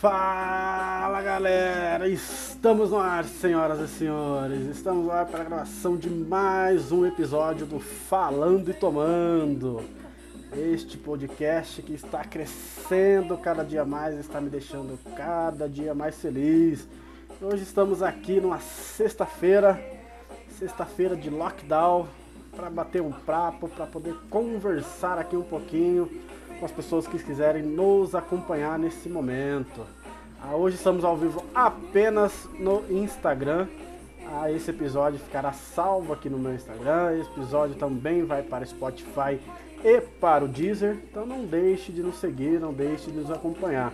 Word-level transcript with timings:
Fala 0.00 1.20
galera, 1.20 2.08
estamos 2.08 2.90
no 2.90 2.96
ar, 2.96 3.22
senhoras 3.22 3.80
e 3.80 3.86
senhores. 3.86 4.66
Estamos 4.74 5.10
ar 5.10 5.26
para 5.26 5.42
a 5.42 5.44
gravação 5.44 5.94
de 5.94 6.08
mais 6.08 6.90
um 6.90 7.04
episódio 7.04 7.66
do 7.66 7.78
Falando 7.78 8.70
e 8.70 8.72
Tomando. 8.72 9.84
Este 10.56 10.96
podcast 10.96 11.82
que 11.82 11.92
está 11.92 12.24
crescendo 12.24 13.36
cada 13.36 13.62
dia 13.62 13.84
mais, 13.84 14.18
está 14.18 14.40
me 14.40 14.48
deixando 14.48 14.98
cada 15.14 15.68
dia 15.68 15.94
mais 15.94 16.16
feliz. 16.16 16.88
Hoje 17.38 17.62
estamos 17.62 18.02
aqui 18.02 18.40
numa 18.40 18.58
sexta-feira, 18.58 19.78
sexta-feira 20.58 21.14
de 21.14 21.28
lockdown, 21.28 22.08
para 22.56 22.70
bater 22.70 23.02
um 23.02 23.12
papo, 23.12 23.68
para 23.68 23.84
poder 23.86 24.14
conversar 24.30 25.18
aqui 25.18 25.36
um 25.36 25.42
pouquinho 25.42 26.10
com 26.60 26.66
as 26.66 26.72
pessoas 26.72 27.06
que 27.06 27.18
quiserem 27.18 27.62
nos 27.62 28.14
acompanhar 28.14 28.78
nesse 28.78 29.08
momento. 29.08 29.86
Ah, 30.42 30.56
hoje 30.56 30.76
estamos 30.76 31.04
ao 31.04 31.16
vivo 31.16 31.44
apenas 31.54 32.48
no 32.58 32.84
Instagram. 32.90 33.68
Ah, 34.26 34.50
esse 34.50 34.70
episódio 34.70 35.18
ficará 35.18 35.52
salvo 35.52 36.12
aqui 36.12 36.28
no 36.28 36.38
meu 36.38 36.54
Instagram. 36.54 37.18
Esse 37.18 37.30
episódio 37.30 37.76
também 37.76 38.24
vai 38.24 38.42
para 38.42 38.64
Spotify 38.64 39.40
e 39.84 40.00
para 40.00 40.44
o 40.44 40.48
Deezer. 40.48 40.98
Então 41.10 41.26
não 41.26 41.44
deixe 41.44 41.92
de 41.92 42.02
nos 42.02 42.16
seguir, 42.16 42.58
não 42.58 42.72
deixe 42.72 43.10
de 43.10 43.18
nos 43.18 43.30
acompanhar. 43.30 43.92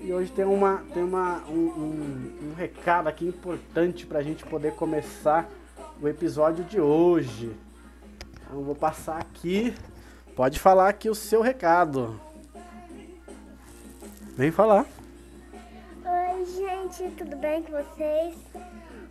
E 0.00 0.12
hoje 0.12 0.30
tem, 0.32 0.44
uma, 0.44 0.82
tem 0.92 1.02
uma, 1.02 1.42
um, 1.48 1.54
um, 1.54 2.50
um 2.50 2.54
recado 2.56 3.08
aqui 3.08 3.26
importante 3.26 4.06
para 4.06 4.18
a 4.18 4.22
gente 4.22 4.44
poder 4.44 4.74
começar 4.74 5.48
o 6.00 6.08
episódio 6.08 6.64
de 6.64 6.80
hoje. 6.80 7.50
Então 8.46 8.62
vou 8.62 8.74
passar 8.74 9.18
aqui 9.18 9.74
Pode 10.36 10.60
falar 10.60 10.90
aqui 10.90 11.08
o 11.08 11.14
seu 11.14 11.40
recado. 11.40 12.20
Vem 14.36 14.50
falar. 14.50 14.84
Oi, 16.36 16.44
gente, 16.44 17.16
tudo 17.16 17.34
bem 17.36 17.62
com 17.62 17.72
vocês? 17.72 18.36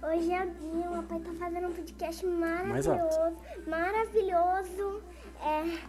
Hoje 0.04 0.32
é 0.32 0.44
o 0.44 0.52
dia, 0.52 0.92
o 0.92 1.02
papai 1.02 1.20
tá 1.22 1.34
fazendo 1.40 1.68
um 1.70 1.74
podcast 1.74 2.24
maravilhoso. 2.24 3.38
Maravilhoso. 3.66 5.04
É, 5.42 5.80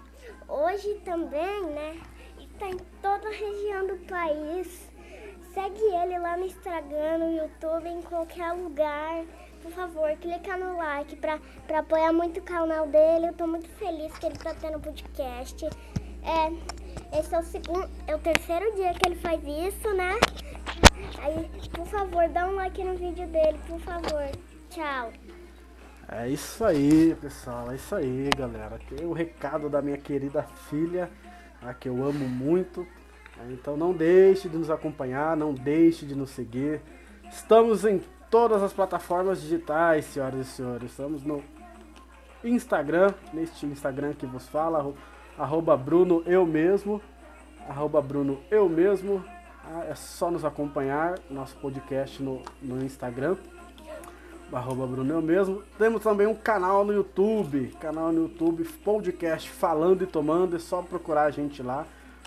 hoje 0.51 0.95
também, 1.05 1.62
né? 1.67 2.01
E 2.41 2.47
tá 2.59 2.70
em 2.70 2.78
toda 3.03 3.28
a 3.28 3.33
região 3.33 3.87
do 3.87 3.98
país. 4.06 4.91
Segue 5.53 5.83
ele 5.83 6.19
lá 6.19 6.39
no 6.39 6.47
Instagram, 6.47 7.19
no 7.19 7.31
YouTube, 7.31 7.87
em 7.87 8.00
qualquer 8.00 8.53
lugar 8.53 9.27
por 9.61 9.73
favor, 9.73 10.17
clica 10.19 10.56
no 10.56 10.77
like 10.77 11.17
para 11.17 11.41
apoiar 11.81 12.12
muito 12.12 12.41
o 12.41 12.43
canal 12.43 12.87
dele. 12.87 13.27
Eu 13.28 13.34
tô 13.34 13.47
muito 13.47 13.69
feliz 13.71 14.17
que 14.17 14.27
ele 14.27 14.39
tá 14.39 14.55
tendo 14.55 14.78
podcast. 14.78 15.67
É, 16.23 16.86
esse 17.12 17.34
é 17.34 17.39
o 17.39 17.42
segundo, 17.42 17.89
é 18.06 18.14
o 18.14 18.19
terceiro 18.19 18.75
dia 18.75 18.92
que 18.94 19.08
ele 19.08 19.16
faz 19.16 19.41
isso, 19.42 19.92
né? 19.94 20.19
Aí, 21.19 21.50
por 21.70 21.86
favor, 21.86 22.28
dá 22.28 22.47
um 22.47 22.55
like 22.55 22.83
no 22.83 22.94
vídeo 22.97 23.27
dele, 23.28 23.58
por 23.66 23.80
favor. 23.80 24.30
Tchau. 24.70 25.12
É 26.08 26.28
isso 26.28 26.64
aí, 26.64 27.16
pessoal. 27.20 27.70
É 27.72 27.75
isso 27.75 27.94
aí, 27.94 28.30
galera. 28.36 28.77
Aqui 28.77 29.03
é 29.03 29.05
o 29.05 29.12
recado 29.12 29.69
da 29.69 29.83
minha 29.83 29.98
querida 29.98 30.42
filha, 30.69 31.11
a 31.61 31.75
que 31.75 31.88
eu 31.88 32.05
amo 32.05 32.28
muito. 32.28 32.86
Então 33.50 33.77
não 33.77 33.92
deixe 33.92 34.48
de 34.48 34.56
nos 34.56 34.70
acompanhar, 34.70 35.36
não 35.36 35.53
deixe 35.53 36.06
de 36.06 36.14
nos 36.14 36.31
seguir. 36.31 36.81
Estamos 37.31 37.84
em 37.84 38.00
todas 38.31 38.62
as 38.62 38.72
plataformas 38.72 39.41
digitais, 39.41 40.05
senhoras 40.06 40.47
e 40.47 40.50
senhores. 40.50 40.91
Estamos 40.91 41.22
no 41.22 41.42
Instagram, 42.44 43.12
neste 43.33 43.66
Instagram 43.66 44.12
que 44.12 44.27
vos 44.27 44.48
fala, 44.48 44.94
arroba 45.39 45.77
Bruno 45.77 46.23
eu 46.27 46.47
mesmo, 46.47 47.01
arroba 47.69 48.01
Bruno 48.01 48.39
eu 48.51 48.69
mesmo. 48.69 49.25
Ah, 49.65 49.84
é 49.89 49.95
só 49.95 50.31
nos 50.31 50.45
acompanhar, 50.45 51.19
nosso 51.28 51.56
podcast 51.56 52.23
no, 52.23 52.41
no 52.62 52.84
Instagram, 52.84 53.37
arroba 54.53 54.87
Bruno 54.87 55.12
eu 55.12 55.22
mesmo. 55.22 55.62
Temos 55.77 56.03
também 56.03 56.27
um 56.27 56.34
canal 56.34 56.84
no 56.84 56.93
YouTube, 56.93 57.75
canal 57.81 58.12
no 58.12 58.22
YouTube, 58.22 58.65
podcast 58.84 59.50
Falando 59.50 60.03
e 60.03 60.06
Tomando, 60.06 60.56
é 60.56 60.59
só 60.59 60.83
procurar 60.83 61.25
a 61.25 61.31
gente 61.31 61.62
lá 61.62 61.87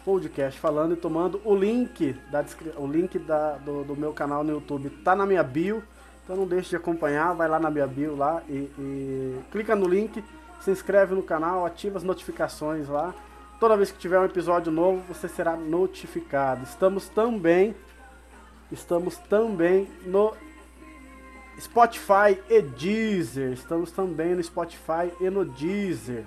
podcast 0.10 0.60
falando 0.60 0.94
e 0.94 0.96
tomando. 0.96 1.42
O 1.46 1.56
link, 1.56 2.16
da, 2.32 2.44
o 2.78 2.88
link 2.88 3.20
da, 3.20 3.58
do, 3.58 3.84
do, 3.84 3.96
meu 3.96 4.12
canal 4.12 4.44
no 4.44 4.54
YouTube 4.54 4.90
tá 5.04 5.16
na 5.16 5.26
minha 5.26 5.44
bio. 5.44 5.84
Então 6.24 6.36
não 6.36 6.48
deixe 6.48 6.70
de 6.70 6.76
acompanhar, 6.76 7.34
vai 7.34 7.48
lá 7.48 7.60
na 7.60 7.70
minha 7.70 7.88
bio 7.88 8.16
lá 8.16 8.42
e, 8.48 8.72
e 8.78 9.40
clica 9.52 9.76
no 9.76 9.88
link, 9.88 10.24
se 10.62 10.72
inscreve 10.72 11.16
no 11.16 11.24
canal, 11.24 11.66
ativa 11.66 11.98
as 11.98 12.04
notificações 12.04 12.88
lá. 12.88 13.14
Toda 13.60 13.76
vez 13.76 13.92
que 13.92 13.98
tiver 13.98 14.20
um 14.20 14.26
episódio 14.26 14.72
novo, 14.72 15.02
você 15.08 15.28
será 15.28 15.56
notificado. 15.56 16.64
Estamos 16.64 17.10
também 17.10 17.76
estamos 18.72 19.18
também 19.18 19.88
no 20.06 20.34
Spotify 21.60 22.40
e 22.50 22.62
Deezer. 22.62 23.54
Estamos 23.54 23.92
também 23.92 24.36
no 24.36 24.44
Spotify 24.44 25.12
e 25.20 25.30
no 25.30 25.46
Deezer. 25.46 26.26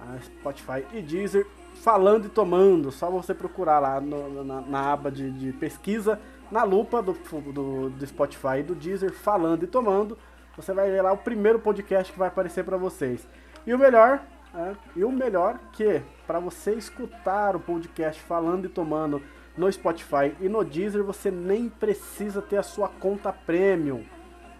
Ah, 0.00 0.18
Spotify 0.22 0.84
e 0.92 1.02
Deezer 1.02 1.46
falando 1.74 2.26
e 2.26 2.28
tomando. 2.28 2.90
Só 2.90 3.10
você 3.10 3.34
procurar 3.34 3.78
lá 3.78 4.00
no, 4.00 4.44
na, 4.44 4.60
na, 4.60 4.92
aba 4.92 5.10
de, 5.10 5.30
de, 5.30 5.52
pesquisa, 5.52 6.20
na 6.50 6.62
lupa 6.62 7.02
do, 7.02 7.12
do, 7.12 7.90
do, 7.90 8.06
Spotify 8.06 8.58
e 8.60 8.62
do 8.62 8.74
Deezer, 8.74 9.12
falando 9.12 9.62
e 9.62 9.66
tomando. 9.66 10.18
Você 10.56 10.72
vai 10.72 10.90
ver 10.90 11.02
lá 11.02 11.12
o 11.12 11.18
primeiro 11.18 11.58
podcast 11.58 12.12
que 12.12 12.18
vai 12.18 12.28
aparecer 12.28 12.64
para 12.64 12.76
vocês. 12.76 13.26
E 13.66 13.74
o 13.74 13.78
melhor, 13.78 14.22
é, 14.54 14.74
e 14.94 15.04
o 15.04 15.10
melhor 15.10 15.58
que 15.72 16.00
para 16.26 16.38
você 16.38 16.74
escutar 16.74 17.56
o 17.56 17.60
podcast 17.60 18.22
falando 18.22 18.66
e 18.66 18.68
tomando 18.68 19.20
no 19.56 19.70
Spotify 19.72 20.34
e 20.40 20.48
no 20.48 20.64
Deezer, 20.64 21.02
você 21.02 21.30
nem 21.30 21.68
precisa 21.68 22.40
ter 22.40 22.58
a 22.58 22.62
sua 22.62 22.88
conta 22.88 23.32
premium. 23.32 24.04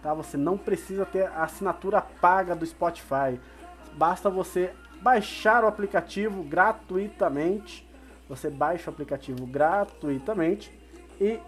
Tá? 0.01 0.13
Você 0.13 0.35
não 0.35 0.57
precisa 0.57 1.05
ter 1.05 1.27
a 1.27 1.43
assinatura 1.43 2.01
paga 2.01 2.55
do 2.55 2.65
Spotify. 2.65 3.39
Basta 3.93 4.29
você 4.29 4.73
baixar 5.01 5.63
o 5.63 5.67
aplicativo 5.67 6.43
gratuitamente. 6.43 7.87
Você 8.27 8.49
baixa 8.49 8.89
o 8.89 8.93
aplicativo 8.93 9.45
gratuitamente 9.45 10.77
e 11.19 11.39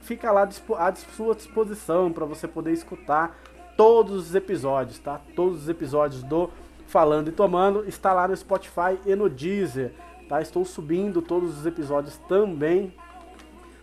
fica 0.00 0.30
lá 0.32 0.48
à 0.78 0.94
sua 0.94 1.34
disposição 1.34 2.10
para 2.12 2.24
você 2.24 2.48
poder 2.48 2.72
escutar 2.72 3.36
todos 3.76 4.28
os 4.28 4.34
episódios, 4.34 4.98
tá? 4.98 5.20
Todos 5.34 5.62
os 5.62 5.68
episódios 5.68 6.22
do 6.22 6.50
Falando 6.86 7.28
e 7.28 7.32
Tomando 7.32 7.84
está 7.88 8.12
lá 8.12 8.28
no 8.28 8.36
Spotify 8.36 8.98
e 9.04 9.14
no 9.14 9.28
Deezer, 9.28 9.92
tá? 10.28 10.40
Estou 10.40 10.64
subindo 10.64 11.20
todos 11.20 11.58
os 11.58 11.66
episódios 11.66 12.16
também, 12.28 12.94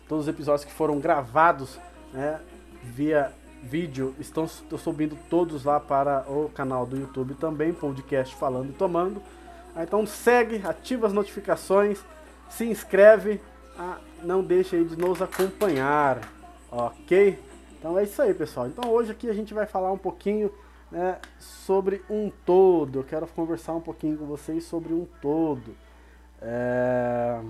todos 0.07 0.25
os 0.25 0.29
episódios 0.29 0.65
que 0.65 0.71
foram 0.71 0.99
gravados, 0.99 1.79
né, 2.13 2.39
via 2.83 3.33
vídeo 3.61 4.15
estão 4.19 4.45
estou 4.45 4.79
subindo 4.79 5.17
todos 5.29 5.63
lá 5.63 5.79
para 5.79 6.25
o 6.27 6.49
canal 6.49 6.85
do 6.85 6.97
YouTube 6.97 7.35
também, 7.35 7.71
podcast 7.71 8.35
falando 8.35 8.69
e 8.69 8.73
tomando. 8.73 9.21
Ah, 9.75 9.83
então 9.83 10.05
segue, 10.05 10.61
ativa 10.65 11.07
as 11.07 11.13
notificações, 11.13 12.03
se 12.49 12.65
inscreve, 12.65 13.39
ah, 13.77 13.99
não 14.23 14.43
deixe 14.43 14.75
aí 14.75 14.83
de 14.83 14.97
nos 14.97 15.21
acompanhar, 15.21 16.19
ok? 16.69 17.39
Então 17.77 17.97
é 17.97 18.03
isso 18.03 18.21
aí, 18.21 18.33
pessoal. 18.33 18.67
Então 18.67 18.89
hoje 18.89 19.11
aqui 19.11 19.29
a 19.29 19.33
gente 19.33 19.53
vai 19.53 19.65
falar 19.65 19.91
um 19.91 19.97
pouquinho 19.97 20.51
né, 20.91 21.19
sobre 21.39 22.03
um 22.09 22.29
todo. 22.45 22.99
Eu 22.99 23.03
quero 23.03 23.25
conversar 23.27 23.73
um 23.73 23.81
pouquinho 23.81 24.17
com 24.17 24.25
vocês 24.25 24.63
sobre 24.65 24.93
um 24.93 25.05
todo. 25.21 25.75
É... 26.41 27.41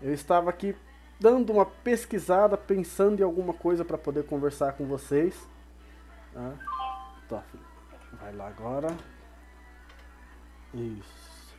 Eu 0.00 0.14
estava 0.14 0.48
aqui 0.48 0.74
dando 1.18 1.52
uma 1.52 1.66
pesquisada, 1.66 2.56
pensando 2.56 3.20
em 3.20 3.22
alguma 3.22 3.52
coisa 3.52 3.84
para 3.84 3.98
poder 3.98 4.24
conversar 4.24 4.72
com 4.72 4.86
vocês. 4.86 5.34
Tá? 6.32 6.52
Tá, 7.28 7.44
vai 8.20 8.34
lá 8.34 8.48
agora. 8.48 8.96
Isso. 10.72 11.54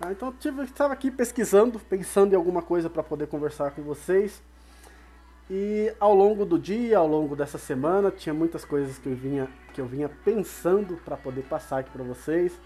Ah, 0.00 0.10
então 0.10 0.34
eu 0.44 0.64
estava 0.64 0.92
aqui 0.92 1.10
pesquisando, 1.10 1.78
pensando 1.78 2.32
em 2.32 2.36
alguma 2.36 2.60
coisa 2.60 2.90
para 2.90 3.02
poder 3.02 3.28
conversar 3.28 3.70
com 3.70 3.82
vocês. 3.82 4.42
E 5.50 5.92
ao 6.00 6.14
longo 6.14 6.44
do 6.44 6.58
dia, 6.58 6.98
ao 6.98 7.06
longo 7.06 7.36
dessa 7.36 7.58
semana, 7.58 8.10
tinha 8.10 8.32
muitas 8.32 8.64
coisas 8.64 8.98
que 8.98 9.08
eu 9.08 9.14
vinha, 9.14 9.48
que 9.72 9.80
eu 9.80 9.86
vinha 9.86 10.08
pensando 10.24 10.96
para 11.04 11.16
poder 11.16 11.42
passar 11.42 11.80
aqui 11.80 11.90
para 11.90 12.02
vocês. 12.02 12.58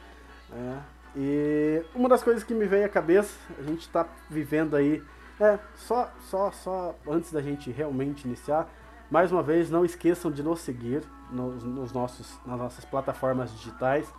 Né? 0.50 0.82
E 1.16 1.82
uma 1.94 2.08
das 2.08 2.22
coisas 2.22 2.44
que 2.44 2.54
me 2.54 2.66
veio 2.66 2.86
à 2.86 2.88
cabeça, 2.88 3.34
a 3.58 3.62
gente 3.62 3.80
está 3.80 4.06
vivendo 4.30 4.76
aí 4.76 5.02
é, 5.40 5.58
só, 5.74 6.10
só, 6.20 6.50
só 6.50 6.94
antes 7.08 7.32
da 7.32 7.40
gente 7.40 7.70
realmente 7.70 8.26
iniciar, 8.26 8.68
mais 9.10 9.32
uma 9.32 9.42
vez, 9.42 9.70
não 9.70 9.84
esqueçam 9.84 10.30
de 10.30 10.42
nos 10.42 10.60
seguir 10.60 11.02
nos, 11.30 11.62
nos 11.64 11.92
nossos, 11.92 12.38
nas 12.44 12.58
nossas 12.58 12.84
plataformas 12.84 13.50
digitais. 13.52 14.12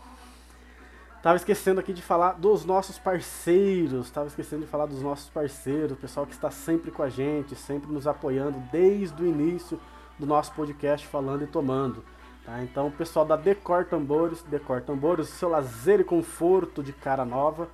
Tava 1.22 1.36
esquecendo 1.36 1.82
aqui 1.82 1.92
de 1.92 2.02
falar 2.02 2.34
dos 2.34 2.64
nossos 2.64 2.98
parceiros, 2.98 4.10
tava 4.10 4.28
esquecendo 4.28 4.64
de 4.64 4.72
falar 4.72 4.86
dos 4.86 5.02
nossos 5.02 5.30
parceiros, 5.30 5.92
o 5.92 5.96
pessoal 5.98 6.26
que 6.26 6.32
está 6.32 6.50
sempre 6.50 6.92
com 6.92 7.04
a 7.04 7.10
gente, 7.10 7.56
sempre 7.56 7.92
nos 7.92 8.08
apoiando 8.08 8.58
desde 8.72 9.22
o 9.22 9.26
início 9.26 9.80
do 10.18 10.26
nosso 10.26 10.54
podcast 10.54 11.06
Falando 11.06 11.44
e 11.44 11.48
Tomando. 11.48 12.06
Tá? 12.46 12.64
Então, 12.64 12.88
o 12.88 12.92
pessoal 12.92 13.26
da 13.26 13.36
Decor 13.36 13.86
Tambores, 13.86 14.42
Decor 14.44 14.82
Tambores, 14.82 15.28
seu 15.28 15.50
lazer 15.50 16.00
e 16.00 16.04
conforto 16.06 16.82
de 16.82 16.94
cara 16.94 17.26
nova. 17.26 17.68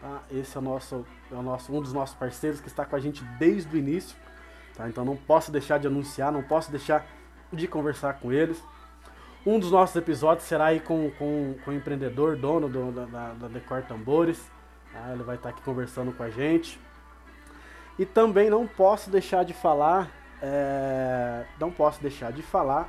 Tá? 0.00 0.22
Esse 0.30 0.56
é 0.56 0.60
o 0.60 0.62
nosso, 0.62 1.04
é 1.30 1.34
o 1.34 1.42
nosso, 1.42 1.72
um 1.72 1.80
dos 1.80 1.92
nossos 1.92 2.14
parceiros 2.14 2.60
que 2.60 2.68
está 2.68 2.84
com 2.84 2.94
a 2.94 3.00
gente 3.00 3.24
desde 3.38 3.74
o 3.74 3.78
início. 3.78 4.16
Tá? 4.76 4.88
Então 4.88 5.04
não 5.04 5.16
posso 5.16 5.50
deixar 5.50 5.78
de 5.78 5.88
anunciar, 5.88 6.30
não 6.30 6.42
posso 6.42 6.70
deixar 6.70 7.04
de 7.52 7.66
conversar 7.66 8.14
com 8.20 8.32
eles. 8.32 8.62
Um 9.44 9.58
dos 9.58 9.72
nossos 9.72 9.96
episódios 9.96 10.46
será 10.46 10.66
aí 10.66 10.78
com, 10.78 11.10
com, 11.18 11.56
com 11.64 11.70
o 11.72 11.74
empreendedor, 11.74 12.36
dono 12.36 12.68
do, 12.68 12.92
da, 12.92 13.32
da 13.32 13.48
Decor 13.48 13.82
Tambores. 13.82 14.40
Tá? 14.92 15.12
Ele 15.12 15.24
vai 15.24 15.34
estar 15.34 15.48
aqui 15.48 15.60
conversando 15.62 16.12
com 16.12 16.22
a 16.22 16.30
gente. 16.30 16.78
E 17.98 18.06
também 18.06 18.48
não 18.48 18.68
posso 18.68 19.10
deixar 19.10 19.44
de 19.44 19.52
falar, 19.52 20.08
é, 20.40 21.44
não 21.58 21.72
posso 21.72 22.00
deixar 22.00 22.30
de 22.32 22.40
falar 22.40 22.88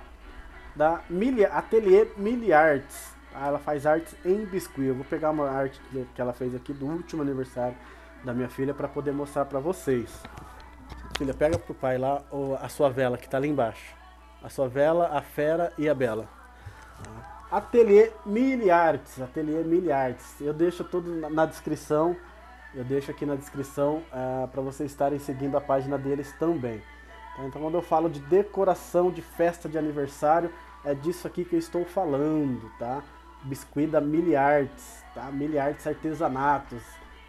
da 0.75 1.01
Mili, 1.09 1.43
Atelier 1.43 2.07
Miliartes. 2.17 3.11
Tá? 3.31 3.47
Ela 3.47 3.57
faz 3.57 3.87
artes 3.87 4.15
em 4.23 4.45
biscuit. 4.45 4.89
Eu 4.89 4.95
vou 4.95 5.05
pegar 5.05 5.31
uma 5.31 5.49
arte 5.49 5.81
que 6.13 6.21
ela 6.21 6.33
fez 6.33 6.53
aqui 6.53 6.71
do 6.71 6.85
último 6.85 7.23
aniversário 7.23 7.75
da 8.23 8.31
minha 8.31 8.47
filha 8.47 8.75
para 8.75 8.87
poder 8.87 9.11
mostrar 9.11 9.45
para 9.45 9.59
vocês. 9.59 10.21
Filha, 11.17 11.33
pega 11.33 11.57
pro 11.57 11.73
pai 11.73 11.97
lá 11.97 12.21
a 12.61 12.69
sua 12.69 12.91
vela 12.91 13.17
que 13.17 13.27
tá 13.27 13.37
ali 13.37 13.49
embaixo. 13.49 13.95
A 14.43 14.49
sua 14.49 14.67
vela, 14.67 15.17
a 15.17 15.21
fera 15.21 15.73
e 15.79 15.89
a 15.89 15.95
bela. 15.95 16.42
Ateliê 17.51 18.11
Miliartes, 18.25 19.21
Ateliê 19.21 19.63
Miliartes. 19.63 20.41
Eu 20.41 20.53
deixo 20.53 20.83
tudo 20.83 21.29
na 21.29 21.45
descrição. 21.45 22.15
Eu 22.73 22.83
deixo 22.83 23.11
aqui 23.11 23.25
na 23.25 23.35
descrição 23.35 23.97
uh, 24.11 24.47
para 24.47 24.61
vocês 24.61 24.89
estarem 24.89 25.19
seguindo 25.19 25.55
a 25.55 25.61
página 25.61 25.97
deles 25.97 26.33
também. 26.39 26.81
Tá? 27.37 27.43
Então, 27.45 27.61
quando 27.61 27.75
eu 27.75 27.81
falo 27.83 28.09
de 28.09 28.19
decoração 28.19 29.11
de 29.11 29.21
festa 29.21 29.69
de 29.69 29.77
aniversário, 29.77 30.51
é 30.83 30.95
disso 30.95 31.27
aqui 31.27 31.45
que 31.45 31.55
eu 31.55 31.59
estou 31.59 31.85
falando, 31.85 32.71
tá? 32.79 33.03
Biscuit 33.43 33.87
da 33.87 34.01
Miliartes, 34.01 35.03
tá? 35.13 35.31
Miliartes 35.31 35.85
Artesanatos. 35.85 36.83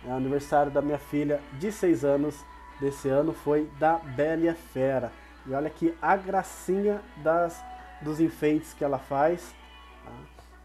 É 0.06 0.08
o 0.08 0.14
aniversário 0.14 0.72
da 0.72 0.80
minha 0.80 0.98
filha 0.98 1.40
de 1.58 1.70
6 1.70 2.04
anos 2.04 2.44
desse 2.80 3.08
ano 3.08 3.32
foi 3.32 3.68
da 3.78 3.98
Bélia 3.98 4.54
Fera. 4.54 5.12
E 5.46 5.52
olha 5.52 5.66
aqui 5.66 5.94
a 6.00 6.16
gracinha 6.16 7.00
das, 7.16 7.62
dos 8.00 8.20
enfeites 8.20 8.72
que 8.72 8.84
ela 8.84 8.98
faz. 8.98 9.54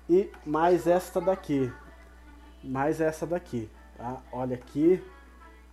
E 0.10 0.32
mais 0.44 0.88
esta 0.88 1.22
daqui. 1.22 1.72
Mais 2.64 3.00
essa 3.00 3.28
daqui. 3.28 3.70
Tá? 3.96 4.18
Olha 4.32 4.56
aqui 4.56 5.04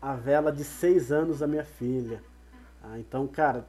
a 0.01 0.15
vela 0.15 0.53
de 0.53 0.63
6 0.63 1.11
anos 1.11 1.39
da 1.39 1.47
minha 1.47 1.65
filha. 1.65 2.23
Tá? 2.83 2.99
Então, 2.99 3.27
cara, 3.27 3.67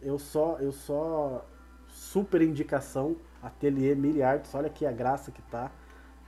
eu 0.00 0.18
só, 0.18 0.58
eu 0.60 0.70
só 0.70 1.46
super 1.88 2.42
indicação 2.42 3.16
Ateliê 3.42 3.94
Miliards. 3.94 4.54
Olha 4.54 4.66
aqui 4.66 4.84
a 4.84 4.92
graça 4.92 5.30
que 5.30 5.40
tá. 5.42 5.70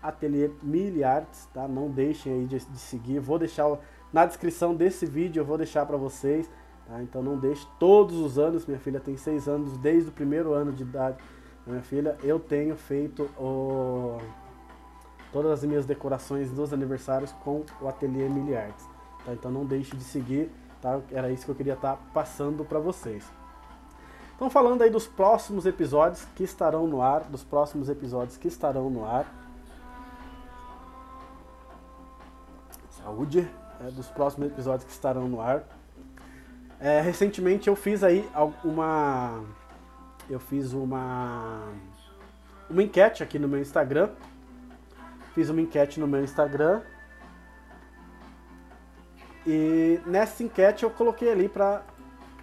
Ateliê 0.03 0.51
Miliards, 0.63 1.47
tá? 1.53 1.67
Não 1.69 1.91
deixem 1.91 2.33
aí 2.33 2.47
de, 2.47 2.59
de 2.59 2.79
seguir. 2.79 3.19
Vou 3.19 3.39
deixar 3.39 3.67
na 4.13 4.25
descrição 4.25 4.75
desse 4.75 5.05
vídeo, 5.05 5.41
eu 5.41 5.45
vou 5.45 5.59
deixar 5.59 5.85
para 5.85 5.97
vocês. 5.97 6.49
Tá? 6.87 7.03
Então 7.03 7.23
não 7.23 7.37
deixe 7.37 7.67
todos 7.79 8.17
os 8.17 8.39
anos. 8.39 8.65
Minha 8.65 8.79
filha 8.79 9.01
tem 9.01 9.17
6 9.17 9.47
anos, 9.47 9.77
desde 9.77 10.09
o 10.09 10.13
primeiro 10.13 10.55
ano 10.55 10.73
de 10.73 10.85
idade 10.85 11.19
minha 11.73 11.83
filha, 11.83 12.17
eu 12.23 12.39
tenho 12.39 12.77
feito 12.77 13.25
o, 13.39 14.19
todas 15.33 15.51
as 15.53 15.65
minhas 15.65 15.87
decorações 15.87 16.51
dos 16.51 16.73
aniversários 16.73 17.33
com 17.45 17.65
o 17.81 17.89
Ateliê 17.89 18.29
Miliards. 18.29 18.87
Tá? 19.25 19.33
Então 19.33 19.51
não 19.51 19.65
deixe 19.65 19.97
de 19.97 20.05
seguir, 20.05 20.51
tá? 20.81 21.01
Era 21.11 21.31
isso 21.31 21.45
que 21.45 21.51
eu 21.51 21.55
queria 21.55 21.75
estar 21.75 21.97
tá 21.97 22.03
passando 22.13 22.65
para 22.65 22.79
vocês. 22.79 23.25
Então 24.35 24.49
falando 24.49 24.83
aí 24.83 24.91
dos 24.91 25.07
próximos 25.07 25.67
episódios 25.67 26.25
que 26.37 26.45
estarão 26.45 26.87
no 26.87 27.03
ar, 27.03 27.25
dos 27.25 27.43
próximos 27.43 27.89
episódios 27.89 28.37
que 28.37 28.49
estarão 28.49 28.89
no 28.89 29.05
ar. 29.05 29.27
Saúde, 32.91 33.49
é, 33.81 33.91
dos 33.91 34.09
próximos 34.09 34.49
episódios 34.49 34.85
que 34.85 34.93
estarão 34.93 35.29
no 35.29 35.41
ar. 35.41 35.65
É, 36.81 37.01
recentemente 37.01 37.69
eu 37.69 37.75
fiz 37.75 38.05
aí 38.05 38.29
uma 38.63 39.43
eu 40.29 40.39
fiz 40.39 40.73
uma 40.73 41.73
uma 42.69 42.83
enquete 42.83 43.23
aqui 43.23 43.39
no 43.39 43.49
meu 43.49 43.61
Instagram. 43.61 44.11
Fiz 45.35 45.49
uma 45.49 45.61
enquete 45.61 45.99
no 45.99 46.07
meu 46.07 46.23
Instagram. 46.23 46.83
E 49.47 50.01
nessa 50.05 50.43
enquete 50.43 50.85
eu 50.85 50.91
coloquei 50.91 51.31
ali 51.31 51.49
para 51.49 51.83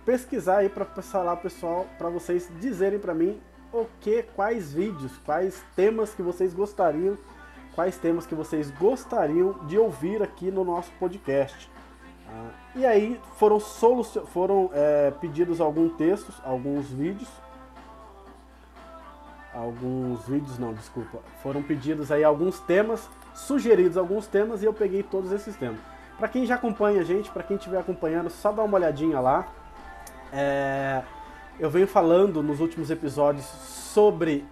pesquisar 0.04 0.58
aí 0.58 0.70
para 0.70 0.86
falar 0.86 1.36
pessoal, 1.38 1.86
para 1.98 2.10
vocês 2.10 2.50
dizerem 2.60 3.00
para 3.00 3.14
mim 3.14 3.40
o 3.74 3.86
que, 4.00 4.24
quais 4.24 4.72
vídeos, 4.72 5.12
quais 5.26 5.64
temas 5.76 6.14
que 6.14 6.22
vocês 6.22 6.54
gostariam, 6.54 7.18
quais 7.74 7.98
temas 7.98 8.26
que 8.26 8.34
vocês 8.34 8.72
gostariam 8.72 9.66
de 9.66 9.78
ouvir 9.78 10.24
aqui 10.24 10.50
no 10.50 10.64
nosso 10.64 10.92
podcast. 11.00 11.70
Ah, 12.28 12.52
e 12.76 12.86
aí 12.86 13.20
foram, 13.36 13.60
foram 13.60 14.70
é, 14.74 15.12
pedidos 15.12 15.60
alguns 15.60 15.94
textos, 15.94 16.42
alguns 16.44 16.88
vídeos 16.90 17.30
alguns 19.56 20.28
vídeos, 20.28 20.60
não, 20.60 20.74
desculpa, 20.74 21.20
foram 21.42 21.64
pedidos 21.64 22.12
aí 22.12 22.24
alguns 22.24 22.60
temas, 22.60 23.10
sugeridos 23.34 23.98
alguns 23.98 24.28
temas 24.28 24.62
e 24.62 24.66
eu 24.66 24.74
peguei 24.74 25.02
todos 25.02 25.32
esses 25.32 25.56
temas. 25.56 25.80
Para 26.18 26.28
quem 26.28 26.46
já 26.46 26.56
acompanha 26.56 27.02
a 27.02 27.04
gente, 27.04 27.30
para 27.32 27.44
quem 27.44 27.58
estiver 27.58 27.80
acompanhando, 27.80 28.30
só 28.30 28.52
dá 28.52 28.64
uma 28.64 28.78
olhadinha 28.78 29.20
lá. 29.20 29.48
É, 30.32 31.04
eu 31.60 31.70
venho 31.70 31.88
falando 31.88 32.44
nos 32.44 32.60
últimos 32.60 32.90
episódios 32.90 33.46
sobre 33.46 34.46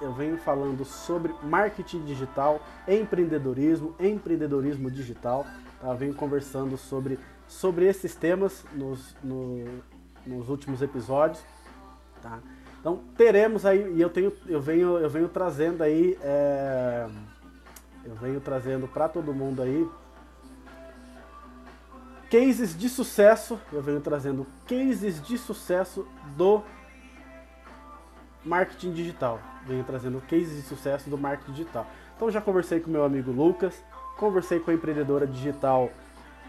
eu 0.00 0.12
venho 0.12 0.36
falando 0.36 0.84
sobre 0.84 1.34
marketing 1.42 2.04
digital, 2.04 2.60
empreendedorismo, 2.86 3.94
empreendedorismo 3.98 4.90
digital. 4.90 5.46
Tá? 5.80 5.88
Eu 5.88 5.96
venho 5.96 6.14
conversando 6.14 6.76
sobre, 6.76 7.18
sobre 7.46 7.86
esses 7.86 8.14
temas 8.14 8.64
nos, 8.74 9.16
no, 9.22 9.64
nos 10.26 10.50
últimos 10.50 10.82
episódios. 10.82 11.42
Tá? 12.20 12.38
Então 12.84 13.00
teremos 13.16 13.64
aí, 13.64 13.94
e 13.94 14.00
eu 14.02 14.10
tenho, 14.10 14.30
eu 14.46 14.60
venho, 14.60 14.98
eu 14.98 15.08
venho 15.08 15.26
trazendo 15.26 15.82
aí, 15.82 16.18
é, 16.20 17.08
eu 18.04 18.14
venho 18.16 18.42
trazendo 18.42 18.86
para 18.86 19.08
todo 19.08 19.32
mundo 19.32 19.62
aí 19.62 19.88
cases 22.30 22.76
de 22.76 22.88
sucesso, 22.90 23.58
eu 23.72 23.80
venho 23.80 24.02
trazendo 24.02 24.46
cases 24.66 25.22
de 25.22 25.38
sucesso 25.38 26.06
do 26.36 26.62
marketing 28.44 28.92
digital. 28.92 29.40
Venho 29.64 29.84
trazendo 29.84 30.20
cases 30.28 30.56
de 30.56 30.62
sucesso 30.62 31.08
do 31.08 31.16
marketing 31.16 31.52
digital. 31.52 31.86
Então 32.14 32.30
já 32.30 32.40
conversei 32.40 32.80
com 32.80 32.90
meu 32.90 33.04
amigo 33.04 33.30
Lucas, 33.30 33.82
conversei 34.18 34.60
com 34.60 34.70
a 34.70 34.74
empreendedora 34.74 35.26
digital, 35.26 35.90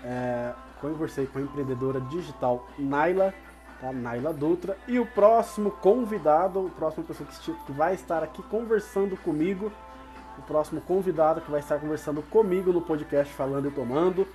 é, 0.04 0.54
conversei 0.82 1.28
com 1.28 1.40
a 1.40 1.42
empreendedora 1.44 2.02
digital 2.02 2.68
Naila, 2.78 3.34
tá? 3.80 3.92
Naila 3.92 4.34
Dutra. 4.34 4.78
E 4.88 5.00
o 5.00 5.06
próximo 5.06 5.72
convidado, 5.72 6.66
o 6.66 6.70
próximo 6.70 7.04
pessoa 7.04 7.28
que 7.66 7.72
vai 7.72 7.94
estar 7.94 8.24
aqui 8.24 8.42
conversando 8.44 9.18
comigo, 9.18 9.72
o 10.38 10.42
próximo 10.42 10.82
convidado 10.82 11.42
que 11.42 11.52
vai 11.52 11.60
estar 11.60 11.80
conversando 11.80 12.22
comigo 12.24 12.72
no 12.74 12.82
podcast 12.82 13.34
Falando 13.34 13.68
e 13.68 13.72
Tomando, 13.72 14.28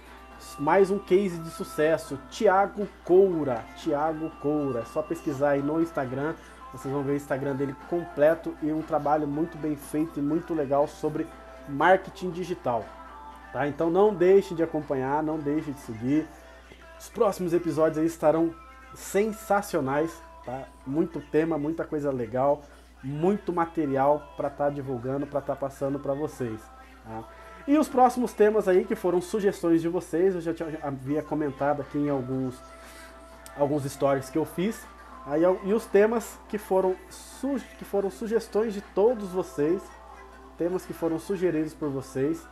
mais 0.59 0.91
um 0.91 0.99
case 0.99 1.39
de 1.39 1.51
sucesso, 1.51 2.19
Tiago 2.31 2.89
Coura. 3.05 3.65
Tiago 3.77 4.31
Coura, 4.41 4.81
é 4.81 4.85
só 4.85 5.03
pesquisar 5.03 5.51
aí 5.51 5.63
no 5.63 5.81
Instagram, 5.81 6.35
vocês 6.73 6.93
vão 6.93 7.03
ver 7.03 7.13
o 7.13 7.17
Instagram 7.17 7.57
dele 7.57 7.75
completo 7.89 8.57
e 8.63 8.73
um 8.73 8.83
trabalho 8.83 9.27
muito 9.27 9.59
bem 9.59 9.77
feito 9.77 10.19
e 10.19 10.23
muito 10.23 10.55
legal 10.55 10.87
sobre 10.87 11.27
marketing 11.69 12.31
digital. 12.31 12.85
Tá? 13.53 13.67
Então 13.67 13.91
não 13.91 14.15
deixe 14.15 14.55
de 14.55 14.63
acompanhar, 14.63 15.23
não 15.23 15.39
deixe 15.39 15.73
de 15.73 15.81
seguir. 15.81 16.27
Os 16.99 17.09
próximos 17.09 17.53
episódios 17.53 17.99
aí 17.99 18.07
estarão 18.07 18.55
sensacionais, 18.95 20.11
tá? 20.45 20.65
Muito 20.87 21.21
tema, 21.21 21.59
muita 21.59 21.85
coisa 21.85 22.11
legal, 22.11 22.63
muito 23.03 23.53
material 23.53 24.33
para 24.37 24.49
estar 24.49 24.65
tá 24.65 24.71
divulgando, 24.71 25.27
para 25.27 25.41
estar 25.41 25.55
tá 25.55 25.61
passando 25.61 25.99
para 25.99 26.15
vocês. 26.15 26.61
Tá? 27.05 27.25
E 27.67 27.79
os 27.79 27.89
próximos 27.89 28.33
temas 28.33 28.69
aí 28.69 28.85
que 28.85 28.95
foram 28.95 29.21
sugestões 29.21 29.81
de 29.81 29.89
vocês, 29.89 30.35
eu 30.35 30.41
já 30.41 30.55
tinha, 30.55 30.79
havia 30.83 31.23
comentado 31.23 31.83
aqui 31.83 31.99
em 31.99 32.11
alguns 32.11 32.61
alguns 33.57 33.85
stories 33.85 34.31
que 34.31 34.39
eu 34.39 34.45
fiz. 34.45 34.87
Aí, 35.27 35.43
e 35.65 35.73
os 35.73 35.85
temas 35.87 36.39
que 36.49 36.57
foram, 36.57 36.97
que 37.79 37.85
foram 37.85 38.11
sugestões 38.11 38.73
de 38.73 38.81
todos 38.81 39.29
vocês, 39.31 39.83
temas 40.57 40.87
que 40.87 40.93
foram 40.93 41.19
sugeridos 41.19 41.75
por 41.75 41.91
vocês, 41.91 42.47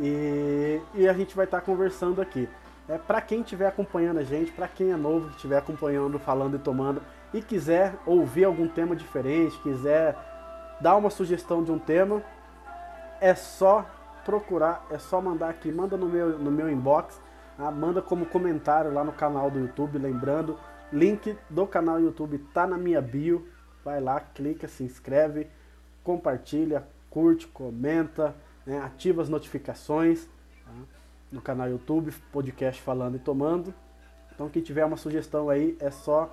e, 0.00 0.80
e 0.94 1.08
a 1.08 1.12
gente 1.12 1.36
vai 1.36 1.44
estar 1.44 1.60
tá 1.60 1.64
conversando 1.64 2.20
aqui. 2.20 2.48
É, 2.88 2.98
para 2.98 3.20
quem 3.20 3.40
estiver 3.40 3.66
acompanhando 3.66 4.18
a 4.18 4.24
gente, 4.24 4.50
para 4.52 4.66
quem 4.66 4.90
é 4.90 4.96
novo, 4.96 5.28
que 5.28 5.36
estiver 5.36 5.58
acompanhando, 5.58 6.18
falando 6.18 6.56
e 6.56 6.58
tomando, 6.58 7.00
e 7.32 7.40
quiser 7.40 7.94
ouvir 8.04 8.44
algum 8.44 8.68
tema 8.68 8.96
diferente, 8.96 9.58
quiser 9.62 10.16
dar 10.80 10.96
uma 10.96 11.10
sugestão 11.10 11.62
de 11.62 11.70
um 11.70 11.78
tema, 11.78 12.22
é 13.20 13.34
só 13.34 13.86
procurar, 14.24 14.86
é 14.90 14.98
só 14.98 15.20
mandar 15.20 15.48
aqui, 15.48 15.70
manda 15.70 15.96
no 15.96 16.08
meu, 16.08 16.38
no 16.38 16.50
meu 16.50 16.68
inbox, 16.70 17.20
tá? 17.56 17.70
manda 17.70 18.02
como 18.02 18.26
comentário 18.26 18.92
lá 18.92 19.04
no 19.04 19.12
canal 19.12 19.50
do 19.50 19.60
YouTube, 19.60 19.98
lembrando, 19.98 20.58
link 20.92 21.36
do 21.48 21.66
canal 21.66 22.00
YouTube 22.00 22.38
tá 22.52 22.66
na 22.66 22.76
minha 22.76 23.00
bio, 23.00 23.48
vai 23.84 24.00
lá, 24.00 24.20
clica, 24.20 24.68
se 24.68 24.82
inscreve, 24.82 25.48
compartilha, 26.02 26.86
curte, 27.08 27.46
comenta, 27.46 28.34
né? 28.66 28.80
ativa 28.80 29.22
as 29.22 29.28
notificações. 29.28 30.28
No 31.32 31.40
canal 31.40 31.68
YouTube, 31.68 32.12
podcast 32.30 32.80
Falando 32.82 33.16
e 33.16 33.18
Tomando. 33.18 33.74
Então 34.34 34.48
quem 34.48 34.62
tiver 34.62 34.84
uma 34.84 34.98
sugestão 34.98 35.48
aí 35.48 35.76
é 35.80 35.90
só 35.90 36.30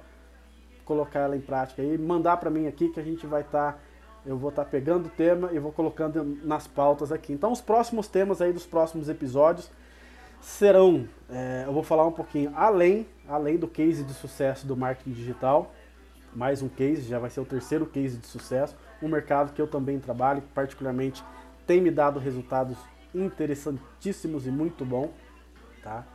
colocar 0.84 1.20
ela 1.20 1.38
em 1.38 1.42
prática 1.42 1.82
e 1.82 1.98
mandar 1.98 2.38
para 2.38 2.50
mim 2.50 2.68
aqui 2.68 2.90
que 2.90 3.00
a 3.00 3.04
gente 3.04 3.26
vai 3.26 3.42
estar 3.42 3.74
tá, 3.74 3.80
eu 4.26 4.38
vou 4.38 4.50
estar 4.50 4.66
tá 4.66 4.70
pegando 4.70 5.06
o 5.06 5.10
tema 5.10 5.52
e 5.54 5.60
vou 5.60 5.72
colocando 5.72 6.38
nas 6.44 6.68
pautas 6.68 7.12
aqui. 7.12 7.32
Então 7.32 7.52
os 7.52 7.62
próximos 7.62 8.08
temas 8.08 8.42
aí 8.42 8.52
dos 8.52 8.66
próximos 8.66 9.08
episódios 9.08 9.72
serão, 10.42 11.08
é, 11.30 11.64
eu 11.66 11.74
vou 11.74 11.84
falar 11.84 12.06
um 12.06 12.12
pouquinho 12.12 12.52
além, 12.56 13.08
além 13.28 13.58
do 13.58 13.68
case 13.68 14.04
de 14.04 14.14
sucesso 14.14 14.68
do 14.68 14.76
marketing 14.76 15.12
digital, 15.12 15.74
mais 16.36 16.62
um 16.62 16.70
case, 16.70 17.04
já 17.04 17.20
vai 17.20 17.30
ser 17.30 17.40
o 17.40 17.46
terceiro 17.46 17.86
case 17.86 18.18
de 18.18 18.28
sucesso, 18.28 18.76
um 19.02 19.08
mercado 19.08 19.54
que 19.54 19.62
eu 19.62 19.68
também 19.68 20.00
trabalho, 20.00 20.44
particularmente 20.54 21.24
tem 21.66 21.82
me 21.82 21.92
dado 21.92 22.20
resultados 22.20 22.78
interessantíssimos 23.14 24.46
e 24.46 24.52
muito 24.52 24.86
bom, 24.86 25.12
tá? 25.84 26.06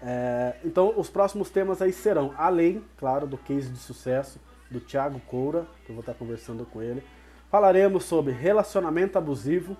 É, 0.00 0.54
então 0.64 0.94
os 0.96 1.10
próximos 1.10 1.50
temas 1.50 1.82
aí 1.82 1.92
serão, 1.92 2.32
além, 2.36 2.84
claro, 2.96 3.26
do 3.26 3.36
case 3.36 3.68
de 3.68 3.78
sucesso 3.78 4.40
do 4.70 4.80
Thiago 4.80 5.20
Coura, 5.20 5.66
que 5.84 5.90
eu 5.90 5.94
vou 5.94 6.00
estar 6.00 6.14
conversando 6.14 6.64
com 6.64 6.80
ele, 6.80 7.02
falaremos 7.50 8.04
sobre 8.04 8.32
relacionamento 8.32 9.18
abusivo, 9.18 9.76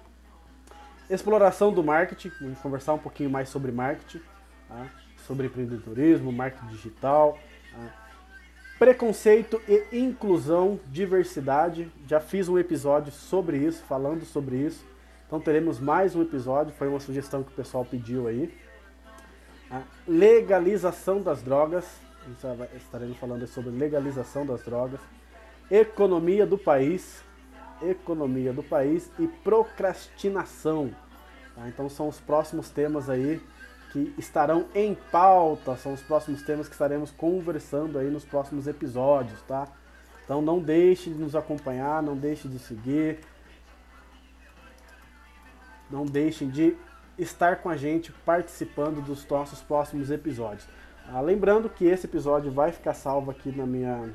exploração 1.09 1.73
do 1.73 1.83
marketing, 1.85 2.33
vamos 2.41 2.59
conversar 2.59 2.95
um 2.95 2.99
pouquinho 2.99 3.31
mais 3.31 3.49
sobre 3.49 3.71
marketing, 3.71 4.21
tá? 4.69 4.87
sobre 5.27 5.47
empreendedorismo, 5.47 6.33
marketing 6.33 6.67
digital, 6.69 7.38
tá? 7.73 8.09
preconceito 8.79 9.61
e 9.69 9.99
inclusão, 9.99 10.79
diversidade. 10.87 11.91
Já 12.07 12.21
fiz 12.21 12.49
um 12.49 12.59
episódio 12.59 13.12
sobre 13.12 13.59
isso, 13.59 13.83
falando 13.85 14.25
sobre 14.25 14.57
isso. 14.57 14.85
Então 15.28 15.38
teremos 15.38 15.78
mais 15.78 16.16
um 16.16 16.23
episódio, 16.23 16.73
foi 16.73 16.88
uma 16.88 16.99
sugestão 16.99 17.42
que 17.42 17.52
o 17.52 17.54
pessoal 17.54 17.85
pediu 17.85 18.26
aí. 18.26 18.50
A 19.70 19.82
legalização 20.06 21.20
das 21.20 21.42
drogas, 21.42 21.85
estaremos 22.75 23.18
falando 23.18 23.47
sobre 23.47 23.70
legalização 23.70 24.47
das 24.47 24.62
drogas, 24.62 24.99
economia 25.70 26.47
do 26.47 26.56
país, 26.56 27.23
economia 27.82 28.54
do 28.54 28.62
país 28.62 29.11
e 29.18 29.28
procrastinação. 29.28 30.90
Tá? 31.54 31.68
Então 31.68 31.90
são 31.90 32.08
os 32.08 32.18
próximos 32.18 32.70
temas 32.70 33.11
aí 33.11 33.38
que 33.92 34.14
estarão 34.16 34.64
em 34.75 34.94
pauta, 35.12 35.76
são 35.76 35.92
os 35.92 36.00
próximos 36.00 36.40
temas 36.40 36.68
que 36.68 36.75
estaremos 36.75 37.11
conversando 37.11 37.99
aí 37.99 38.11
nos 38.11 38.25
próximos 38.25 38.66
episódios, 38.66 39.42
tá? 39.42 39.68
Então 40.25 40.40
não 40.40 40.58
deixe 40.58 41.11
de 41.11 41.18
nos 41.18 41.37
acompanhar, 41.37 42.02
não 42.02 42.16
deixe 42.16 42.49
de 42.49 42.58
seguir, 42.58 43.20
não 45.90 46.04
deixem 46.04 46.49
de 46.49 46.76
estar 47.18 47.57
com 47.57 47.68
a 47.68 47.76
gente 47.76 48.12
participando 48.25 49.00
dos 49.00 49.26
nossos 49.26 49.61
próximos 49.61 50.11
episódios. 50.11 50.66
Ah, 51.11 51.21
lembrando 51.21 51.71
que 51.71 51.87
esse 51.87 52.07
episódio 52.07 52.50
vai 52.52 52.71
ficar 52.71 52.95
salvo 52.95 53.30
aqui 53.30 53.50
na 53.50 53.66
minha 53.66 54.11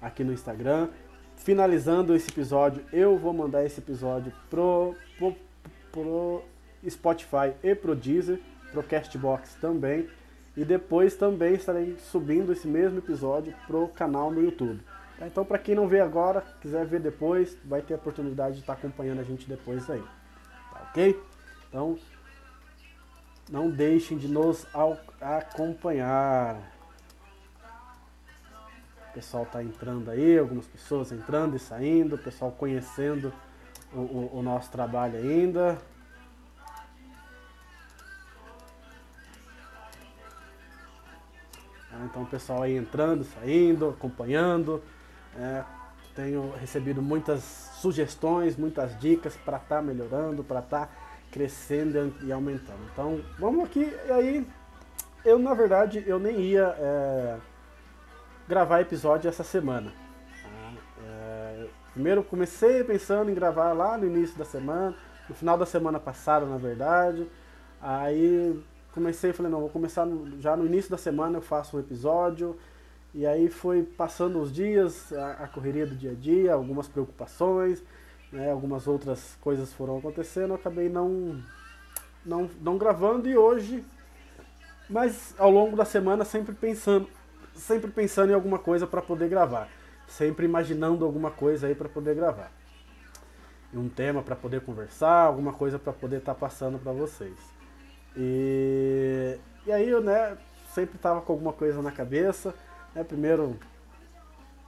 aqui 0.00 0.22
no 0.22 0.32
Instagram. 0.32 0.88
Finalizando 1.36 2.14
esse 2.14 2.30
episódio, 2.30 2.84
eu 2.92 3.18
vou 3.18 3.32
mandar 3.32 3.64
esse 3.64 3.80
episódio 3.80 4.32
pro, 4.48 4.94
pro, 5.18 5.34
pro 5.90 6.42
Spotify 6.88 7.54
e 7.62 7.74
pro 7.74 7.96
Deezer, 7.96 8.38
pro 8.70 8.82
Castbox 8.82 9.54
também. 9.60 10.08
E 10.56 10.64
depois 10.64 11.16
também 11.16 11.54
estarei 11.54 11.96
subindo 11.98 12.52
esse 12.52 12.68
mesmo 12.68 12.98
episódio 12.98 13.52
pro 13.66 13.88
canal 13.88 14.30
no 14.30 14.42
YouTube. 14.42 14.80
Tá? 15.18 15.26
Então, 15.26 15.44
para 15.44 15.58
quem 15.58 15.74
não 15.74 15.88
vê 15.88 16.00
agora, 16.00 16.44
quiser 16.60 16.86
ver 16.86 17.00
depois, 17.00 17.56
vai 17.64 17.82
ter 17.82 17.94
a 17.94 17.96
oportunidade 17.96 18.56
de 18.56 18.60
estar 18.60 18.74
acompanhando 18.74 19.20
a 19.20 19.24
gente 19.24 19.48
depois 19.48 19.88
aí. 19.90 20.02
Ok? 20.94 21.20
Então, 21.68 21.98
não 23.50 23.68
deixem 23.68 24.16
de 24.16 24.28
nos 24.28 24.64
acompanhar. 25.20 26.54
O 29.10 29.12
pessoal 29.12 29.42
está 29.42 29.60
entrando 29.60 30.08
aí, 30.08 30.38
algumas 30.38 30.68
pessoas 30.68 31.10
entrando 31.10 31.56
e 31.56 31.58
saindo, 31.58 32.14
o 32.14 32.18
pessoal 32.18 32.52
conhecendo 32.52 33.34
o, 33.92 33.98
o, 33.98 34.38
o 34.38 34.42
nosso 34.42 34.70
trabalho 34.70 35.18
ainda. 35.18 35.76
Então 42.04 42.22
o 42.22 42.26
pessoal 42.26 42.62
aí 42.62 42.76
entrando, 42.76 43.24
saindo, 43.24 43.88
acompanhando. 43.88 44.80
É, 45.36 45.64
tenho 46.14 46.52
recebido 46.60 47.02
muitas 47.02 47.42
sugestões, 47.80 48.56
muitas 48.56 48.98
dicas 48.98 49.36
para 49.36 49.56
estar 49.56 49.76
tá 49.76 49.82
melhorando, 49.82 50.44
para 50.44 50.60
estar 50.60 50.86
tá 50.86 50.92
crescendo 51.30 52.14
e 52.22 52.32
aumentando. 52.32 52.78
Então, 52.92 53.20
vamos 53.38 53.64
aqui, 53.64 53.92
e 54.06 54.10
aí, 54.12 54.46
eu 55.24 55.38
na 55.38 55.52
verdade, 55.52 56.04
eu 56.06 56.18
nem 56.18 56.40
ia 56.40 56.74
é, 56.78 57.36
gravar 58.48 58.80
episódio 58.80 59.28
essa 59.28 59.42
semana. 59.42 59.92
Tá? 60.42 60.72
É, 61.04 61.66
primeiro 61.92 62.22
comecei 62.22 62.84
pensando 62.84 63.30
em 63.30 63.34
gravar 63.34 63.72
lá 63.72 63.98
no 63.98 64.06
início 64.06 64.38
da 64.38 64.44
semana, 64.44 64.94
no 65.28 65.34
final 65.34 65.58
da 65.58 65.66
semana 65.66 65.98
passada, 65.98 66.46
na 66.46 66.56
verdade. 66.56 67.28
Aí 67.82 68.62
comecei, 68.92 69.32
falei, 69.32 69.50
não, 69.50 69.60
vou 69.60 69.68
começar 69.68 70.06
no, 70.06 70.40
já 70.40 70.56
no 70.56 70.64
início 70.64 70.90
da 70.90 70.96
semana 70.96 71.38
eu 71.38 71.42
faço 71.42 71.76
um 71.76 71.80
episódio. 71.80 72.56
E 73.14 73.24
aí 73.24 73.48
foi 73.48 73.82
passando 73.82 74.40
os 74.40 74.52
dias, 74.52 75.12
a, 75.12 75.44
a 75.44 75.48
correria 75.48 75.86
do 75.86 75.94
dia 75.94 76.10
a 76.10 76.14
dia, 76.14 76.52
algumas 76.52 76.88
preocupações 76.88 77.82
né, 78.34 78.50
algumas 78.50 78.86
outras 78.86 79.38
coisas 79.40 79.72
foram 79.72 79.98
acontecendo, 79.98 80.50
eu 80.50 80.56
acabei 80.56 80.88
não, 80.88 81.40
não, 82.26 82.50
não 82.60 82.76
gravando 82.76 83.28
e 83.28 83.36
hoje, 83.36 83.84
mas 84.90 85.34
ao 85.38 85.50
longo 85.50 85.76
da 85.76 85.84
semana 85.84 86.24
sempre 86.24 86.52
pensando, 86.52 87.08
sempre 87.54 87.90
pensando 87.90 88.30
em 88.30 88.34
alguma 88.34 88.58
coisa 88.58 88.86
para 88.86 89.00
poder 89.00 89.28
gravar, 89.28 89.68
sempre 90.08 90.44
imaginando 90.44 91.04
alguma 91.04 91.30
coisa 91.30 91.68
aí 91.68 91.74
para 91.74 91.88
poder 91.88 92.16
gravar. 92.16 92.50
Um 93.72 93.88
tema 93.88 94.22
para 94.22 94.36
poder 94.36 94.60
conversar, 94.60 95.22
alguma 95.22 95.52
coisa 95.52 95.78
para 95.78 95.92
poder 95.92 96.18
estar 96.18 96.34
tá 96.34 96.40
passando 96.40 96.78
para 96.78 96.92
vocês. 96.92 97.36
E, 98.16 99.36
e 99.66 99.72
aí 99.72 99.88
eu 99.88 100.00
né, 100.00 100.36
sempre 100.72 100.94
estava 100.94 101.20
com 101.20 101.32
alguma 101.32 101.52
coisa 101.52 101.82
na 101.82 101.90
cabeça. 101.90 102.54
Né, 102.94 103.02
primeiro 103.02 103.56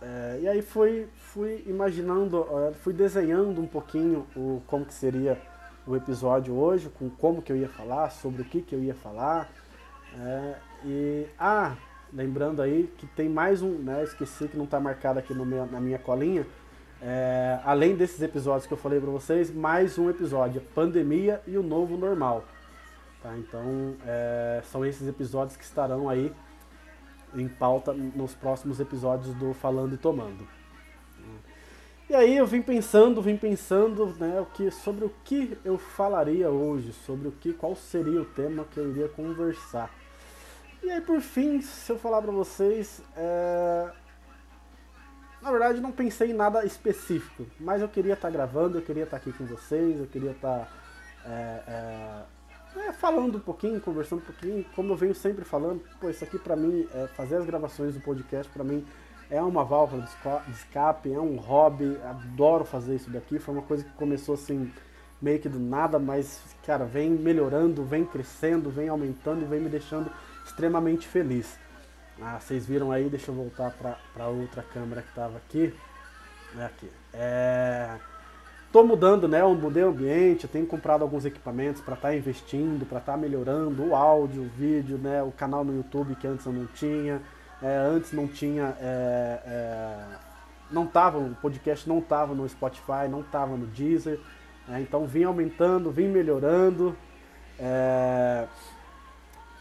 é, 0.00 0.40
e 0.42 0.48
aí 0.48 0.60
fui, 0.60 1.08
fui 1.16 1.64
imaginando, 1.66 2.46
fui 2.82 2.92
desenhando 2.92 3.60
um 3.60 3.66
pouquinho 3.66 4.26
o, 4.36 4.62
como 4.66 4.84
que 4.84 4.92
seria 4.92 5.40
o 5.86 5.96
episódio 5.96 6.54
hoje, 6.54 6.90
com 6.90 7.08
como 7.08 7.40
que 7.40 7.50
eu 7.50 7.56
ia 7.56 7.68
falar, 7.68 8.10
sobre 8.10 8.42
o 8.42 8.44
que 8.44 8.60
que 8.60 8.74
eu 8.74 8.82
ia 8.82 8.94
falar. 8.94 9.48
É, 10.18 10.54
e, 10.84 11.26
ah, 11.38 11.76
lembrando 12.12 12.60
aí 12.60 12.92
que 12.98 13.06
tem 13.06 13.28
mais 13.28 13.62
um, 13.62 13.70
né, 13.78 14.02
esqueci 14.02 14.48
que 14.48 14.56
não 14.56 14.64
está 14.64 14.78
marcado 14.78 15.18
aqui 15.18 15.32
meu, 15.32 15.66
na 15.66 15.80
minha 15.80 15.98
colinha, 15.98 16.46
é, 17.00 17.58
além 17.64 17.94
desses 17.94 18.20
episódios 18.20 18.66
que 18.66 18.72
eu 18.72 18.78
falei 18.78 19.00
para 19.00 19.10
vocês, 19.10 19.50
mais 19.52 19.98
um 19.98 20.10
episódio, 20.10 20.60
Pandemia 20.74 21.40
e 21.46 21.56
o 21.56 21.62
Novo 21.62 21.96
Normal. 21.96 22.44
Tá? 23.22 23.36
Então, 23.36 23.94
é, 24.06 24.60
são 24.64 24.84
esses 24.84 25.06
episódios 25.08 25.56
que 25.56 25.64
estarão 25.64 26.08
aí 26.08 26.32
em 27.34 27.48
pauta 27.48 27.92
nos 27.92 28.34
próximos 28.34 28.80
episódios 28.80 29.34
do 29.34 29.52
Falando 29.54 29.94
e 29.94 29.98
Tomando. 29.98 30.46
E 32.08 32.14
aí 32.14 32.36
eu 32.36 32.46
vim 32.46 32.62
pensando, 32.62 33.20
vim 33.20 33.36
pensando 33.36 34.06
né, 34.20 34.40
o 34.40 34.46
que, 34.46 34.70
sobre 34.70 35.04
o 35.04 35.12
que 35.24 35.58
eu 35.64 35.76
falaria 35.76 36.48
hoje, 36.48 36.92
sobre 36.92 37.26
o 37.26 37.32
que, 37.32 37.52
qual 37.52 37.74
seria 37.74 38.20
o 38.20 38.24
tema 38.24 38.64
que 38.64 38.78
eu 38.78 38.88
iria 38.90 39.08
conversar. 39.08 39.90
E 40.84 40.88
aí 40.88 41.00
por 41.00 41.20
fim, 41.20 41.60
se 41.60 41.90
eu 41.90 41.98
falar 41.98 42.22
para 42.22 42.30
vocês, 42.30 43.02
é... 43.16 43.90
na 45.42 45.50
verdade 45.50 45.80
não 45.80 45.90
pensei 45.90 46.30
em 46.30 46.34
nada 46.34 46.64
específico, 46.64 47.44
mas 47.58 47.82
eu 47.82 47.88
queria 47.88 48.14
estar 48.14 48.28
tá 48.28 48.32
gravando, 48.32 48.78
eu 48.78 48.82
queria 48.82 49.02
estar 49.02 49.18
tá 49.18 49.28
aqui 49.28 49.36
com 49.36 49.44
vocês, 49.44 49.98
eu 49.98 50.06
queria 50.06 50.30
estar 50.30 50.60
tá, 50.60 50.68
é, 51.24 51.62
é 51.66 52.22
é, 52.76 52.92
falando 52.92 53.38
um 53.38 53.40
pouquinho, 53.40 53.80
conversando 53.80 54.20
um 54.20 54.24
pouquinho, 54.24 54.64
como 54.74 54.92
eu 54.92 54.96
venho 54.96 55.14
sempre 55.14 55.44
falando, 55.44 55.82
pô, 56.00 56.10
isso 56.10 56.24
aqui 56.24 56.38
para 56.38 56.56
mim, 56.56 56.88
é, 56.94 57.06
fazer 57.08 57.36
as 57.36 57.46
gravações 57.46 57.94
do 57.94 58.00
podcast 58.00 58.50
para 58.52 58.64
mim 58.64 58.84
é 59.30 59.42
uma 59.42 59.64
válvula 59.64 60.02
de 60.02 60.52
escape, 60.52 61.12
é 61.12 61.18
um 61.18 61.36
hobby, 61.36 61.98
adoro 62.04 62.64
fazer 62.64 62.94
isso 62.94 63.10
daqui, 63.10 63.38
foi 63.38 63.54
uma 63.54 63.62
coisa 63.62 63.82
que 63.84 63.90
começou 63.94 64.34
assim, 64.34 64.72
meio 65.20 65.40
que 65.40 65.48
do 65.48 65.58
nada, 65.58 65.98
mas, 65.98 66.40
cara, 66.64 66.84
vem 66.84 67.10
melhorando, 67.10 67.84
vem 67.84 68.04
crescendo, 68.04 68.70
vem 68.70 68.88
aumentando 68.88 69.42
e 69.42 69.44
vem 69.44 69.60
me 69.60 69.68
deixando 69.68 70.10
extremamente 70.44 71.08
feliz. 71.08 71.58
Ah, 72.20 72.38
vocês 72.40 72.64
viram 72.66 72.92
aí, 72.92 73.08
deixa 73.08 73.30
eu 73.30 73.34
voltar 73.34 73.72
para 73.72 74.28
outra 74.28 74.62
câmera 74.62 75.02
que 75.02 75.08
estava 75.08 75.36
aqui. 75.36 75.74
É 76.56 76.64
aqui. 76.64 76.90
É... 77.12 77.98
Estou 78.76 78.86
mudando, 78.86 79.26
né? 79.26 79.40
Eu 79.40 79.54
mudei 79.54 79.82
o 79.82 79.88
ambiente, 79.88 80.46
tenho 80.46 80.66
comprado 80.66 81.00
alguns 81.00 81.24
equipamentos 81.24 81.80
para 81.80 81.94
estar 81.94 82.08
tá 82.08 82.14
investindo, 82.14 82.86
para 82.86 82.98
estar 82.98 83.12
tá 83.12 83.16
melhorando 83.16 83.82
o 83.82 83.96
áudio, 83.96 84.42
o 84.42 84.48
vídeo, 84.50 84.98
né? 84.98 85.22
O 85.22 85.32
canal 85.32 85.64
no 85.64 85.74
YouTube 85.74 86.14
que 86.14 86.26
antes 86.26 86.44
eu 86.44 86.52
não 86.52 86.66
tinha. 86.66 87.22
É, 87.62 87.74
antes 87.74 88.12
não 88.12 88.28
tinha. 88.28 88.76
É, 88.78 89.40
é, 89.46 90.04
não 90.70 90.86
tava, 90.86 91.16
o 91.16 91.34
podcast 91.36 91.88
não 91.88 92.00
estava 92.00 92.34
no 92.34 92.46
Spotify, 92.46 93.08
não 93.10 93.20
estava 93.20 93.56
no 93.56 93.64
Deezer. 93.66 94.20
É, 94.68 94.78
então 94.78 95.06
vim 95.06 95.24
aumentando, 95.24 95.90
vim 95.90 96.08
melhorando. 96.08 96.94
É, 97.58 98.44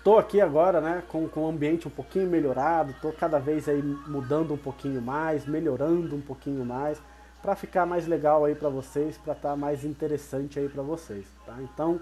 tô 0.03 0.17
aqui 0.17 0.41
agora, 0.41 0.81
né, 0.81 1.03
com, 1.07 1.25
com 1.29 1.45
o 1.45 1.47
ambiente 1.47 1.87
um 1.87 1.91
pouquinho 1.91 2.29
melhorado, 2.29 2.93
tô 3.01 3.13
cada 3.13 3.39
vez 3.39 3.69
aí 3.69 3.81
mudando 3.81 4.53
um 4.53 4.57
pouquinho 4.57 5.01
mais, 5.01 5.45
melhorando 5.45 6.17
um 6.17 6.21
pouquinho 6.21 6.65
mais, 6.65 7.01
para 7.45 7.55
ficar 7.55 7.85
mais 7.85 8.07
legal 8.07 8.43
aí 8.43 8.55
para 8.55 8.69
vocês, 8.69 9.19
para 9.19 9.33
estar 9.33 9.49
tá 9.51 9.55
mais 9.55 9.85
interessante 9.85 10.57
aí 10.57 10.67
para 10.67 10.81
vocês, 10.81 11.27
tá? 11.45 11.55
Então, 11.61 12.01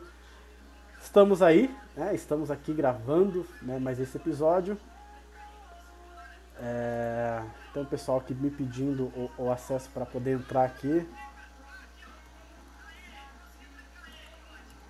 estamos 1.01 1.41
aí, 1.41 1.69
né, 1.97 2.15
estamos 2.15 2.49
aqui 2.49 2.73
gravando, 2.73 3.45
né, 3.61 3.77
mais 3.77 3.99
esse 3.99 4.15
episódio. 4.15 4.77
É, 6.61 7.43
tem 7.73 7.83
um 7.83 7.85
pessoal 7.85 8.19
aqui 8.19 8.33
me 8.33 8.49
pedindo 8.49 9.11
o, 9.17 9.29
o 9.37 9.51
acesso 9.51 9.89
para 9.89 10.05
poder 10.05 10.37
entrar 10.37 10.63
aqui. 10.63 11.05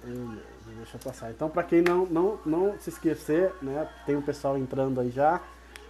Deixa 0.04 0.98
eu 0.98 1.00
passar. 1.04 1.32
Então, 1.32 1.50
para 1.50 1.64
quem 1.64 1.82
não, 1.82 2.06
não, 2.06 2.40
não 2.46 2.80
se 2.80 2.92
esquecer, 2.92 3.52
né, 3.60 3.90
tem 4.06 4.14
o 4.14 4.20
um 4.20 4.22
pessoal 4.22 4.56
entrando 4.56 5.02
aí 5.02 5.10
já. 5.10 5.42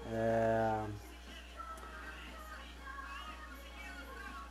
É... 0.10 0.84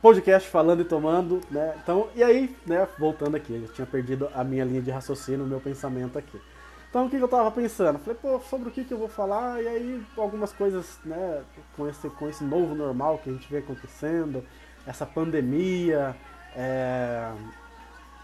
Podcast 0.03 0.49
falando 0.49 0.81
e 0.81 0.83
tomando, 0.83 1.39
né? 1.49 1.75
Então, 1.81 2.09
e 2.13 2.21
aí, 2.21 2.53
né, 2.65 2.85
voltando 2.99 3.37
aqui, 3.37 3.53
eu 3.53 3.73
tinha 3.73 3.87
perdido 3.87 4.29
a 4.35 4.43
minha 4.43 4.65
linha 4.65 4.81
de 4.81 4.91
raciocínio, 4.91 5.45
o 5.45 5.47
meu 5.47 5.61
pensamento 5.61 6.19
aqui. 6.19 6.41
Então, 6.89 7.05
o 7.05 7.09
que, 7.09 7.15
eu 7.15 7.25
tava 7.25 7.49
pensando? 7.51 7.97
Falei, 7.99 8.19
pô, 8.21 8.37
sobre 8.41 8.67
o 8.67 8.71
que, 8.73 8.83
que 8.83 8.93
eu 8.93 8.97
vou 8.97 9.07
falar? 9.07 9.63
E 9.63 9.67
aí, 9.69 10.05
algumas 10.17 10.51
coisas, 10.51 10.99
né, 11.05 11.41
com 11.77 11.87
esse, 11.87 12.09
com 12.09 12.27
esse 12.27 12.43
novo 12.43 12.75
normal 12.75 13.17
que 13.23 13.29
a 13.29 13.33
gente 13.33 13.49
vê 13.49 13.59
acontecendo, 13.59 14.43
essa 14.85 15.05
pandemia, 15.05 16.13
é, 16.53 17.31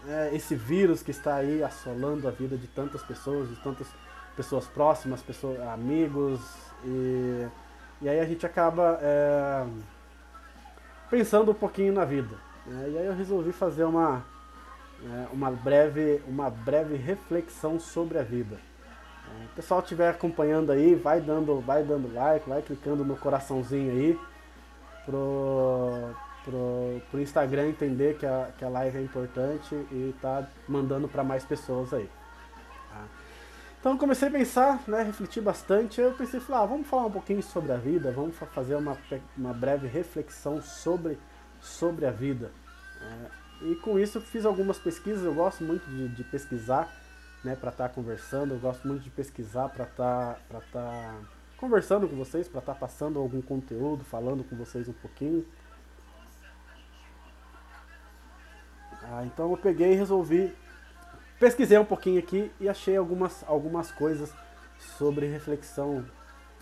é, 0.06 0.30
esse 0.34 0.54
vírus 0.54 1.02
que 1.02 1.12
está 1.12 1.36
aí 1.36 1.62
assolando 1.62 2.28
a 2.28 2.30
vida 2.30 2.58
de 2.58 2.66
tantas 2.66 3.02
pessoas, 3.02 3.48
de 3.48 3.56
tantas 3.56 3.86
pessoas 4.36 4.66
próximas, 4.66 5.22
pessoas, 5.22 5.58
amigos, 5.60 6.40
e, 6.84 7.48
e 8.02 8.08
aí 8.10 8.20
a 8.20 8.26
gente 8.26 8.44
acaba 8.44 8.98
é, 9.00 9.64
pensando 11.10 11.50
um 11.50 11.54
pouquinho 11.54 11.92
na 11.92 12.04
vida. 12.04 12.36
Né? 12.66 12.90
E 12.90 12.98
aí 12.98 13.06
eu 13.06 13.14
resolvi 13.14 13.52
fazer 13.52 13.84
uma, 13.84 14.24
é, 15.04 15.26
uma, 15.32 15.50
breve, 15.50 16.22
uma 16.26 16.48
breve 16.48 16.96
reflexão 16.96 17.80
sobre 17.80 18.18
a 18.18 18.22
vida. 18.22 18.56
É, 19.26 19.44
o 19.46 19.48
pessoal 19.56 19.80
estiver 19.80 20.08
acompanhando 20.08 20.70
aí, 20.70 20.94
vai 20.94 21.20
dando, 21.20 21.60
vai 21.60 21.82
dando 21.82 22.12
like, 22.12 22.48
vai 22.48 22.62
clicando 22.62 23.04
no 23.04 23.16
coraçãozinho 23.16 23.90
aí 23.90 24.18
pro, 25.04 26.14
pro, 26.44 27.02
pro 27.10 27.20
Instagram 27.20 27.68
entender 27.68 28.16
que 28.16 28.26
a, 28.26 28.50
que 28.56 28.64
a 28.64 28.68
live 28.68 28.98
é 28.98 29.02
importante 29.02 29.74
e 29.74 30.14
tá 30.20 30.46
mandando 30.68 31.08
para 31.08 31.24
mais 31.24 31.44
pessoas 31.44 31.92
aí. 31.92 32.08
Então 33.80 33.96
comecei 33.96 34.28
a 34.28 34.30
pensar, 34.30 34.82
né, 34.86 35.02
refletir 35.02 35.40
bastante, 35.40 36.02
eu 36.02 36.12
pensei, 36.12 36.38
falar, 36.38 36.64
ah, 36.64 36.66
vamos 36.66 36.86
falar 36.86 37.06
um 37.06 37.10
pouquinho 37.10 37.42
sobre 37.42 37.72
a 37.72 37.78
vida, 37.78 38.12
vamos 38.12 38.36
fazer 38.36 38.74
uma, 38.74 38.94
uma 39.34 39.54
breve 39.54 39.88
reflexão 39.88 40.60
sobre, 40.60 41.18
sobre 41.62 42.04
a 42.04 42.10
vida. 42.10 42.52
É, 43.00 43.66
e 43.70 43.76
com 43.76 43.98
isso 43.98 44.20
fiz 44.20 44.44
algumas 44.44 44.78
pesquisas, 44.78 45.24
eu 45.24 45.32
gosto 45.32 45.64
muito 45.64 45.88
de, 45.88 46.08
de 46.08 46.22
pesquisar, 46.24 46.94
né, 47.42 47.56
para 47.56 47.70
estar 47.70 47.88
tá 47.88 47.94
conversando, 47.94 48.52
eu 48.52 48.58
gosto 48.58 48.86
muito 48.86 49.02
de 49.02 49.08
pesquisar 49.08 49.70
para 49.70 49.84
estar 49.86 50.38
tá, 50.50 50.60
tá 50.70 51.14
conversando 51.56 52.06
com 52.06 52.16
vocês, 52.16 52.46
para 52.46 52.58
estar 52.58 52.74
tá 52.74 52.78
passando 52.78 53.18
algum 53.18 53.40
conteúdo, 53.40 54.04
falando 54.04 54.44
com 54.44 54.56
vocês 54.56 54.90
um 54.90 54.92
pouquinho. 54.92 55.46
Ah, 59.04 59.24
então 59.24 59.50
eu 59.50 59.56
peguei 59.56 59.92
e 59.92 59.96
resolvi 59.96 60.54
pesquisei 61.40 61.78
um 61.78 61.84
pouquinho 61.84 62.18
aqui 62.18 62.52
e 62.60 62.68
achei 62.68 62.96
algumas, 62.96 63.42
algumas 63.48 63.90
coisas 63.90 64.30
sobre 64.78 65.26
reflexão 65.26 66.04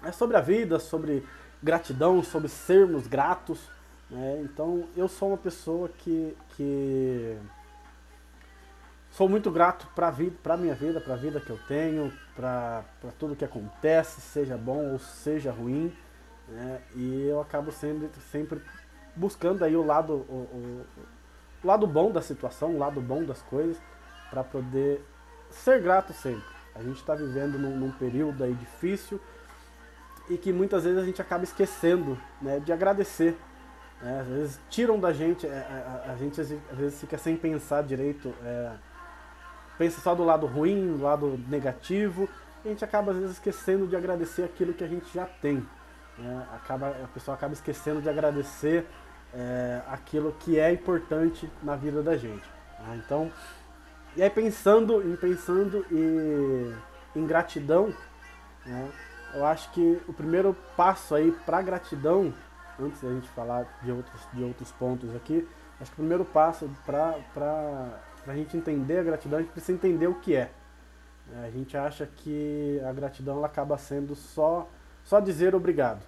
é 0.04 0.12
sobre 0.12 0.36
a 0.36 0.40
vida, 0.40 0.78
sobre 0.78 1.26
gratidão, 1.60 2.22
sobre 2.22 2.48
sermos 2.48 3.08
gratos. 3.08 3.58
Né? 4.08 4.40
Então 4.44 4.84
eu 4.96 5.08
sou 5.08 5.30
uma 5.30 5.36
pessoa 5.36 5.88
que, 5.98 6.36
que 6.56 7.36
sou 9.10 9.28
muito 9.28 9.50
grato 9.50 9.88
para 9.94 10.08
a 10.08 10.56
minha 10.56 10.74
vida, 10.74 11.00
para 11.00 11.14
a 11.14 11.16
vida 11.16 11.40
que 11.40 11.50
eu 11.50 11.58
tenho, 11.66 12.12
para 12.36 12.84
tudo 13.18 13.34
que 13.34 13.44
acontece, 13.44 14.20
seja 14.20 14.56
bom 14.56 14.92
ou 14.92 15.00
seja 15.00 15.50
ruim. 15.50 15.92
Né? 16.46 16.80
E 16.94 17.26
eu 17.26 17.40
acabo 17.40 17.72
sempre, 17.72 18.08
sempre 18.30 18.62
buscando 19.16 19.64
aí 19.64 19.76
o 19.76 19.84
lado, 19.84 20.12
o, 20.12 20.48
o, 20.52 20.86
o 21.64 21.66
lado 21.66 21.84
bom 21.84 22.12
da 22.12 22.22
situação, 22.22 22.76
o 22.76 22.78
lado 22.78 23.00
bom 23.00 23.24
das 23.24 23.42
coisas, 23.42 23.76
para 24.30 24.44
poder 24.44 25.04
ser 25.50 25.80
grato 25.80 26.12
sempre. 26.12 26.56
A 26.74 26.82
gente 26.82 26.96
está 26.96 27.14
vivendo 27.14 27.58
num, 27.58 27.76
num, 27.76 27.90
período 27.90 28.44
aí 28.44 28.54
difícil 28.54 29.20
e 30.28 30.36
que 30.36 30.52
muitas 30.52 30.84
vezes 30.84 30.98
a 30.98 31.04
gente 31.04 31.20
acaba 31.20 31.42
esquecendo 31.42 32.18
né, 32.40 32.60
de 32.60 32.72
agradecer. 32.72 33.36
Né? 34.00 34.20
Às 34.20 34.26
vezes 34.28 34.60
tiram 34.70 35.00
da 35.00 35.12
gente, 35.12 35.46
a, 35.46 35.50
é, 35.50 36.04
a, 36.06 36.12
a, 36.12 36.16
gente 36.16 36.40
às 36.40 36.48
vezes 36.48 37.00
fica 37.00 37.18
sem 37.18 37.36
pensar 37.36 37.82
direito, 37.82 38.32
é, 38.44 38.72
pensa 39.76 40.00
só 40.00 40.14
do 40.14 40.24
lado 40.24 40.46
ruim, 40.46 40.96
do 40.96 41.02
lado 41.02 41.40
negativo, 41.48 42.28
e 42.64 42.68
a 42.68 42.70
gente 42.70 42.84
acaba 42.84 43.12
às 43.12 43.18
vezes 43.18 43.32
esquecendo 43.32 43.86
de 43.86 43.96
agradecer 43.96 44.44
aquilo 44.44 44.72
que 44.72 44.84
a 44.84 44.88
gente 44.88 45.12
já 45.12 45.24
tem. 45.24 45.66
Né? 46.16 46.46
Acaba, 46.54 46.88
a 46.88 47.08
pessoa 47.08 47.34
acaba 47.34 47.54
esquecendo 47.54 48.00
de 48.00 48.08
agradecer 48.08 48.86
é, 49.32 49.80
aquilo 49.88 50.34
que 50.38 50.58
é 50.58 50.72
importante 50.72 51.50
na 51.62 51.76
vida 51.76 52.02
da 52.02 52.16
gente. 52.16 52.44
Né? 52.80 53.02
Então, 53.04 53.30
e 54.18 54.22
aí 54.22 54.28
pensando 54.28 55.00
em 55.00 55.14
pensando 55.14 55.86
em, 55.92 56.74
em 57.14 57.24
gratidão, 57.24 57.94
né, 58.66 58.90
eu 59.32 59.46
acho 59.46 59.70
que 59.70 60.02
o 60.08 60.12
primeiro 60.12 60.56
passo 60.76 61.14
aí 61.14 61.30
para 61.46 61.62
gratidão, 61.62 62.34
antes 62.80 63.00
da 63.00 63.10
gente 63.10 63.28
falar 63.28 63.78
de 63.80 63.92
outros, 63.92 64.20
de 64.32 64.42
outros 64.42 64.72
pontos 64.72 65.14
aqui, 65.14 65.46
acho 65.80 65.92
que 65.92 65.94
o 65.94 66.02
primeiro 66.02 66.24
passo 66.24 66.68
para 66.84 67.14
a 68.26 68.34
gente 68.34 68.56
entender 68.56 68.98
a 68.98 69.02
gratidão, 69.04 69.38
a 69.38 69.42
gente 69.42 69.52
precisa 69.52 69.78
entender 69.78 70.08
o 70.08 70.16
que 70.16 70.34
é. 70.34 70.50
é. 71.36 71.46
A 71.46 71.50
gente 71.52 71.76
acha 71.76 72.04
que 72.04 72.82
a 72.84 72.92
gratidão 72.92 73.36
ela 73.36 73.46
acaba 73.46 73.78
sendo 73.78 74.16
só, 74.16 74.68
só 75.04 75.20
dizer 75.20 75.54
obrigado. 75.54 76.02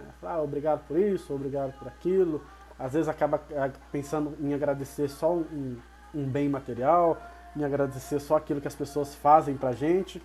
É, 0.00 0.04
ah, 0.22 0.40
obrigado 0.40 0.86
por 0.88 0.98
isso, 0.98 1.34
obrigado 1.34 1.78
por 1.78 1.86
aquilo. 1.86 2.42
Às 2.78 2.94
vezes 2.94 3.10
acaba 3.10 3.42
é, 3.50 3.70
pensando 3.92 4.34
em 4.40 4.54
agradecer 4.54 5.10
só 5.10 5.34
um, 5.34 5.76
um 6.16 6.24
bem 6.24 6.48
material, 6.48 7.20
em 7.54 7.64
agradecer 7.64 8.18
só 8.20 8.36
aquilo 8.36 8.60
que 8.60 8.68
as 8.68 8.74
pessoas 8.74 9.14
fazem 9.14 9.56
pra 9.56 9.72
gente. 9.72 10.22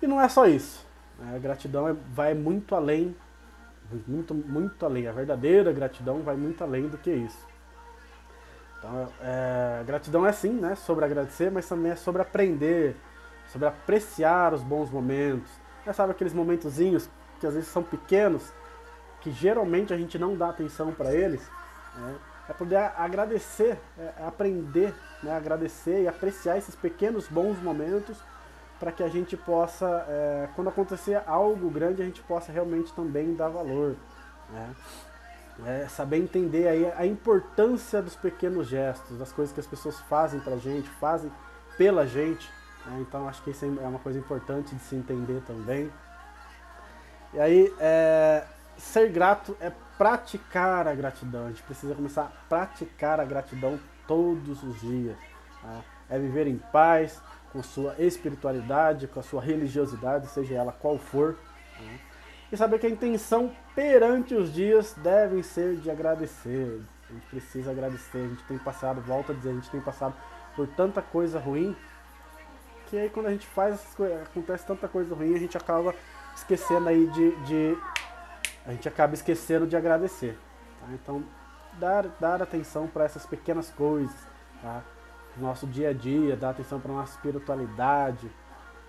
E 0.00 0.06
não 0.06 0.20
é 0.20 0.28
só 0.28 0.46
isso. 0.46 0.86
Né? 1.18 1.36
A 1.36 1.38
gratidão 1.38 1.88
é, 1.88 1.94
vai 2.12 2.34
muito 2.34 2.74
além, 2.74 3.14
muito, 4.06 4.34
muito 4.34 4.84
além. 4.84 5.06
A 5.06 5.12
verdadeira 5.12 5.72
gratidão 5.72 6.22
vai 6.22 6.36
muito 6.36 6.62
além 6.62 6.88
do 6.88 6.98
que 6.98 7.10
isso. 7.10 7.46
Então, 8.78 9.08
é, 9.20 9.84
gratidão 9.86 10.26
é 10.26 10.32
sim, 10.32 10.54
né, 10.54 10.74
sobre 10.74 11.04
agradecer, 11.04 11.52
mas 11.52 11.68
também 11.68 11.92
é 11.92 11.96
sobre 11.96 12.20
aprender, 12.20 12.96
sobre 13.46 13.68
apreciar 13.68 14.52
os 14.52 14.62
bons 14.62 14.90
momentos. 14.90 15.50
Já 15.86 15.92
sabe 15.92 16.10
aqueles 16.10 16.32
momentozinhos 16.32 17.08
que 17.38 17.46
às 17.46 17.54
vezes 17.54 17.68
são 17.68 17.82
pequenos, 17.82 18.52
que 19.20 19.30
geralmente 19.30 19.94
a 19.94 19.96
gente 19.96 20.18
não 20.18 20.36
dá 20.36 20.48
atenção 20.48 20.92
para 20.92 21.14
eles, 21.14 21.48
né? 21.96 22.14
É 22.52 22.54
poder 22.54 22.76
agradecer, 22.76 23.78
é 23.98 24.24
aprender, 24.26 24.94
né, 25.22 25.34
agradecer 25.34 26.02
e 26.02 26.08
apreciar 26.08 26.58
esses 26.58 26.74
pequenos 26.74 27.26
bons 27.26 27.60
momentos 27.62 28.18
para 28.78 28.92
que 28.92 29.02
a 29.02 29.08
gente 29.08 29.36
possa, 29.36 30.04
é, 30.08 30.48
quando 30.54 30.68
acontecer 30.68 31.22
algo 31.26 31.70
grande, 31.70 32.02
a 32.02 32.04
gente 32.04 32.22
possa 32.22 32.52
realmente 32.52 32.92
também 32.92 33.34
dar 33.34 33.48
valor. 33.48 33.96
Né? 34.50 34.74
É, 35.66 35.86
saber 35.88 36.16
entender 36.16 36.66
aí 36.66 36.92
a 36.96 37.06
importância 37.06 38.02
dos 38.02 38.16
pequenos 38.16 38.66
gestos, 38.66 39.18
das 39.18 39.32
coisas 39.32 39.54
que 39.54 39.60
as 39.60 39.66
pessoas 39.66 40.00
fazem 40.00 40.40
para 40.40 40.54
a 40.54 40.58
gente, 40.58 40.88
fazem 40.88 41.30
pela 41.78 42.06
gente. 42.06 42.50
Né? 42.86 42.98
Então 43.00 43.28
acho 43.28 43.42
que 43.42 43.50
isso 43.50 43.64
é 43.64 43.86
uma 43.86 43.98
coisa 44.00 44.18
importante 44.18 44.74
de 44.74 44.82
se 44.82 44.96
entender 44.96 45.42
também. 45.46 45.90
E 47.32 47.40
aí, 47.40 47.72
é, 47.78 48.44
ser 48.76 49.08
grato 49.10 49.56
é 49.60 49.70
praticar 49.98 50.86
a 50.86 50.94
gratidão. 50.94 51.46
A 51.46 51.48
gente 51.48 51.62
precisa 51.62 51.94
começar 51.94 52.22
a 52.22 52.48
praticar 52.48 53.20
a 53.20 53.24
gratidão 53.24 53.78
todos 54.06 54.62
os 54.62 54.80
dias. 54.80 55.16
Tá? 55.60 55.80
É 56.10 56.18
viver 56.18 56.46
em 56.46 56.58
paz 56.58 57.20
com 57.52 57.62
sua 57.62 57.94
espiritualidade, 57.98 59.06
com 59.06 59.20
a 59.20 59.22
sua 59.22 59.42
religiosidade, 59.42 60.26
seja 60.28 60.54
ela 60.54 60.72
qual 60.72 60.98
for. 60.98 61.36
Tá? 61.76 61.84
E 62.50 62.56
saber 62.56 62.78
que 62.78 62.86
a 62.86 62.90
intenção 62.90 63.50
perante 63.74 64.34
os 64.34 64.52
dias 64.52 64.94
devem 64.98 65.42
ser 65.42 65.76
de 65.76 65.90
agradecer. 65.90 66.82
A 67.08 67.12
gente 67.12 67.26
precisa 67.26 67.70
agradecer. 67.70 68.18
A 68.18 68.28
gente 68.28 68.44
tem 68.44 68.58
passado, 68.58 69.00
volta 69.00 69.32
a 69.32 69.34
dizer, 69.34 69.50
a 69.50 69.54
gente 69.54 69.70
tem 69.70 69.80
passado 69.80 70.14
por 70.54 70.66
tanta 70.68 71.00
coisa 71.00 71.38
ruim 71.38 71.74
que 72.92 72.98
aí 72.98 73.08
quando 73.08 73.26
a 73.26 73.30
gente 73.30 73.46
faz 73.46 73.80
acontece 74.22 74.66
tanta 74.66 74.86
coisa 74.86 75.14
ruim, 75.14 75.34
a 75.34 75.38
gente 75.38 75.56
acaba 75.56 75.94
esquecendo 76.36 76.86
aí 76.90 77.06
de, 77.06 77.30
de 77.46 77.78
a 78.66 78.72
gente 78.72 78.88
acaba 78.88 79.14
esquecendo 79.14 79.66
de 79.66 79.76
agradecer. 79.76 80.38
Tá? 80.80 80.86
Então, 80.92 81.24
dar, 81.78 82.06
dar 82.20 82.42
atenção 82.42 82.86
para 82.86 83.04
essas 83.04 83.26
pequenas 83.26 83.70
coisas, 83.70 84.14
tá? 84.60 84.82
nosso 85.36 85.66
dia 85.66 85.90
a 85.90 85.92
dia, 85.92 86.36
dar 86.36 86.50
atenção 86.50 86.78
para 86.80 86.92
nossa 86.92 87.14
espiritualidade. 87.14 88.28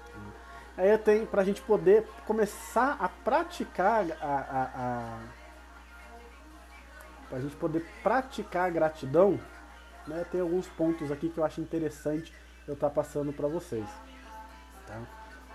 Tá? 0.07 0.19
Aí 0.77 0.89
eu 0.89 0.97
tenho, 0.97 1.25
pra 1.27 1.43
gente 1.43 1.61
poder 1.61 2.07
começar 2.25 2.97
a 2.99 3.07
praticar 3.07 4.05
a, 4.21 4.25
a, 4.25 4.63
a 4.75 5.19
pra 7.29 7.39
gente 7.39 7.55
poder 7.55 7.83
praticar 8.03 8.67
a 8.67 8.69
gratidão, 8.69 9.39
né, 10.05 10.23
tem 10.31 10.39
alguns 10.39 10.67
pontos 10.67 11.11
aqui 11.11 11.29
que 11.29 11.39
eu 11.39 11.43
acho 11.43 11.61
interessante 11.61 12.31
eu 12.67 12.75
estar 12.75 12.89
tá 12.89 12.93
passando 12.93 13.33
para 13.33 13.47
vocês. 13.47 13.87
Tá? 14.85 15.01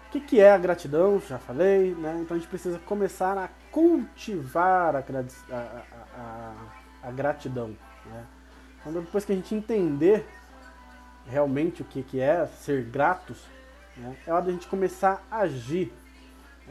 O 0.08 0.10
que, 0.10 0.20
que 0.20 0.40
é 0.40 0.50
a 0.50 0.56
gratidão? 0.56 1.20
Já 1.20 1.38
falei, 1.38 1.94
né? 1.94 2.18
Então 2.22 2.34
a 2.34 2.40
gente 2.40 2.48
precisa 2.48 2.78
começar 2.78 3.36
a 3.36 3.50
cultivar 3.70 4.96
a, 4.96 5.00
a, 5.00 5.82
a, 6.16 6.54
a 7.02 7.10
gratidão. 7.10 7.76
Né? 8.06 8.26
Então 8.80 9.02
depois 9.02 9.26
que 9.26 9.32
a 9.32 9.34
gente 9.34 9.54
entender 9.54 10.26
realmente 11.26 11.82
o 11.82 11.84
que, 11.84 12.02
que 12.02 12.20
é 12.20 12.46
ser 12.46 12.84
gratos, 12.84 13.44
né? 13.98 14.16
é 14.26 14.32
hora 14.32 14.46
da 14.46 14.50
gente 14.50 14.66
começar 14.66 15.22
a 15.30 15.40
agir. 15.40 15.92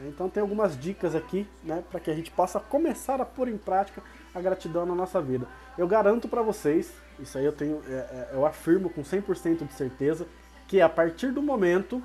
Então 0.00 0.28
tem 0.28 0.40
algumas 0.40 0.76
dicas 0.76 1.14
aqui 1.14 1.46
né, 1.62 1.84
para 1.88 2.00
que 2.00 2.10
a 2.10 2.14
gente 2.14 2.32
possa 2.32 2.58
começar 2.58 3.20
a 3.20 3.24
pôr 3.24 3.46
em 3.46 3.56
prática 3.56 4.02
a 4.34 4.40
gratidão 4.40 4.84
na 4.84 4.96
nossa 4.96 5.22
vida. 5.22 5.46
Eu 5.76 5.86
garanto 5.86 6.26
para 6.26 6.42
vocês, 6.42 6.92
isso 7.20 7.38
aí 7.38 7.44
eu 7.44 7.52
tenho, 7.52 7.80
é, 7.88 7.92
é, 7.92 8.30
eu 8.32 8.44
afirmo 8.44 8.90
com 8.90 9.02
100% 9.02 9.64
de 9.64 9.72
certeza, 9.74 10.26
que 10.66 10.80
a 10.80 10.88
partir 10.88 11.30
do 11.30 11.40
momento 11.40 12.02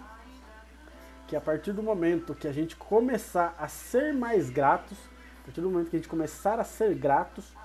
que 1.33 1.37
a 1.37 1.41
partir 1.41 1.71
do 1.71 1.81
momento 1.81 2.35
que 2.35 2.47
a 2.47 2.51
gente 2.51 2.75
começar 2.75 3.55
a 3.57 3.67
ser 3.67 4.13
mais 4.13 4.51
gratos, 4.51 4.99
a 5.41 5.45
partir 5.45 5.61
do 5.61 5.69
momento 5.71 5.89
que 5.89 5.95
a 5.95 5.99
gente 5.99 6.07
começar 6.07 6.59
a 6.59 6.63
ser 6.63 6.93
gratos, 6.93 7.55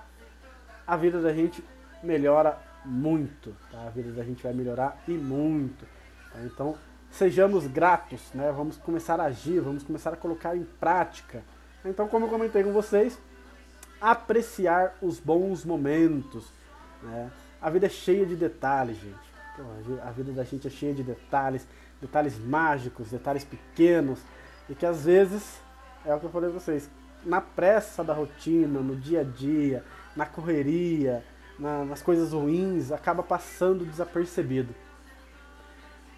a 0.87 0.97
vida 0.97 1.21
da 1.21 1.31
gente 1.31 1.63
melhora 2.01 2.57
muito, 2.83 3.55
tá? 3.71 3.83
A 3.85 3.89
vida 3.91 4.11
da 4.11 4.23
gente 4.23 4.41
vai 4.41 4.53
melhorar 4.53 4.99
e 5.07 5.11
muito. 5.11 5.85
Tá? 6.33 6.39
Então, 6.45 6.75
sejamos 7.11 7.67
gratos, 7.67 8.33
né? 8.33 8.51
Vamos 8.51 8.75
começar 8.77 9.19
a 9.19 9.25
agir, 9.25 9.59
vamos 9.59 9.83
começar 9.83 10.13
a 10.13 10.17
colocar 10.17 10.57
em 10.57 10.63
prática. 10.63 11.43
Então, 11.85 12.07
como 12.07 12.25
eu 12.25 12.29
comentei 12.29 12.63
com 12.63 12.73
vocês, 12.73 13.19
apreciar 14.01 14.97
os 14.99 15.19
bons 15.19 15.63
momentos, 15.63 16.51
né? 17.03 17.29
A 17.61 17.69
vida 17.69 17.85
é 17.85 17.89
cheia 17.89 18.25
de 18.25 18.35
detalhes, 18.35 18.97
gente. 18.97 19.29
A 20.01 20.09
vida 20.09 20.31
da 20.31 20.43
gente 20.43 20.65
é 20.65 20.71
cheia 20.71 20.93
de 20.93 21.03
detalhes 21.03 21.67
detalhes 22.01 22.37
mágicos, 22.37 23.11
detalhes 23.11 23.43
pequenos, 23.43 24.19
e 24.69 24.75
que 24.75 24.85
às 24.85 25.05
vezes, 25.05 25.59
é 26.05 26.13
o 26.13 26.19
que 26.19 26.25
eu 26.25 26.29
falei 26.29 26.49
pra 26.49 26.59
vocês, 26.59 26.89
na 27.25 27.41
pressa 27.41 28.03
da 28.03 28.13
rotina, 28.13 28.79
no 28.79 28.95
dia 28.95 29.21
a 29.21 29.23
dia, 29.23 29.83
na 30.15 30.25
correria, 30.25 31.23
na, 31.57 31.83
nas 31.83 32.01
coisas 32.01 32.31
ruins, 32.31 32.91
acaba 32.91 33.21
passando 33.21 33.85
desapercebido. 33.85 34.73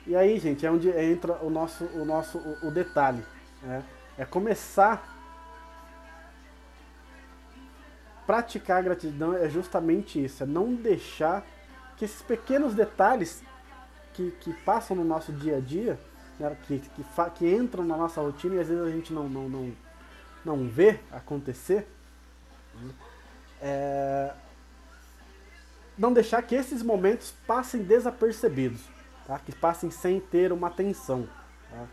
E 0.05 0.15
aí, 0.15 0.39
gente, 0.39 0.65
é 0.65 0.71
onde 0.71 0.89
entra 0.89 1.33
o 1.43 1.49
nosso, 1.49 1.85
o 1.85 2.05
nosso 2.05 2.37
o, 2.37 2.67
o 2.67 2.71
detalhe. 2.71 3.23
Né? 3.61 3.83
É 4.17 4.25
começar 4.25 5.11
praticar 8.25 8.77
a 8.77 8.81
gratidão 8.81 9.35
é 9.35 9.49
justamente 9.49 10.23
isso, 10.23 10.43
é 10.43 10.45
não 10.45 10.73
deixar 10.73 11.45
que 11.97 12.05
esses 12.05 12.21
pequenos 12.21 12.73
detalhes 12.73 13.43
que, 14.13 14.32
que 14.39 14.54
passam 14.63 14.95
no 14.95 15.04
nosso 15.04 15.32
dia 15.32 15.58
a 15.58 15.60
dia, 15.60 16.00
né, 16.39 16.56
que, 16.67 16.80
que, 16.80 17.04
que, 17.36 17.54
entram 17.54 17.84
na 17.84 17.97
nossa 17.97 18.21
rotina 18.21 18.56
e 18.56 18.60
às 18.60 18.67
vezes 18.67 18.84
a 18.84 18.89
gente 18.89 19.13
não, 19.13 19.30
não, 19.30 19.50
não, 19.50 19.71
não 20.43 20.67
vê 20.67 21.00
acontecer, 21.12 21.88
é, 23.62 24.34
não 25.97 26.12
deixar 26.12 26.41
que 26.41 26.56
esses 26.56 26.82
momentos 26.82 27.34
passem 27.45 27.84
desapercebidos, 27.84 28.82
tá? 29.28 29.38
que 29.39 29.54
passem 29.54 29.91
sem 29.91 30.19
ter 30.19 30.52
uma 30.52 30.67
atenção. 30.67 31.28
Tá? 31.69 31.86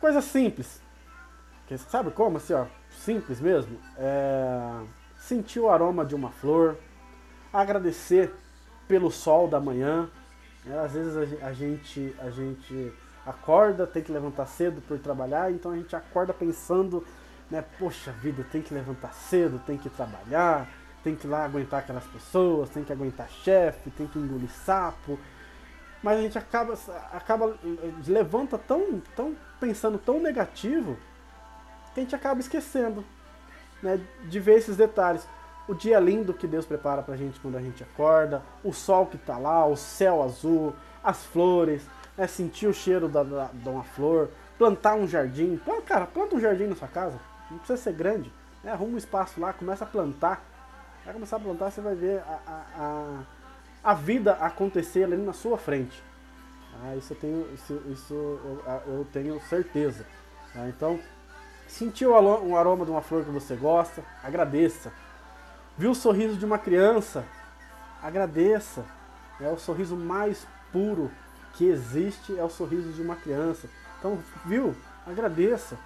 Coisa 0.00 0.20
simples, 0.20 0.80
que, 1.66 1.78
sabe 1.78 2.10
como? 2.10 2.38
Assim, 2.38 2.52
ó, 2.52 2.66
simples 2.90 3.40
mesmo. 3.40 3.78
É, 3.96 4.82
sentir 5.16 5.60
o 5.60 5.68
aroma 5.68 6.04
de 6.04 6.14
uma 6.14 6.30
flor, 6.30 6.76
agradecer 7.52 8.34
pelo 8.88 9.10
sol 9.10 9.46
da 9.46 9.60
manhã, 9.60 10.10
é, 10.66 10.78
às 10.78 10.92
vezes 10.92 11.42
a 11.42 11.52
gente, 11.52 12.14
a 12.20 12.30
gente 12.30 12.92
acorda, 13.26 13.86
tem 13.86 14.02
que 14.02 14.12
levantar 14.12 14.46
cedo 14.46 14.80
por 14.82 14.98
trabalhar, 14.98 15.50
então 15.50 15.72
a 15.72 15.76
gente 15.76 15.94
acorda 15.94 16.32
pensando, 16.32 17.04
né, 17.50 17.64
poxa 17.78 18.12
vida, 18.12 18.44
tem 18.50 18.62
que 18.62 18.72
levantar 18.72 19.12
cedo, 19.12 19.60
tem 19.66 19.76
que 19.76 19.90
trabalhar, 19.90 20.68
tem 21.02 21.16
que 21.16 21.26
ir 21.26 21.30
lá 21.30 21.44
aguentar 21.44 21.80
aquelas 21.80 22.04
pessoas, 22.04 22.70
tem 22.70 22.84
que 22.84 22.92
aguentar 22.92 23.28
chefe, 23.28 23.90
tem 23.90 24.06
que 24.06 24.18
engolir 24.18 24.50
sapo. 24.50 25.18
Mas 26.02 26.18
a 26.18 26.22
gente 26.22 26.38
acaba, 26.38 26.78
acaba 27.12 27.56
levanta 28.06 28.58
tão, 28.58 29.00
tão 29.14 29.36
pensando 29.60 29.98
tão 29.98 30.20
negativo 30.20 30.96
que 31.94 32.00
a 32.00 32.02
gente 32.02 32.14
acaba 32.14 32.40
esquecendo 32.40 33.04
né, 33.82 34.00
de 34.24 34.40
ver 34.40 34.58
esses 34.58 34.76
detalhes 34.76 35.26
o 35.68 35.74
dia 35.74 35.98
lindo 36.00 36.34
que 36.34 36.46
Deus 36.46 36.66
prepara 36.66 37.02
pra 37.02 37.16
gente 37.16 37.38
quando 37.40 37.56
a 37.56 37.60
gente 37.60 37.82
acorda, 37.82 38.42
o 38.64 38.72
sol 38.72 39.06
que 39.06 39.18
tá 39.18 39.38
lá, 39.38 39.66
o 39.66 39.76
céu 39.76 40.22
azul, 40.22 40.74
as 41.02 41.24
flores, 41.24 41.82
né, 42.16 42.26
sentir 42.26 42.66
o 42.66 42.74
cheiro 42.74 43.08
da, 43.08 43.22
da, 43.22 43.50
de 43.52 43.68
uma 43.68 43.84
flor, 43.84 44.30
plantar 44.58 44.94
um 44.94 45.06
jardim. 45.06 45.56
Planta, 45.64 45.82
cara, 45.82 46.06
planta 46.06 46.34
um 46.34 46.40
jardim 46.40 46.66
na 46.66 46.76
sua 46.76 46.88
casa, 46.88 47.18
não 47.50 47.58
precisa 47.58 47.80
ser 47.80 47.92
grande, 47.92 48.32
né, 48.62 48.72
arruma 48.72 48.94
um 48.94 48.98
espaço 48.98 49.40
lá, 49.40 49.52
começa 49.52 49.84
a 49.84 49.86
plantar. 49.86 50.42
Vai 51.04 51.14
começar 51.14 51.36
a 51.36 51.40
plantar, 51.40 51.70
você 51.70 51.80
vai 51.80 51.96
ver 51.96 52.20
a, 52.20 52.38
a, 52.46 52.62
a, 52.78 53.90
a 53.90 53.94
vida 53.94 54.34
acontecer 54.34 55.02
ali 55.02 55.16
na 55.16 55.32
sua 55.32 55.58
frente. 55.58 56.00
Ah, 56.80 56.96
isso 56.96 57.12
eu 57.12 57.16
tenho, 57.16 57.54
isso, 57.54 57.82
isso 57.88 58.14
eu, 58.14 58.62
eu 58.86 59.06
tenho 59.12 59.40
certeza. 59.42 60.06
Ah, 60.54 60.68
então, 60.68 61.00
sentiu 61.66 62.12
um 62.12 62.56
aroma 62.56 62.84
de 62.84 62.90
uma 62.90 63.02
flor 63.02 63.24
que 63.24 63.30
você 63.30 63.56
gosta, 63.56 64.02
agradeça. 64.22 64.92
Viu 65.76 65.92
o 65.92 65.94
sorriso 65.94 66.36
de 66.36 66.44
uma 66.44 66.58
criança? 66.58 67.24
Agradeça. 68.02 68.84
É 69.40 69.48
o 69.48 69.58
sorriso 69.58 69.96
mais 69.96 70.46
puro 70.70 71.10
que 71.54 71.66
existe, 71.66 72.38
é 72.38 72.44
o 72.44 72.48
sorriso 72.48 72.92
de 72.92 73.02
uma 73.02 73.16
criança. 73.16 73.68
Então, 73.98 74.18
viu? 74.44 74.74
Agradeça. 75.06 75.78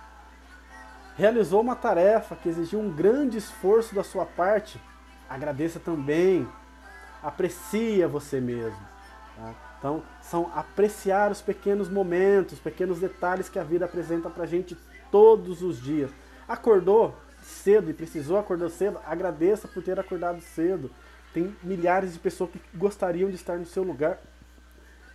Realizou 1.17 1.61
uma 1.61 1.77
tarefa 1.77 2.37
que 2.37 2.49
exigiu 2.49 2.81
um 2.81 2.91
grande 2.91 3.39
esforço 3.39 3.95
da 3.95 4.05
sua 4.05 4.27
parte? 4.27 4.81
Agradeça 5.29 5.81
também. 5.81 6.47
Aprecia 7.23 8.07
você 8.07 8.41
mesmo. 8.41 8.79
Tá? 9.37 9.55
Então, 9.79 10.03
são 10.21 10.51
apreciar 10.55 11.31
os 11.31 11.41
pequenos 11.41 11.89
momentos, 11.89 12.59
pequenos 12.59 12.99
detalhes 12.99 13.49
que 13.49 13.59
a 13.59 13.65
vida 13.65 13.85
apresenta 13.85 14.29
pra 14.29 14.47
gente 14.47 14.77
todos 15.11 15.63
os 15.63 15.81
dias. 15.81 16.11
Acordou? 16.49 17.15
Cedo 17.47 17.91
e 17.91 17.95
precisou 17.95 18.37
acordar 18.37 18.69
cedo, 18.71 18.99
agradeça 19.07 19.69
por 19.69 19.83
ter 19.83 19.99
acordado 19.99 20.41
cedo. 20.41 20.91
Tem 21.33 21.55
milhares 21.63 22.13
de 22.13 22.19
pessoas 22.19 22.51
que 22.51 22.61
gostariam 22.75 23.31
de 23.31 23.37
estar 23.37 23.57
no 23.57 23.67
seu 23.67 23.83
lugar. 23.83 24.19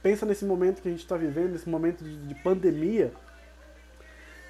Pensa 0.02 0.26
nesse 0.26 0.46
momento 0.46 0.82
que 0.82 0.88
a 0.88 0.92
gente 0.92 1.02
está 1.02 1.18
vivendo, 1.18 1.52
nesse 1.52 1.70
momento 1.70 2.04
de, 2.04 2.18
de, 2.18 2.36
pandemia, 2.36 3.14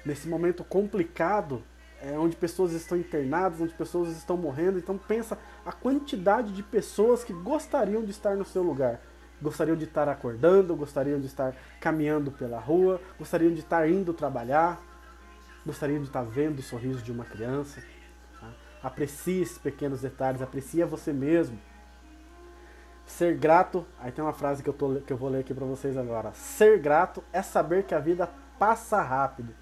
nesse 0.04 0.28
momento 0.28 0.64
complicado, 0.64 1.62
é, 2.00 2.18
onde 2.18 2.36
pessoas 2.36 2.72
estão 2.72 2.96
internadas, 2.96 3.60
onde 3.60 3.74
pessoas 3.74 4.16
estão 4.16 4.36
morrendo. 4.36 4.78
Então 4.78 4.96
pensa 4.96 5.36
a 5.66 5.72
quantidade 5.72 6.52
de 6.52 6.62
pessoas 6.62 7.24
que 7.24 7.32
gostariam 7.32 8.04
de 8.04 8.10
estar 8.10 8.36
no 8.36 8.44
seu 8.44 8.62
lugar. 8.62 9.00
Gostariam 9.40 9.76
de 9.76 9.84
estar 9.84 10.08
acordando, 10.08 10.76
gostariam 10.76 11.18
de 11.18 11.26
estar 11.26 11.54
caminhando 11.80 12.30
pela 12.30 12.60
rua, 12.60 13.00
gostariam 13.18 13.52
de 13.52 13.60
estar 13.60 13.88
indo 13.88 14.14
trabalhar 14.14 14.80
gostariam 15.64 16.00
de 16.00 16.06
estar 16.06 16.22
vendo 16.22 16.58
o 16.58 16.62
sorriso 16.62 17.02
de 17.02 17.12
uma 17.12 17.24
criança. 17.24 17.82
Tá? 18.40 18.48
Aprecie 18.82 19.42
esses 19.42 19.58
pequenos 19.58 20.00
detalhes, 20.00 20.42
aprecie 20.42 20.84
você 20.84 21.12
mesmo. 21.12 21.58
Ser 23.06 23.36
grato, 23.36 23.86
aí 23.98 24.12
tem 24.12 24.24
uma 24.24 24.32
frase 24.32 24.62
que 24.62 24.68
eu, 24.68 24.72
tô, 24.72 24.94
que 25.00 25.12
eu 25.12 25.16
vou 25.16 25.28
ler 25.28 25.40
aqui 25.40 25.52
para 25.52 25.66
vocês 25.66 25.96
agora. 25.96 26.32
Ser 26.32 26.78
grato 26.78 27.22
é 27.32 27.42
saber 27.42 27.84
que 27.84 27.94
a 27.94 27.98
vida 27.98 28.28
passa 28.58 29.02
rápido 29.02 29.54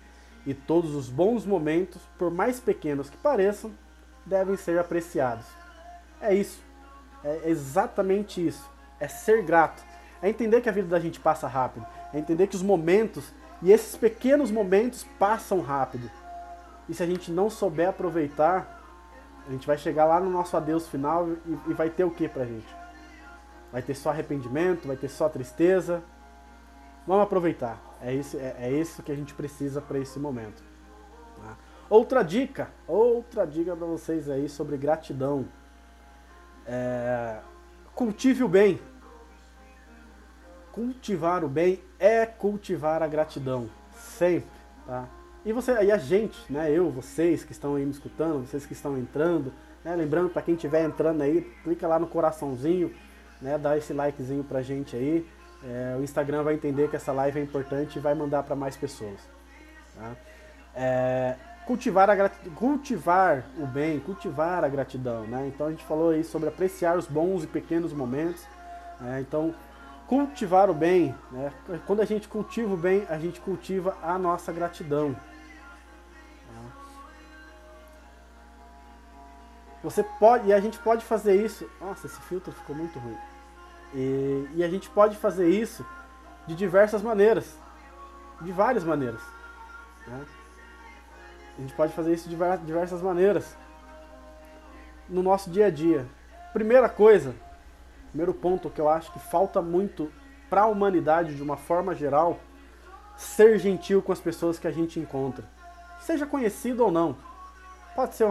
e 0.46 0.54
todos 0.54 0.94
os 0.94 1.08
bons 1.08 1.44
momentos, 1.44 2.00
por 2.18 2.30
mais 2.30 2.60
pequenos 2.60 3.10
que 3.10 3.16
pareçam, 3.16 3.72
devem 4.24 4.56
ser 4.56 4.78
apreciados. 4.78 5.46
É 6.20 6.34
isso. 6.34 6.62
É 7.24 7.48
exatamente 7.48 8.46
isso. 8.46 8.70
É 8.98 9.08
ser 9.08 9.42
grato. 9.42 9.82
É 10.22 10.28
entender 10.28 10.60
que 10.60 10.68
a 10.68 10.72
vida 10.72 10.88
da 10.88 11.00
gente 11.00 11.18
passa 11.20 11.46
rápido. 11.46 11.86
É 12.12 12.18
entender 12.18 12.46
que 12.46 12.56
os 12.56 12.62
momentos 12.62 13.32
e 13.62 13.72
esses 13.72 13.96
pequenos 13.96 14.50
momentos 14.50 15.04
passam 15.18 15.60
rápido. 15.60 16.10
E 16.88 16.94
se 16.94 17.02
a 17.02 17.06
gente 17.06 17.30
não 17.30 17.50
souber 17.50 17.88
aproveitar, 17.88 18.80
a 19.46 19.50
gente 19.50 19.66
vai 19.66 19.76
chegar 19.76 20.04
lá 20.04 20.20
no 20.20 20.30
nosso 20.30 20.56
adeus 20.56 20.88
final 20.88 21.28
e, 21.28 21.70
e 21.70 21.74
vai 21.74 21.90
ter 21.90 22.04
o 22.04 22.10
que 22.10 22.28
pra 22.28 22.44
gente? 22.44 22.66
Vai 23.70 23.82
ter 23.82 23.94
só 23.94 24.10
arrependimento, 24.10 24.88
vai 24.88 24.96
ter 24.96 25.08
só 25.08 25.28
tristeza. 25.28 26.02
Vamos 27.06 27.24
aproveitar. 27.24 27.78
É 28.02 28.12
isso, 28.12 28.36
é, 28.38 28.56
é 28.58 28.72
isso 28.72 29.02
que 29.02 29.12
a 29.12 29.14
gente 29.14 29.34
precisa 29.34 29.80
para 29.80 29.98
esse 29.98 30.18
momento. 30.18 30.62
Tá? 31.36 31.56
Outra 31.88 32.22
dica, 32.22 32.70
outra 32.86 33.46
dica 33.46 33.76
para 33.76 33.86
vocês 33.86 34.28
aí 34.28 34.48
sobre 34.48 34.76
gratidão. 34.76 35.46
É, 36.66 37.38
cultive 37.94 38.42
o 38.42 38.48
bem. 38.48 38.80
Cultivar 40.72 41.44
o 41.44 41.48
bem 41.48 41.80
é 41.98 42.24
cultivar 42.26 43.02
a 43.02 43.06
gratidão. 43.06 43.68
Sempre. 43.94 44.48
Tá? 44.86 45.08
E, 45.44 45.52
você, 45.52 45.72
e 45.82 45.90
a 45.90 45.96
gente, 45.96 46.38
né, 46.50 46.70
eu, 46.70 46.90
vocês 46.90 47.42
que 47.44 47.52
estão 47.52 47.74
aí 47.74 47.84
me 47.84 47.90
escutando, 47.90 48.46
vocês 48.46 48.66
que 48.66 48.72
estão 48.72 48.98
entrando, 48.98 49.52
né, 49.84 49.94
lembrando 49.96 50.28
para 50.28 50.42
quem 50.42 50.54
estiver 50.54 50.84
entrando 50.84 51.22
aí, 51.22 51.40
clica 51.64 51.88
lá 51.88 51.98
no 51.98 52.06
coraçãozinho, 52.06 52.94
né, 53.40 53.56
dá 53.56 53.76
esse 53.76 53.92
likezinho 53.92 54.44
pra 54.44 54.60
gente 54.62 54.94
aí. 54.94 55.26
É, 55.64 55.96
o 55.98 56.02
Instagram 56.02 56.42
vai 56.42 56.54
entender 56.54 56.88
que 56.88 56.96
essa 56.96 57.12
live 57.12 57.38
é 57.38 57.42
importante 57.42 57.96
e 57.96 58.00
vai 58.00 58.14
mandar 58.14 58.42
para 58.42 58.54
mais 58.54 58.76
pessoas. 58.76 59.18
Tá? 59.94 60.12
É, 60.74 61.36
cultivar, 61.66 62.08
a 62.10 62.28
cultivar 62.54 63.44
o 63.58 63.66
bem, 63.66 64.00
cultivar 64.00 64.64
a 64.64 64.68
gratidão. 64.68 65.26
Né? 65.26 65.50
Então 65.54 65.66
a 65.66 65.70
gente 65.70 65.84
falou 65.84 66.10
aí 66.10 66.24
sobre 66.24 66.48
apreciar 66.48 66.96
os 66.96 67.06
bons 67.06 67.44
e 67.44 67.46
pequenos 67.46 67.92
momentos. 67.92 68.46
Né? 69.00 69.20
Então, 69.20 69.54
cultivar 70.10 70.68
o 70.68 70.74
bem, 70.74 71.14
né? 71.30 71.52
quando 71.86 72.00
a 72.00 72.04
gente 72.04 72.26
cultiva 72.26 72.74
o 72.74 72.76
bem, 72.76 73.06
a 73.08 73.16
gente 73.16 73.40
cultiva 73.40 73.96
a 74.02 74.18
nossa 74.18 74.50
gratidão. 74.52 75.14
Tá? 75.14 76.62
Você 79.84 80.02
pode, 80.02 80.48
e 80.48 80.52
a 80.52 80.58
gente 80.58 80.80
pode 80.80 81.04
fazer 81.04 81.40
isso. 81.40 81.70
Nossa, 81.80 82.08
esse 82.08 82.20
filtro 82.22 82.50
ficou 82.50 82.74
muito 82.74 82.98
ruim. 82.98 83.16
E, 83.94 84.48
e 84.56 84.64
a 84.64 84.68
gente 84.68 84.90
pode 84.90 85.16
fazer 85.16 85.48
isso 85.48 85.86
de 86.44 86.56
diversas 86.56 87.02
maneiras. 87.02 87.56
De 88.40 88.50
várias 88.50 88.82
maneiras. 88.82 89.22
Né? 90.08 90.26
A 91.56 91.60
gente 91.60 91.74
pode 91.74 91.92
fazer 91.92 92.14
isso 92.14 92.28
de 92.28 92.36
diversas 92.66 93.00
maneiras. 93.00 93.56
No 95.08 95.22
nosso 95.22 95.48
dia 95.50 95.66
a 95.66 95.70
dia. 95.70 96.04
Primeira 96.52 96.88
coisa, 96.88 97.32
primeiro 98.10 98.34
ponto 98.34 98.70
que 98.70 98.80
eu 98.80 98.88
acho 98.88 99.12
que 99.12 99.18
falta 99.18 99.62
muito 99.62 100.10
para 100.48 100.62
a 100.62 100.66
humanidade 100.66 101.34
de 101.34 101.42
uma 101.42 101.56
forma 101.56 101.94
geral, 101.94 102.40
ser 103.16 103.58
gentil 103.58 104.02
com 104.02 104.12
as 104.12 104.20
pessoas 104.20 104.58
que 104.58 104.66
a 104.66 104.70
gente 104.70 104.98
encontra. 104.98 105.44
Seja 106.00 106.26
conhecido 106.26 106.84
ou 106.84 106.90
não. 106.90 107.16
Pode 107.94 108.14
ser 108.14 108.26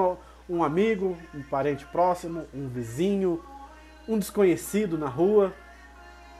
um, 0.49 0.63
amigo, 0.63 1.17
um 1.33 1.41
parente 1.43 1.85
próximo, 1.85 2.45
um 2.53 2.67
vizinho, 2.67 3.41
um 4.07 4.19
desconhecido 4.19 4.97
na 4.97 5.07
rua. 5.07 5.53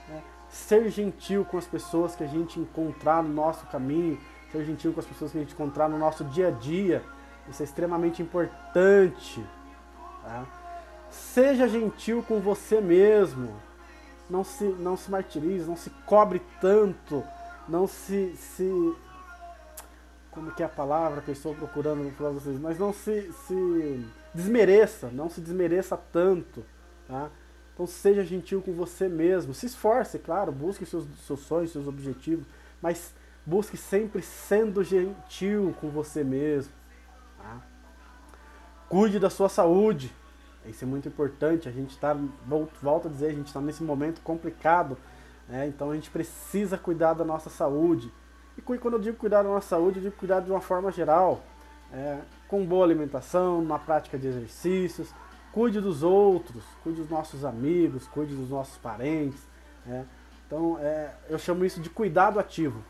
Né? 0.10 0.22
Ser 0.50 0.90
gentil 0.90 1.46
com 1.46 1.58
as 1.58 1.66
pessoas 1.66 2.16
que 2.16 2.24
a 2.24 2.28
gente 2.28 2.60
encontrar 2.60 3.24
no 3.24 3.34
nosso 3.34 3.66
caminho, 3.68 4.20
ser 4.52 4.66
gentil 4.66 4.92
com 4.92 5.00
as 5.00 5.06
pessoas 5.06 5.32
que 5.32 5.38
a 5.38 5.42
gente 5.42 5.54
encontrar 5.54 5.88
no 5.88 5.98
nosso 5.98 6.26
dia 6.26 6.48
a 6.50 6.52
dia. 6.52 7.04
Isso 7.48 7.62
é 7.62 7.66
extremamente 7.66 8.22
importante. 8.22 9.46
Tá? 10.24 10.59
Seja 11.12 11.68
gentil 11.68 12.24
com 12.28 12.40
você 12.40 12.80
mesmo. 12.80 13.56
Não 14.30 14.44
se, 14.44 14.64
não 14.64 14.96
se 14.96 15.10
martirize, 15.10 15.68
não 15.68 15.76
se 15.76 15.90
cobre 16.06 16.42
tanto, 16.62 17.24
não 17.68 17.88
se, 17.88 18.36
se. 18.36 18.96
Como 20.30 20.52
que 20.52 20.62
é 20.62 20.66
a 20.68 20.70
palavra 20.70 21.22
que 21.22 21.30
eu 21.30 21.34
estou 21.34 21.56
procurando 21.56 22.16
para 22.16 22.30
vocês? 22.30 22.60
Mas 22.60 22.78
não 22.78 22.94
se, 22.94 23.32
se 23.34 24.06
desmereça, 24.34 25.10
não 25.12 25.30
se 25.30 25.42
desmereça 25.42 25.98
tanto. 25.98 26.64
Tá? 27.08 27.30
Então 27.74 27.88
seja 27.88 28.24
gentil 28.24 28.62
com 28.62 28.74
você 28.74 29.10
mesmo. 29.10 29.54
Se 29.54 29.66
esforce, 29.66 30.20
claro, 30.20 30.52
busque 30.52 30.86
seus, 30.86 31.06
seus 31.26 31.40
sonhos, 31.40 31.72
seus 31.72 31.88
objetivos, 31.88 32.46
mas 32.80 33.14
busque 33.44 33.78
sempre 33.78 34.22
sendo 34.22 34.84
gentil 34.84 35.76
com 35.82 35.90
você 35.90 36.24
mesmo. 36.24 36.72
Tá? 37.38 37.62
Cuide 38.88 39.18
da 39.18 39.30
sua 39.30 39.50
saúde. 39.50 40.14
Isso 40.70 40.84
é 40.84 40.88
muito 40.88 41.08
importante. 41.08 41.68
A 41.68 41.72
gente 41.72 41.92
está, 41.92 42.16
volto 42.82 43.08
a 43.08 43.12
dizer, 43.12 43.28
a 43.28 43.34
gente 43.34 43.48
está 43.48 43.60
nesse 43.60 43.84
momento 43.84 44.22
complicado. 44.22 44.98
Né? 45.48 45.68
Então 45.68 45.92
a 45.92 45.96
gente 45.96 46.10
precisa 46.10 46.78
cuidar 46.78 47.14
da 47.14 47.26
nossa 47.26 47.50
saúde. 47.50 48.12
E 48.58 48.62
quando 48.62 48.94
eu 48.96 49.00
digo 49.00 49.18
cuidar 49.18 49.44
da 49.44 49.50
nossa 49.50 49.70
saúde, 49.70 50.00
eu 50.00 50.04
digo 50.04 50.16
cuidar 50.16 50.42
de 50.42 50.52
uma 50.52 50.62
forma 50.62 50.92
geral. 50.92 51.42
É, 51.92 52.20
com 52.48 52.66
boa 52.66 52.86
alimentação, 52.86 53.60
uma 53.60 53.80
prática 53.80 54.18
de 54.18 54.28
exercícios, 54.28 55.14
cuide 55.52 55.82
dos 55.82 56.04
outros, 56.04 56.64
cuide 56.84 57.02
dos 57.02 57.10
nossos 57.10 57.44
amigos, 57.44 58.08
cuide 58.08 58.36
dos 58.36 58.50
nossos 58.50 58.78
parentes. 58.78 59.42
Né? 59.86 60.06
Então, 60.46 60.78
é, 60.80 61.14
eu 61.30 61.40
chamo 61.40 61.66
isso 61.66 61.80
de 61.80 61.90
cuidado 61.90 62.40
ativo. 62.40 62.84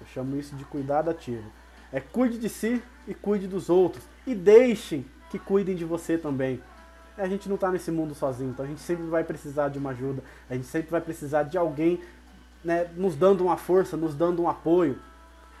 Eu 0.00 0.06
chamo 0.06 0.36
isso 0.36 0.54
de 0.56 0.64
cuidado 0.64 1.10
ativo. 1.10 1.44
É 1.92 2.00
cuide 2.00 2.38
de 2.38 2.48
si 2.48 2.82
e 3.06 3.14
cuide 3.14 3.46
dos 3.46 3.70
outros. 3.70 4.04
E 4.26 4.34
deixem 4.34 5.06
que 5.30 5.38
cuidem 5.38 5.74
de 5.74 5.84
você 5.84 6.16
também. 6.18 6.62
A 7.16 7.28
gente 7.28 7.48
não 7.48 7.54
está 7.54 7.70
nesse 7.70 7.90
mundo 7.90 8.14
sozinho, 8.14 8.50
então 8.50 8.64
a 8.64 8.68
gente 8.68 8.80
sempre 8.80 9.04
vai 9.06 9.22
precisar 9.22 9.68
de 9.68 9.78
uma 9.78 9.90
ajuda. 9.90 10.22
A 10.50 10.54
gente 10.54 10.66
sempre 10.66 10.90
vai 10.90 11.00
precisar 11.00 11.44
de 11.44 11.56
alguém 11.56 12.00
né, 12.64 12.90
nos 12.96 13.14
dando 13.14 13.44
uma 13.44 13.56
força, 13.56 13.96
nos 13.96 14.14
dando 14.14 14.42
um 14.42 14.48
apoio. 14.48 14.98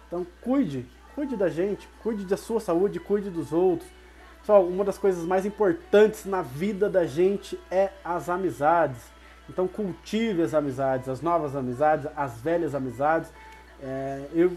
Então 0.06 0.26
cuide, 0.40 0.86
cuide 1.14 1.36
da 1.36 1.48
gente, 1.48 1.88
cuide 2.02 2.24
da 2.24 2.36
sua 2.36 2.60
saúde, 2.60 2.98
cuide 2.98 3.30
dos 3.30 3.52
outros. 3.52 3.88
Pessoal, 4.40 4.66
uma 4.66 4.84
das 4.84 4.98
coisas 4.98 5.24
mais 5.24 5.46
importantes 5.46 6.24
na 6.24 6.42
vida 6.42 6.88
da 6.88 7.06
gente 7.06 7.58
é 7.70 7.90
as 8.04 8.28
amizades. 8.28 9.00
Então 9.48 9.68
cultive 9.68 10.42
as 10.42 10.54
amizades, 10.54 11.08
as 11.08 11.20
novas 11.20 11.54
amizades, 11.54 12.10
as 12.16 12.40
velhas 12.40 12.74
amizades. 12.74 13.30
É, 13.82 14.26
eu, 14.32 14.52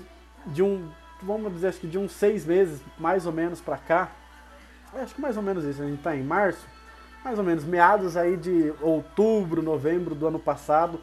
de 0.47 0.63
um, 0.63 0.89
vamos 1.21 1.53
dizer, 1.53 1.67
acho 1.67 1.79
que 1.79 1.87
de 1.87 1.97
uns 1.97 2.11
seis 2.11 2.45
meses, 2.45 2.81
mais 2.97 3.25
ou 3.25 3.31
menos, 3.31 3.59
para 3.59 3.77
cá, 3.77 4.11
acho 4.93 5.15
que 5.15 5.21
mais 5.21 5.37
ou 5.37 5.43
menos 5.43 5.63
isso, 5.63 5.81
a 5.81 5.85
gente 5.85 5.97
está 5.97 6.15
em 6.15 6.23
março, 6.23 6.65
mais 7.23 7.37
ou 7.37 7.43
menos, 7.43 7.63
meados 7.63 8.15
aí 8.15 8.37
de 8.37 8.73
outubro, 8.81 9.61
novembro 9.61 10.15
do 10.15 10.27
ano 10.27 10.39
passado, 10.39 10.99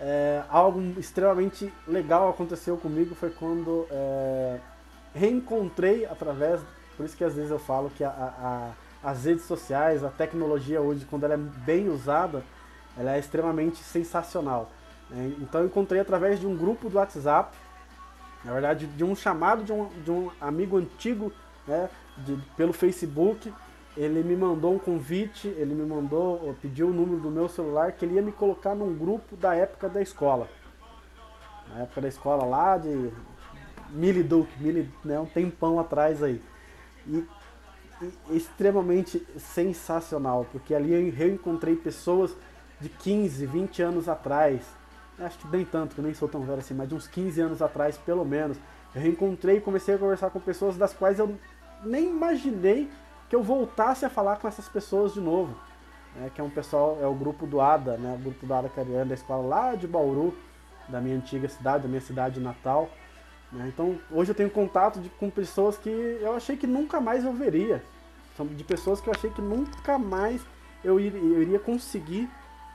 é, 0.00 0.42
algo 0.48 0.80
extremamente 0.98 1.72
legal 1.86 2.30
aconteceu 2.30 2.76
comigo 2.76 3.14
foi 3.16 3.30
quando 3.30 3.86
é, 3.90 4.60
reencontrei 5.12 6.06
através 6.06 6.60
por 6.98 7.06
isso 7.06 7.16
que 7.16 7.22
às 7.22 7.34
vezes 7.34 7.52
eu 7.52 7.60
falo 7.60 7.90
que 7.90 8.02
a, 8.02 8.10
a, 8.10 9.08
as 9.08 9.24
redes 9.24 9.44
sociais, 9.44 10.02
a 10.02 10.08
tecnologia 10.08 10.80
hoje, 10.80 11.06
quando 11.08 11.22
ela 11.22 11.34
é 11.34 11.36
bem 11.36 11.88
usada, 11.88 12.42
ela 12.96 13.14
é 13.14 13.20
extremamente 13.20 13.78
sensacional. 13.78 14.68
Né? 15.08 15.32
Então 15.38 15.60
eu 15.60 15.68
encontrei 15.68 16.00
através 16.00 16.40
de 16.40 16.46
um 16.46 16.56
grupo 16.56 16.90
do 16.90 16.98
WhatsApp, 16.98 17.56
na 18.44 18.52
verdade 18.52 18.88
de 18.88 19.04
um 19.04 19.14
chamado 19.14 19.62
de 19.62 19.72
um, 19.72 19.88
de 20.02 20.10
um 20.10 20.28
amigo 20.40 20.76
antigo 20.76 21.32
né, 21.68 21.88
de, 22.16 22.36
pelo 22.56 22.72
Facebook, 22.72 23.54
ele 23.98 24.22
me 24.22 24.36
mandou 24.36 24.74
um 24.74 24.78
convite, 24.78 25.48
ele 25.48 25.74
me 25.74 25.84
mandou, 25.84 26.54
pediu 26.62 26.86
o 26.86 26.92
número 26.92 27.20
do 27.20 27.30
meu 27.30 27.48
celular, 27.48 27.90
que 27.90 28.04
ele 28.04 28.14
ia 28.14 28.22
me 28.22 28.30
colocar 28.30 28.72
num 28.72 28.96
grupo 28.96 29.34
da 29.34 29.56
época 29.56 29.88
da 29.88 30.00
escola. 30.00 30.48
Na 31.68 31.80
época 31.80 32.02
da 32.02 32.06
escola 32.06 32.44
lá 32.44 32.78
de 32.78 33.10
Miliduc, 33.90 34.48
Mili, 34.60 34.88
né, 35.04 35.18
um 35.18 35.26
tempão 35.26 35.80
atrás 35.80 36.22
aí. 36.22 36.40
E, 37.08 37.24
e 38.30 38.36
extremamente 38.36 39.26
sensacional, 39.36 40.46
porque 40.52 40.76
ali 40.76 40.92
eu 40.92 41.12
reencontrei 41.12 41.74
pessoas 41.74 42.36
de 42.80 42.88
15, 42.88 43.46
20 43.46 43.82
anos 43.82 44.08
atrás, 44.08 44.62
acho 45.18 45.38
que 45.38 45.48
nem 45.48 45.64
tanto, 45.64 45.96
que 45.96 46.00
eu 46.00 46.04
nem 46.04 46.14
sou 46.14 46.28
tão 46.28 46.42
velho 46.42 46.60
assim, 46.60 46.72
mas 46.72 46.88
de 46.88 46.94
uns 46.94 47.08
15 47.08 47.40
anos 47.40 47.60
atrás 47.60 47.98
pelo 47.98 48.24
menos, 48.24 48.56
eu 48.94 49.02
reencontrei 49.02 49.56
e 49.56 49.60
comecei 49.60 49.96
a 49.96 49.98
conversar 49.98 50.30
com 50.30 50.38
pessoas 50.38 50.76
das 50.76 50.94
quais 50.94 51.18
eu 51.18 51.36
nem 51.84 52.08
imaginei 52.08 52.88
que 53.28 53.36
eu 53.36 53.42
voltasse 53.42 54.04
a 54.04 54.10
falar 54.10 54.36
com 54.36 54.48
essas 54.48 54.68
pessoas 54.68 55.14
de 55.14 55.20
novo. 55.20 55.54
Né, 56.16 56.30
que 56.34 56.40
é 56.40 56.44
um 56.44 56.50
pessoal, 56.50 56.98
é 57.00 57.06
o 57.06 57.14
grupo 57.14 57.46
do 57.46 57.60
ADA, 57.60 57.96
né, 57.96 58.14
o 58.18 58.22
grupo 58.22 58.46
do 58.46 58.52
ADA 58.54 58.68
Cariana 58.68 59.06
da 59.06 59.14
escola 59.14 59.46
lá 59.46 59.74
de 59.74 59.86
Bauru, 59.86 60.34
da 60.88 61.00
minha 61.00 61.16
antiga 61.16 61.48
cidade, 61.48 61.82
da 61.82 61.88
minha 61.88 62.00
cidade 62.00 62.40
natal. 62.40 62.88
Né? 63.52 63.66
Então, 63.68 63.98
hoje 64.10 64.30
eu 64.30 64.34
tenho 64.34 64.50
contato 64.50 65.00
de, 65.00 65.08
com 65.10 65.30
pessoas 65.30 65.76
que 65.76 65.90
eu 65.90 66.34
achei 66.34 66.56
que 66.56 66.66
nunca 66.66 67.00
mais 67.00 67.24
eu 67.24 67.32
veria. 67.32 67.82
São 68.36 68.46
de 68.46 68.64
pessoas 68.64 69.00
que 69.00 69.08
eu 69.08 69.14
achei 69.14 69.30
que 69.30 69.42
nunca 69.42 69.98
mais 69.98 70.40
eu 70.82 70.98
iria, 70.98 71.20
eu 71.20 71.42
iria 71.42 71.58
conseguir 71.58 72.28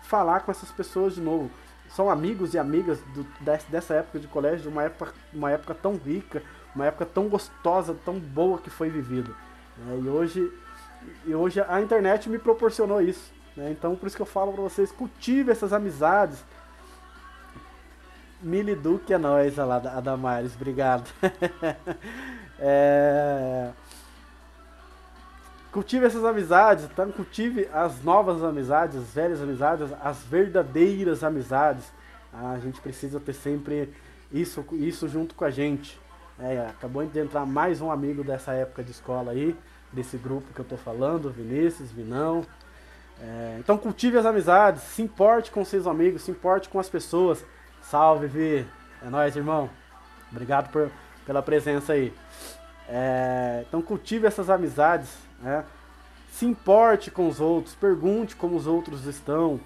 falar 0.03 0.41
com 0.41 0.51
essas 0.51 0.71
pessoas 0.71 1.15
de 1.15 1.21
novo. 1.21 1.49
São 1.89 2.09
amigos 2.09 2.53
e 2.53 2.59
amigas 2.59 2.99
do, 3.13 3.25
dessa 3.69 3.93
época 3.95 4.19
de 4.19 4.27
colégio, 4.27 4.63
de 4.63 4.67
uma 4.67 4.83
época, 4.83 5.13
uma 5.31 5.51
época 5.51 5.73
tão 5.75 5.95
rica, 5.95 6.41
uma 6.75 6.85
época 6.85 7.05
tão 7.05 7.29
gostosa, 7.29 7.95
tão 8.05 8.19
boa 8.19 8.57
que 8.57 8.69
foi 8.69 8.89
vivida. 8.89 9.31
Né? 9.77 10.01
E, 10.03 10.09
hoje, 10.09 10.51
e 11.25 11.36
hoje 11.36 11.62
a 11.62 11.81
internet 11.81 12.29
me 12.29 12.38
proporcionou 12.38 13.01
isso. 13.01 13.31
Né? 13.55 13.71
Então, 13.71 13.95
por 13.95 14.07
isso 14.07 14.15
que 14.15 14.21
eu 14.21 14.27
falo 14.27 14.53
para 14.53 14.63
vocês, 14.63 14.91
cultive 14.91 15.51
essas 15.51 15.73
amizades, 15.73 16.43
Mili 18.41 18.75
Duque 18.75 19.13
é 19.13 19.17
nóis, 19.17 19.55
lá, 19.55 19.77
a 19.77 20.01
Damares, 20.01 20.53
obrigado. 20.55 21.09
é... 22.59 23.71
Cultive 25.71 26.05
essas 26.05 26.23
amizades, 26.23 26.88
tá? 26.95 27.05
cultive 27.07 27.67
as 27.73 28.03
novas 28.03 28.43
amizades, 28.43 28.97
as 28.97 29.13
velhas 29.13 29.41
amizades, 29.41 29.89
as 30.03 30.19
verdadeiras 30.19 31.23
amizades. 31.23 31.86
A 32.31 32.59
gente 32.59 32.79
precisa 32.79 33.19
ter 33.19 33.33
sempre 33.33 33.91
isso, 34.31 34.63
isso 34.73 35.07
junto 35.07 35.33
com 35.33 35.45
a 35.45 35.49
gente. 35.49 35.99
É, 36.39 36.67
acabou 36.67 37.06
de 37.06 37.19
entrar 37.19 37.46
mais 37.46 37.80
um 37.80 37.91
amigo 37.91 38.24
dessa 38.24 38.54
época 38.54 38.84
de 38.84 38.91
escola 38.91 39.32
aí, 39.32 39.56
desse 39.91 40.17
grupo 40.17 40.52
que 40.54 40.60
eu 40.60 40.65
tô 40.65 40.76
falando, 40.76 41.30
Vinícius, 41.30 41.91
Vinão. 41.91 42.43
É, 43.22 43.58
então 43.60 43.78
cultive 43.78 44.17
as 44.17 44.26
amizades, 44.26 44.82
se 44.82 45.02
importe 45.02 45.52
com 45.52 45.63
seus 45.63 45.86
amigos, 45.86 46.24
se 46.24 46.32
importe 46.32 46.69
com 46.69 46.80
as 46.80 46.89
pessoas. 46.89 47.46
Salve, 47.82 48.28
Vi. 48.28 48.65
É 49.06 49.10
nóis, 49.10 49.36
irmão. 49.36 49.69
Obrigado 50.32 50.72
por, 50.72 50.89
pela 51.26 51.43
presença 51.43 51.93
aí. 51.93 52.13
É, 52.89 53.63
então 53.67 53.82
cultive 53.82 54.26
essas 54.26 54.50
amizades, 54.50 55.10
né? 55.39 55.63
se 56.32 56.46
importe 56.46 57.12
com 57.12 57.28
os 57.28 57.39
outros, 57.39 57.76
pergunte 57.76 58.36
como 58.36 58.56
os 58.56 58.65
outros 58.65 59.06
estão. 59.06 59.60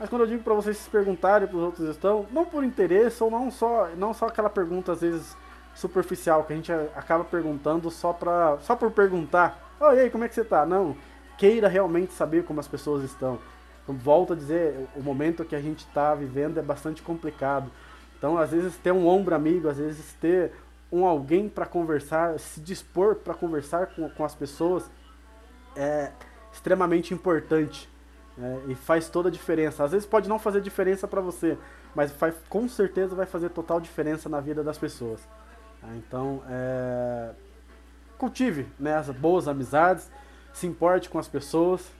Mas 0.00 0.08
quando 0.08 0.22
eu 0.22 0.28
digo 0.28 0.42
para 0.42 0.54
vocês 0.54 0.76
se 0.76 0.90
perguntarem 0.90 1.46
para 1.46 1.56
os 1.56 1.62
outros 1.62 1.88
estão, 1.88 2.26
não 2.32 2.44
por 2.44 2.64
interesse 2.64 3.22
ou 3.22 3.30
não 3.30 3.50
só, 3.50 3.88
não 3.96 4.12
só 4.12 4.26
aquela 4.26 4.50
pergunta 4.50 4.92
às 4.92 5.00
vezes 5.00 5.36
superficial 5.78 6.42
que 6.42 6.52
a 6.52 6.56
gente 6.56 6.72
acaba 6.96 7.22
perguntando 7.22 7.88
só 7.88 8.12
para 8.12 8.58
só 8.58 8.74
por 8.74 8.90
perguntar. 8.90 9.76
Oh, 9.80 9.92
e 9.92 10.00
aí, 10.00 10.10
como 10.10 10.24
é 10.24 10.28
que 10.28 10.34
você 10.34 10.44
tá? 10.44 10.66
Não, 10.66 10.96
queira 11.38 11.68
realmente 11.68 12.12
saber 12.12 12.44
como 12.44 12.58
as 12.58 12.66
pessoas 12.66 13.04
estão. 13.04 13.38
Então, 13.84 13.94
volto 13.94 14.32
a 14.32 14.36
dizer, 14.36 14.88
o 14.96 15.02
momento 15.02 15.44
que 15.44 15.54
a 15.54 15.60
gente 15.60 15.86
está 15.86 16.14
vivendo 16.16 16.58
é 16.58 16.62
bastante 16.62 17.00
complicado. 17.00 17.70
Então, 18.18 18.36
às 18.36 18.50
vezes 18.50 18.76
ter 18.76 18.92
um 18.92 19.06
ombro 19.06 19.36
amigo, 19.36 19.68
às 19.68 19.78
vezes 19.78 20.12
ter 20.20 20.52
um 20.90 21.06
alguém 21.06 21.48
para 21.48 21.64
conversar, 21.64 22.38
se 22.40 22.60
dispor 22.60 23.14
para 23.14 23.32
conversar 23.32 23.86
com, 23.94 24.10
com 24.10 24.24
as 24.24 24.34
pessoas 24.34 24.90
é 25.76 26.10
extremamente 26.52 27.14
importante 27.14 27.88
né? 28.36 28.60
e 28.66 28.74
faz 28.74 29.08
toda 29.08 29.28
a 29.28 29.32
diferença. 29.32 29.84
Às 29.84 29.92
vezes 29.92 30.06
pode 30.06 30.28
não 30.28 30.40
fazer 30.40 30.60
diferença 30.60 31.06
para 31.06 31.20
você, 31.20 31.56
mas 31.94 32.10
faz, 32.10 32.34
com 32.48 32.68
certeza 32.68 33.14
vai 33.14 33.26
fazer 33.26 33.50
total 33.50 33.80
diferença 33.80 34.28
na 34.28 34.40
vida 34.40 34.64
das 34.64 34.76
pessoas. 34.76 35.20
Tá? 35.88 35.96
Então, 35.96 36.42
é... 36.48 37.30
cultive 38.18 38.66
né, 38.78 38.94
as 38.94 39.08
boas 39.10 39.48
amizades, 39.48 40.10
se 40.52 40.66
importe 40.66 41.08
com 41.08 41.18
as 41.18 41.28
pessoas. 41.28 41.90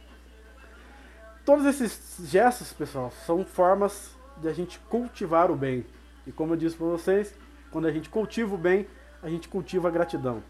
Todos 1.45 1.65
esses 1.65 2.19
gestos, 2.29 2.73
pessoal, 2.73 3.11
são 3.25 3.45
formas 3.45 4.15
de 4.37 4.49
a 4.49 4.53
gente 4.53 4.79
cultivar 4.81 5.51
o 5.51 5.57
bem. 5.57 5.87
E 6.27 6.33
como 6.33 6.53
eu 6.53 6.57
disse 6.57 6.77
para 6.77 6.87
vocês, 6.87 7.35
quando 7.71 7.87
a 7.87 7.93
gente 7.93 8.11
cultiva 8.11 8.55
o 8.55 8.59
bem, 8.59 8.87
a 9.23 9.29
gente 9.29 9.49
cultiva 9.49 9.89
a 9.89 9.91
gratidão. 9.91 10.43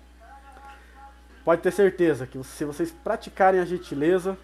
Pode 1.45 1.63
ter 1.63 1.71
certeza 1.71 2.27
que 2.27 2.43
se 2.43 2.65
vocês 2.65 2.91
praticarem 2.91 3.61
a 3.61 3.65
gentileza, 3.65 4.37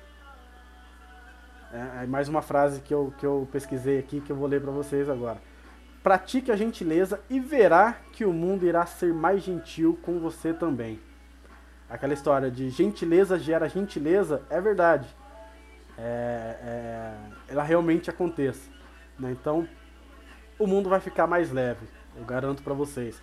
é, 1.72 2.04
é 2.04 2.06
mais 2.06 2.28
uma 2.28 2.40
frase 2.40 2.80
que 2.80 2.94
eu, 2.94 3.12
que 3.18 3.26
eu 3.26 3.48
pesquisei 3.50 3.98
aqui 3.98 4.20
que 4.20 4.30
eu 4.30 4.36
vou 4.36 4.46
ler 4.46 4.60
para 4.60 4.70
vocês 4.70 5.10
agora. 5.10 5.38
Pratique 6.04 6.52
a 6.52 6.56
gentileza 6.56 7.18
e 7.30 7.40
verá 7.40 7.96
que 8.12 8.26
o 8.26 8.32
mundo 8.32 8.66
irá 8.66 8.84
ser 8.84 9.14
mais 9.14 9.42
gentil 9.42 9.98
com 10.02 10.20
você 10.20 10.52
também. 10.52 11.00
Aquela 11.88 12.12
história 12.12 12.50
de 12.50 12.68
gentileza 12.68 13.38
gera 13.38 13.66
gentileza 13.70 14.42
é 14.50 14.60
verdade. 14.60 15.08
É, 15.96 16.58
é, 16.60 17.14
ela 17.48 17.62
realmente 17.62 18.10
aconteça. 18.10 18.70
Né? 19.18 19.30
Então, 19.32 19.66
o 20.58 20.66
mundo 20.66 20.90
vai 20.90 21.00
ficar 21.00 21.26
mais 21.26 21.50
leve, 21.50 21.86
eu 22.14 22.24
garanto 22.26 22.62
para 22.62 22.74
vocês. 22.74 23.18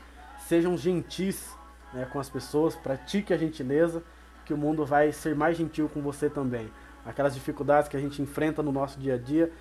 Sejam 0.48 0.76
gentis 0.76 1.56
né, 1.94 2.08
com 2.12 2.20
as 2.20 2.32
pessoas, 2.32 2.76
pratique 2.76 3.32
a 3.32 3.38
gentileza, 3.38 4.02
que 4.44 4.56
o 4.56 4.58
mundo 4.58 4.84
vai 4.88 5.12
ser 5.12 5.36
mais 5.36 5.56
gentil 5.56 5.88
com 5.88 6.02
você 6.02 6.32
também. 6.32 6.72
Aquelas 7.06 7.36
dificuldades 7.36 7.88
que 7.88 7.96
a 7.96 8.00
gente 8.00 8.24
enfrenta 8.24 8.64
no 8.64 8.72
nosso 8.72 9.00
dia 9.00 9.14
a 9.14 9.18
dia, 9.20 9.52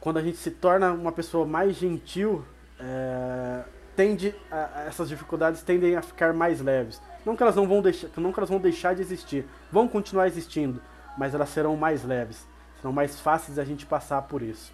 quando 0.00 0.18
a 0.18 0.22
gente 0.22 0.38
se 0.38 0.50
torna 0.50 0.92
uma 0.92 1.12
pessoa 1.12 1.46
mais 1.46 1.76
gentil, 1.76 2.44
é, 2.78 3.64
tende 3.96 4.34
a, 4.50 4.84
essas 4.86 5.08
dificuldades 5.08 5.62
tendem 5.62 5.96
a 5.96 6.02
ficar 6.02 6.32
mais 6.32 6.60
leves. 6.60 7.00
Não 7.24 7.36
que 7.36 7.42
elas 7.42 7.56
não 7.56 7.66
vão 7.66 7.82
deixar, 7.82 8.08
não 8.16 8.32
que 8.32 8.38
elas 8.38 8.50
vão 8.50 8.60
deixar 8.60 8.94
de 8.94 9.02
existir, 9.02 9.46
vão 9.72 9.88
continuar 9.88 10.26
existindo, 10.26 10.80
mas 11.16 11.34
elas 11.34 11.48
serão 11.48 11.76
mais 11.76 12.04
leves, 12.04 12.46
serão 12.76 12.92
mais 12.92 13.20
fáceis 13.20 13.58
a 13.58 13.64
gente 13.64 13.84
passar 13.84 14.22
por 14.22 14.40
isso. 14.40 14.72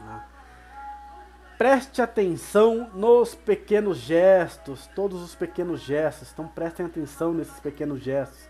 Né? 0.00 0.22
Preste 1.58 2.02
atenção 2.02 2.90
nos 2.92 3.36
pequenos 3.36 3.98
gestos, 3.98 4.88
todos 4.96 5.22
os 5.22 5.34
pequenos 5.34 5.80
gestos. 5.80 6.32
Então 6.32 6.48
prestem 6.48 6.86
atenção 6.86 7.32
nesses 7.32 7.60
pequenos 7.60 8.02
gestos. 8.02 8.40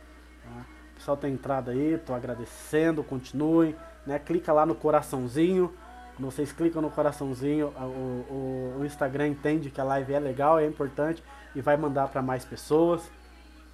Tá? 0.43 0.65
O 0.93 0.95
pessoal 0.95 1.17
tem 1.19 1.35
entrado 1.35 1.71
aí, 1.71 1.95
estou 1.95 2.17
agradecendo, 2.17 3.05
continuem. 3.05 3.77
Né? 4.07 4.19
Clica 4.19 4.53
lá 4.53 4.67
no 4.67 4.75
coraçãozinho. 4.75 5.73
Vocês 6.19 6.53
clicam 6.53 6.83
no 6.83 6.91
coraçãozinho, 6.91 7.69
o, 7.69 8.77
o, 8.77 8.81
o 8.81 8.85
Instagram 8.85 9.29
entende 9.29 9.71
que 9.71 9.81
a 9.81 9.85
live 9.85 10.13
é 10.13 10.21
legal, 10.21 10.59
é 10.59 10.67
importante 10.67 11.25
e 11.55 11.61
vai 11.61 11.77
mandar 11.77 12.09
para 12.09 12.23
mais 12.23 12.45
pessoas. 12.45 13.11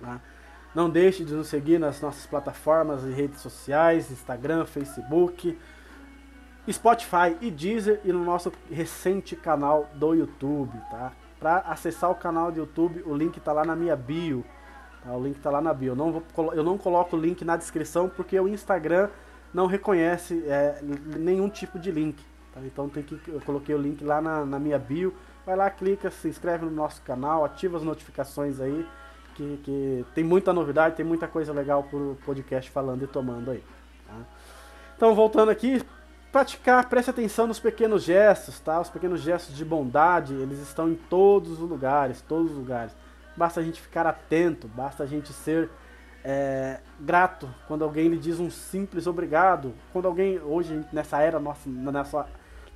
Tá? 0.01 0.21
Não 0.75 0.88
deixe 0.88 1.25
de 1.25 1.35
nos 1.35 1.49
seguir 1.49 1.79
nas 1.79 2.01
nossas 2.01 2.27
plataformas 2.27 3.03
e 3.05 3.11
redes 3.11 3.41
sociais, 3.41 4.11
Instagram, 4.11 4.64
Facebook. 4.64 5.59
Spotify 6.71 7.37
e 7.41 7.51
Deezer 7.51 8.01
e 8.05 8.12
no 8.12 8.25
nosso 8.25 8.53
recente 8.71 9.35
canal 9.35 9.88
do 9.95 10.14
YouTube, 10.14 10.79
tá? 10.91 11.12
Para 11.41 11.59
acessar 11.61 12.11
o 12.11 12.14
canal 12.14 12.53
do 12.53 12.59
YouTube, 12.59 13.03
o 13.07 13.14
link 13.14 13.38
está 13.38 13.53
lá 13.53 13.64
na 13.64 13.75
minha 13.75 13.97
bio. 13.97 14.45
Tá? 15.03 15.12
O 15.12 15.23
link 15.23 15.37
está 15.37 15.51
lá 15.51 15.61
na 15.61 15.73
bio. 15.73 15.93
Eu 15.93 15.97
não, 15.97 16.12
vou, 16.12 16.53
eu 16.53 16.62
não 16.62 16.77
coloco 16.77 17.17
o 17.17 17.21
link 17.21 17.45
na 17.45 17.57
descrição 17.57 18.09
porque 18.09 18.38
o 18.38 18.49
Instagram 18.49 19.09
não 19.52 19.66
reconhece 19.66 20.44
é, 20.46 20.80
nenhum 21.16 21.48
tipo 21.48 21.78
de 21.78 21.90
link. 21.90 22.22
Tá? 22.52 22.61
Então 22.64 22.88
tem 22.88 23.02
que, 23.02 23.20
eu 23.28 23.40
coloquei 23.40 23.74
o 23.74 23.78
link 23.78 24.02
lá 24.04 24.20
na, 24.20 24.44
na, 24.44 24.58
minha 24.58 24.78
bio. 24.78 25.14
Vai 25.46 25.56
lá, 25.56 25.70
clica, 25.70 26.11
se 26.11 26.28
inscreve 26.28 26.64
no 26.64 26.70
nosso 26.70 27.00
canal, 27.02 27.44
ativa 27.44 27.76
as 27.76 27.82
notificações 27.82 28.61
aí. 28.61 28.87
Que, 29.34 29.61
que 29.62 30.04
tem 30.14 30.24
muita 30.24 30.52
novidade, 30.52 30.96
tem 30.96 31.06
muita 31.06 31.28
coisa 31.28 31.52
legal 31.52 31.84
pro 31.84 32.18
podcast 32.24 32.70
falando 32.70 33.04
e 33.04 33.06
tomando 33.06 33.52
aí. 33.52 33.62
Tá? 34.06 34.16
Então 34.96 35.14
voltando 35.14 35.50
aqui, 35.50 35.80
praticar, 36.32 36.88
preste 36.88 37.11
atenção 37.11 37.46
nos 37.46 37.61
pequenos 37.61 38.02
gestos, 38.02 38.58
tá? 38.58 38.80
Os 38.80 38.90
pequenos 38.90 39.20
gestos 39.20 39.56
de 39.56 39.64
bondade, 39.64 40.34
eles 40.34 40.58
estão 40.58 40.88
em 40.88 40.94
todos 40.94 41.52
os 41.52 41.58
lugares, 41.61 42.20
todos 42.20 42.50
os 42.50 42.56
lugares. 42.56 42.92
Basta 43.37 43.61
a 43.61 43.62
gente 43.62 43.80
ficar 43.80 44.06
atento, 44.06 44.66
basta 44.66 45.04
a 45.04 45.06
gente 45.06 45.32
ser 45.32 45.70
é, 46.24 46.81
grato 47.00 47.52
quando 47.66 47.85
alguém 47.85 48.09
lhe 48.09 48.18
diz 48.18 48.38
um 48.40 48.50
simples 48.50 49.07
obrigado. 49.07 49.74
Quando 49.92 50.07
alguém, 50.07 50.38
hoje, 50.40 50.85
nessa 50.92 51.20
era, 51.20 51.38
nossa, 51.38 51.68
nessa, 51.68 52.26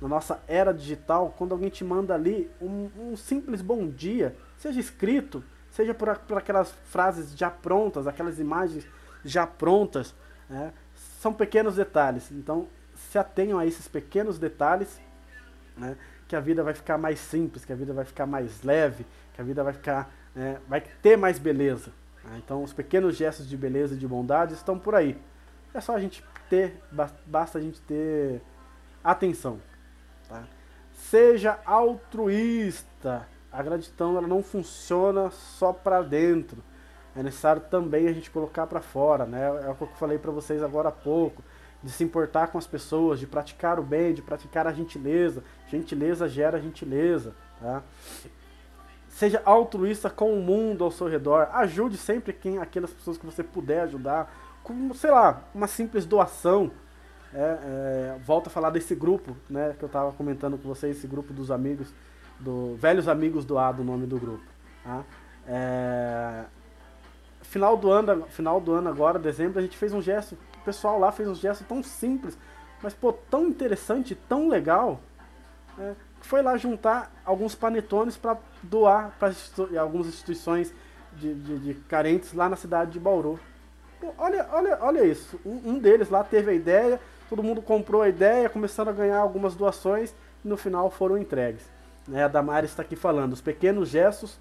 na 0.01 0.07
nossa 0.07 0.41
era 0.47 0.73
digital, 0.73 1.33
quando 1.37 1.51
alguém 1.51 1.69
te 1.69 1.83
manda 1.83 2.13
ali 2.13 2.49
um, 2.61 2.89
um 2.97 3.15
simples 3.15 3.61
bom 3.61 3.87
dia, 3.87 4.35
seja 4.57 4.79
escrito, 4.79 5.43
seja 5.69 5.93
por, 5.93 6.17
por, 6.19 6.37
aquelas 6.37 6.71
frases 6.85 7.37
já 7.37 7.49
prontas, 7.49 8.07
aquelas 8.07 8.39
imagens 8.39 8.85
já 9.23 9.45
prontas, 9.45 10.13
né? 10.49 10.73
são 11.19 11.33
pequenos 11.33 11.75
detalhes. 11.75 12.31
Então, 12.31 12.67
se 12.95 13.17
atenham 13.17 13.59
a 13.59 13.65
esses 13.65 13.87
pequenos 13.87 14.37
detalhes, 14.37 14.99
né, 15.77 15.95
que 16.27 16.35
a 16.35 16.39
vida 16.39 16.63
vai 16.63 16.73
ficar 16.73 16.97
mais 16.97 17.19
simples, 17.19 17.65
que 17.65 17.73
a 17.73 17.75
vida 17.75 17.93
vai 17.93 18.05
ficar 18.05 18.25
mais 18.25 18.61
leve, 18.63 19.05
que 19.33 19.41
a 19.41 19.43
vida 19.43 19.63
vai 19.63 19.73
ficar, 19.73 20.11
né, 20.35 20.59
vai 20.67 20.81
ter 20.81 21.17
mais 21.17 21.39
beleza. 21.39 21.91
Né? 22.23 22.41
Então, 22.43 22.63
os 22.63 22.73
pequenos 22.73 23.15
gestos 23.15 23.47
de 23.47 23.57
beleza 23.57 23.95
e 23.95 23.97
de 23.97 24.07
bondade 24.07 24.53
estão 24.53 24.77
por 24.77 24.95
aí. 24.95 25.19
É 25.73 25.81
só 25.81 25.95
a 25.95 25.99
gente 25.99 26.23
ter, 26.49 26.79
basta 27.25 27.57
a 27.57 27.61
gente 27.61 27.81
ter 27.81 28.41
atenção. 29.03 29.59
Tá? 30.29 30.43
Seja 30.93 31.59
altruísta. 31.65 33.27
A 33.51 33.61
gratidão 33.61 34.17
ela 34.17 34.27
não 34.27 34.41
funciona 34.41 35.29
só 35.31 35.73
para 35.73 36.01
dentro. 36.01 36.63
É 37.15 37.21
necessário 37.21 37.61
também 37.69 38.07
a 38.07 38.13
gente 38.13 38.31
colocar 38.31 38.65
para 38.65 38.81
fora, 38.81 39.25
né? 39.25 39.45
É 39.63 39.69
o 39.69 39.75
que 39.75 39.83
eu 39.83 39.87
falei 39.89 40.17
para 40.17 40.31
vocês 40.31 40.63
agora 40.63 40.89
há 40.89 40.91
pouco 40.91 41.43
de 41.83 41.91
se 41.91 42.03
importar 42.03 42.47
com 42.47 42.57
as 42.57 42.65
pessoas, 42.65 43.19
de 43.19 43.27
praticar 43.27 43.77
o 43.77 43.83
bem, 43.83 44.13
de 44.13 44.21
praticar 44.21 44.65
a 44.65 44.73
gentileza. 44.73 45.43
Gentileza 45.67 46.29
gera 46.29 46.59
gentileza, 46.59 47.35
tá? 47.59 47.83
Seja 49.13 49.41
altruísta 49.45 50.09
com 50.09 50.33
o 50.33 50.41
mundo 50.41 50.83
ao 50.83 50.91
seu 50.91 51.07
redor. 51.07 51.47
Ajude 51.53 51.97
sempre 51.97 52.33
quem, 52.33 52.57
aquelas 52.57 52.91
pessoas 52.91 53.17
que 53.17 53.25
você 53.25 53.43
puder 53.43 53.81
ajudar. 53.81 54.33
Com, 54.63 54.93
sei 54.93 55.11
lá, 55.11 55.41
uma 55.53 55.67
simples 55.67 56.05
doação. 56.05 56.71
É, 57.33 57.37
é, 57.37 58.19
volto 58.25 58.47
a 58.47 58.49
falar 58.49 58.69
desse 58.69 58.93
grupo, 58.93 59.35
né, 59.49 59.75
que 59.77 59.83
eu 59.83 59.87
estava 59.87 60.11
comentando 60.11 60.55
com 60.55 60.67
vocês, 60.67 60.97
esse 60.97 61.07
grupo 61.07 61.33
dos 61.33 61.49
amigos, 61.49 61.91
do 62.39 62.75
Velhos 62.75 63.07
Amigos 63.07 63.43
Doado, 63.43 63.81
o 63.81 63.85
nome 63.85 64.05
do 64.05 64.19
grupo. 64.19 64.43
Tá? 64.83 65.03
É, 65.47 66.43
final 67.41 67.75
do 67.75 67.89
ano, 67.89 68.27
final 68.27 68.61
do 68.61 68.73
ano 68.73 68.87
agora, 68.87 69.17
dezembro, 69.17 69.57
a 69.57 69.63
gente 69.63 69.75
fez 69.75 69.93
um 69.93 70.01
gesto 70.01 70.37
o 70.63 70.65
pessoal 70.65 70.97
lá 70.97 71.11
fez 71.11 71.27
um 71.27 71.35
gesto 71.35 71.65
tão 71.65 71.83
simples, 71.83 72.37
mas 72.81 72.93
pô, 72.93 73.11
tão 73.11 73.47
interessante, 73.47 74.15
tão 74.15 74.47
legal, 74.47 75.01
né, 75.77 75.93
foi 76.23 76.41
lá 76.41 76.57
juntar 76.57 77.11
alguns 77.25 77.53
panetones 77.53 78.17
para 78.17 78.37
doar 78.61 79.15
para 79.19 79.33
algumas 79.79 80.07
instituições 80.07 80.73
de, 81.13 81.33
de, 81.33 81.59
de, 81.59 81.73
carentes 81.81 82.33
lá 82.33 82.49
na 82.49 82.55
cidade 82.55 82.91
de 82.91 82.99
Bauru. 82.99 83.39
Pô, 83.99 84.13
olha, 84.17 84.47
olha, 84.51 84.77
olha 84.81 85.05
isso. 85.05 85.39
Um, 85.45 85.71
um, 85.71 85.79
deles 85.79 86.09
lá 86.09 86.23
teve 86.23 86.51
a 86.51 86.53
ideia, 86.53 86.99
todo 87.29 87.43
mundo 87.43 87.61
comprou 87.61 88.01
a 88.01 88.09
ideia, 88.09 88.49
começaram 88.49 88.91
a 88.91 88.95
ganhar 88.95 89.19
algumas 89.19 89.53
doações 89.53 90.15
e 90.43 90.47
no 90.47 90.57
final 90.57 90.89
foram 90.89 91.17
entregues. 91.17 91.63
Né, 92.07 92.23
a 92.23 92.27
Damares 92.27 92.71
está 92.71 92.81
aqui 92.81 92.95
falando, 92.95 93.33
os 93.33 93.41
pequenos 93.41 93.89
gestos 93.89 94.39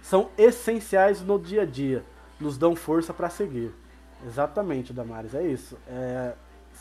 são 0.00 0.30
essenciais 0.38 1.20
no 1.20 1.38
dia 1.38 1.62
a 1.62 1.66
dia, 1.66 2.04
nos 2.40 2.56
dão 2.56 2.74
força 2.74 3.12
para 3.12 3.28
seguir. 3.28 3.72
Exatamente, 4.24 4.92
Damares, 4.92 5.34
é 5.34 5.42
isso. 5.42 5.76
É, 5.88 6.32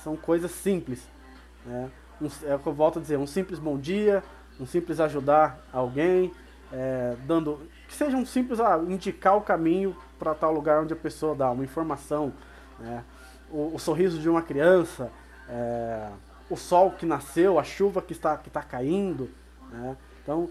são 0.03 0.16
coisas 0.16 0.51
simples. 0.51 1.03
Né? 1.66 1.89
Um, 2.22 2.30
é 2.47 2.55
o 2.55 2.59
que 2.59 2.68
eu 2.68 2.74
volto 2.74 2.99
a 2.99 3.01
dizer, 3.01 3.18
um 3.18 3.28
simples 3.28 3.59
bom 3.59 3.78
dia, 3.78 4.24
um 4.59 4.66
simples 4.66 4.99
ajudar 4.99 5.59
alguém, 5.72 6.32
é, 6.72 7.16
dando. 7.26 7.59
Que 7.88 7.93
seja 7.93 8.16
um 8.18 8.26
simples 8.26 8.59
ah, 8.59 8.78
indicar 8.88 9.38
o 9.38 9.41
caminho 9.41 9.95
para 10.18 10.34
tal 10.34 10.53
lugar 10.53 10.82
onde 10.82 10.93
a 10.93 10.97
pessoa 10.97 11.36
dá 11.36 11.51
uma 11.51 11.63
informação. 11.63 12.34
Né? 12.80 13.03
O, 13.49 13.76
o, 13.76 13.80
sorriso 13.80 14.20
de 14.20 14.30
uma 14.30 14.41
criança, 14.41 15.11
é, 15.47 16.09
o 16.49 16.55
sol 16.55 16.91
que 16.91 17.05
nasceu, 17.05 17.59
a 17.59 17.63
chuva 17.63 18.01
que 18.01 18.13
está, 18.13 18.38
que 18.38 18.47
está 18.47 18.61
caindo. 18.61 19.30
Né? 19.72 19.95
Então, 20.24 20.49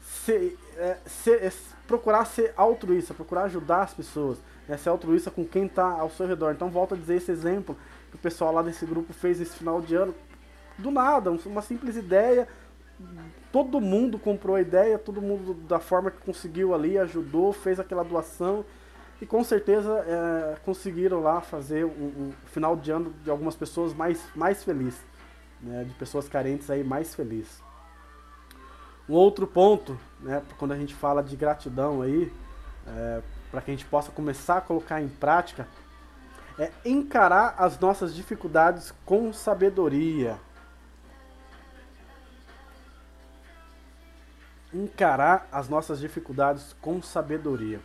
ser, 0.00 0.58
é, 0.76 0.98
ser, 1.06 1.44
é, 1.44 1.52
procurar 1.86 2.24
ser 2.24 2.52
altruísta, 2.56 3.14
procurar 3.14 3.44
ajudar 3.44 3.82
as 3.82 3.94
pessoas, 3.94 4.38
né? 4.66 4.76
ser 4.76 4.88
altruísta 4.88 5.30
com 5.30 5.44
quem 5.44 5.66
está 5.66 5.84
ao 5.84 6.10
seu 6.10 6.26
redor. 6.26 6.52
Então, 6.52 6.70
volto 6.70 6.94
a 6.94 6.96
dizer 6.96 7.16
esse 7.16 7.30
exemplo 7.30 7.76
que 8.10 8.16
o 8.16 8.18
pessoal 8.18 8.52
lá 8.52 8.62
desse 8.62 8.84
grupo 8.84 9.12
fez 9.12 9.40
esse 9.40 9.56
final 9.56 9.80
de 9.80 9.94
ano. 9.94 10.14
Do 10.78 10.90
nada, 10.90 11.30
uma 11.30 11.60
simples 11.60 11.96
ideia, 11.96 12.46
todo 13.50 13.80
mundo 13.80 14.18
comprou 14.18 14.56
a 14.56 14.60
ideia, 14.60 14.98
todo 14.98 15.20
mundo 15.20 15.54
da 15.54 15.78
forma 15.78 16.10
que 16.10 16.18
conseguiu 16.18 16.74
ali, 16.74 16.96
ajudou, 16.96 17.52
fez 17.52 17.80
aquela 17.80 18.04
doação 18.04 18.64
e 19.20 19.26
com 19.26 19.42
certeza 19.42 20.04
é, 20.06 20.56
conseguiram 20.64 21.20
lá 21.20 21.40
fazer 21.40 21.84
um, 21.84 22.32
final 22.46 22.76
de 22.76 22.90
ano 22.90 23.12
de 23.24 23.30
algumas 23.30 23.56
pessoas 23.56 23.92
mais, 23.92 24.22
mais 24.34 24.62
felizes, 24.62 25.00
né, 25.60 25.84
de 25.84 25.94
pessoas 25.94 26.28
carentes 26.28 26.70
aí 26.70 26.84
mais 26.84 27.14
felizes. 27.14 27.60
Um 29.08 29.14
outro 29.14 29.46
ponto, 29.46 29.98
né, 30.20 30.42
quando 30.58 30.72
a 30.72 30.76
gente 30.76 30.94
fala 30.94 31.22
de 31.22 31.34
gratidão 31.34 32.02
aí, 32.02 32.32
é, 32.86 33.22
para 33.50 33.60
que 33.60 33.70
a 33.70 33.74
gente 33.74 33.86
possa 33.86 34.12
começar 34.12 34.58
a 34.58 34.60
colocar 34.60 35.00
em 35.00 35.08
prática, 35.08 35.66
é 36.58 36.70
encarar 36.84 37.54
as 37.58 37.78
nossas 37.78 38.14
dificuldades 38.14 38.92
com 39.04 39.32
sabedoria. 39.32 40.38
Encarar 44.72 45.48
as 45.50 45.68
nossas 45.68 46.00
dificuldades 46.00 46.74
com 46.80 47.02
sabedoria. 47.02 47.80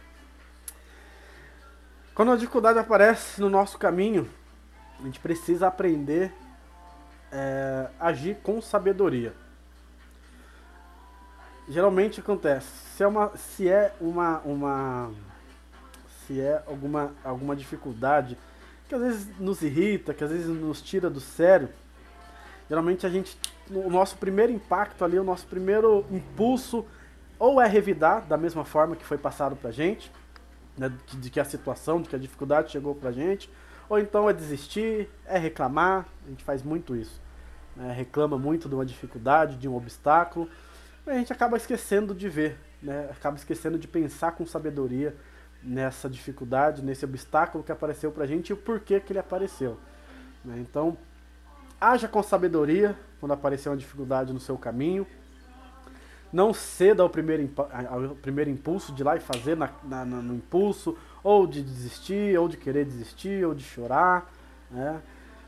Quando 2.14 2.32
a 2.32 2.36
dificuldade 2.36 2.78
aparece 2.78 3.42
no 3.42 3.50
nosso 3.50 3.78
caminho, 3.78 4.30
a 5.00 5.04
gente 5.04 5.20
precisa 5.20 5.68
aprender 5.68 6.32
é, 7.32 7.88
agir 8.00 8.38
com 8.44 8.62
sabedoria. 8.62 9.34
Geralmente 11.68 12.20
acontece, 12.20 12.68
se 12.96 13.04
é 13.04 13.08
uma, 13.08 13.36
se 13.38 13.68
é 13.70 13.94
uma, 14.00 14.40
uma 14.40 15.12
se 16.28 16.40
é 16.40 16.62
alguma, 16.68 17.12
alguma 17.24 17.56
dificuldade 17.56 18.38
que 18.88 18.96
às 18.96 19.02
vezes 19.02 19.40
nos 19.40 19.62
irrita, 19.62 20.14
que 20.14 20.24
às 20.24 20.30
vezes 20.30 20.48
nos 20.48 20.82
tira 20.82 21.10
do 21.10 21.20
sério, 21.20 21.70
geralmente 22.70 23.06
a 23.06 23.10
gente, 23.10 23.38
o 23.70 23.90
nosso 23.90 24.18
primeiro 24.18 24.52
impacto 24.52 25.04
ali, 25.04 25.18
o 25.18 25.24
nosso 25.24 25.48
primeiro 25.48 26.06
impulso, 26.12 26.86
ou 27.40 27.62
é 27.62 27.68
revidar 27.68 28.26
da 28.26 28.38
mesma 28.38 28.64
forma 28.64 28.96
que 28.96 29.06
foi 29.06 29.18
passado 29.18 29.56
pra 29.56 29.72
gente, 29.72 30.12
né, 30.78 30.92
de, 31.20 31.30
que 31.30 31.40
a 31.40 31.46
situação, 31.46 32.02
de 32.02 32.10
que 32.10 32.16
a 32.16 32.20
dificuldade 32.20 32.72
chegou 32.72 32.96
pra 32.96 33.12
gente, 33.12 33.50
ou 33.90 34.00
então 34.00 34.30
é 34.30 34.34
desistir, 34.34 35.10
é 35.26 35.38
reclamar, 35.38 36.06
a 36.26 36.30
gente 36.30 36.44
faz 36.44 36.64
muito 36.64 36.96
isso. 36.96 37.22
Né, 37.76 37.92
reclama 37.92 38.38
muito 38.38 38.70
de 38.70 38.76
uma 38.76 38.86
dificuldade, 38.86 39.58
de 39.58 39.68
um 39.68 39.76
obstáculo, 39.76 40.50
e 41.06 41.10
a 41.10 41.16
gente 41.16 41.34
acaba 41.34 41.58
esquecendo 41.58 42.14
de 42.14 42.30
ver, 42.30 42.58
né, 42.82 43.10
acaba 43.12 43.36
esquecendo 43.36 43.78
de 43.78 43.88
pensar 43.88 44.34
com 44.34 44.46
sabedoria 44.46 45.16
nessa 45.62 46.10
dificuldade, 46.10 46.84
nesse 46.84 47.06
obstáculo 47.06 47.64
que 47.64 47.72
apareceu 47.72 48.12
pra 48.12 48.26
gente 48.26 48.50
e 48.50 48.54
o 48.54 48.58
porquê 48.58 49.00
que 49.00 49.14
ele 49.14 49.20
apareceu. 49.20 49.80
Né. 50.44 50.58
Então, 50.60 50.98
haja 51.84 52.08
com 52.08 52.24
sabedoria 52.24 52.96
quando 53.20 53.34
aparecer 53.34 53.70
uma 53.70 53.78
dificuldade 53.78 54.32
no 54.32 54.40
seu 54.40 54.58
caminho, 54.58 55.06
não 56.32 56.54
ceda 56.54 57.04
ao 57.04 57.10
primeiro, 57.10 57.50
ao 57.90 58.16
primeiro 58.16 58.50
impulso 58.50 58.94
de 58.94 59.04
ir 59.04 59.06
lá 59.06 59.16
e 59.18 59.20
fazer 59.20 59.56
na, 59.56 59.70
na, 59.84 60.06
no 60.06 60.34
impulso, 60.34 60.98
ou 61.24 61.46
de 61.46 61.62
desistir, 61.62 62.38
ou 62.40 62.48
de 62.48 62.58
querer 62.58 62.86
desistir, 62.86 63.46
ou 63.46 63.54
de 63.54 63.64
chorar. 63.64 64.32
Né? 64.72 65.02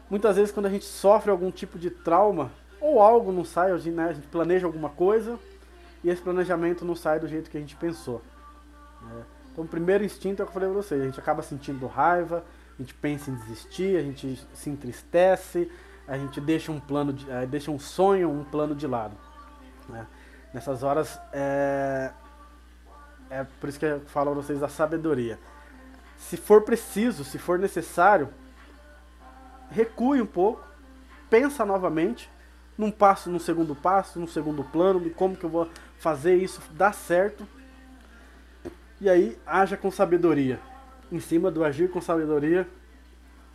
Muitas 0.09 0.35
vezes 0.35 0.51
quando 0.51 0.67
a 0.67 0.69
gente 0.69 0.85
sofre 0.85 1.31
algum 1.31 1.49
tipo 1.49 1.79
de 1.79 1.89
trauma, 1.89 2.51
ou 2.79 3.01
algo 3.01 3.31
não 3.31 3.43
sai, 3.43 3.71
a 3.71 3.77
gente, 3.77 3.95
né, 3.95 4.09
a 4.09 4.13
gente 4.13 4.27
planeja 4.27 4.67
alguma 4.67 4.89
coisa 4.89 5.39
e 6.03 6.09
esse 6.09 6.21
planejamento 6.21 6.85
não 6.85 6.95
sai 6.95 7.19
do 7.19 7.27
jeito 7.27 7.49
que 7.49 7.57
a 7.57 7.59
gente 7.59 7.75
pensou. 7.77 8.21
Né? 9.01 9.23
Então 9.51 9.63
o 9.63 9.67
primeiro 9.67 10.03
instinto 10.03 10.41
é 10.41 10.43
o 10.43 10.45
que 10.45 10.51
eu 10.51 10.53
falei 10.53 10.69
pra 10.69 10.81
vocês, 10.81 11.01
a 11.01 11.05
gente 11.05 11.19
acaba 11.19 11.41
sentindo 11.41 11.87
raiva, 11.87 12.43
a 12.77 12.81
gente 12.81 12.93
pensa 12.93 13.31
em 13.31 13.35
desistir, 13.35 13.97
a 13.97 14.01
gente 14.01 14.39
se 14.53 14.69
entristece, 14.69 15.71
a 16.07 16.17
gente 16.17 16.39
deixa 16.39 16.71
um 16.71 16.79
plano, 16.79 17.13
de, 17.13 17.25
uh, 17.25 17.47
deixa 17.47 17.71
um 17.71 17.79
sonho, 17.79 18.29
um 18.29 18.43
plano 18.43 18.75
de 18.75 18.85
lado. 18.85 19.15
Né? 19.89 20.05
Nessas 20.53 20.83
horas 20.83 21.19
é. 21.33 22.11
É 23.27 23.43
por 23.59 23.67
isso 23.67 23.79
que 23.79 23.85
eu 23.85 24.01
falo 24.01 24.31
a 24.31 24.33
vocês 24.35 24.59
da 24.59 24.67
sabedoria. 24.69 25.39
Se 26.17 26.37
for 26.37 26.61
preciso, 26.61 27.23
se 27.23 27.39
for 27.39 27.57
necessário, 27.57 28.29
recue 29.69 30.21
um 30.21 30.25
pouco, 30.25 30.63
pensa 31.29 31.65
novamente, 31.65 32.29
num 32.77 32.91
passo, 32.91 33.29
num 33.29 33.39
segundo 33.39 33.75
passo, 33.75 34.19
num 34.19 34.27
segundo 34.27 34.63
plano, 34.63 34.99
de 34.99 35.09
como 35.09 35.35
que 35.35 35.43
eu 35.43 35.49
vou 35.49 35.69
fazer 35.97 36.35
isso 36.35 36.61
dar 36.71 36.93
certo. 36.93 37.47
E 39.01 39.09
aí, 39.09 39.37
haja 39.45 39.75
com 39.75 39.89
sabedoria. 39.89 40.59
Em 41.11 41.19
cima 41.19 41.49
do 41.49 41.63
agir 41.63 41.89
com 41.89 41.99
sabedoria, 41.99 42.67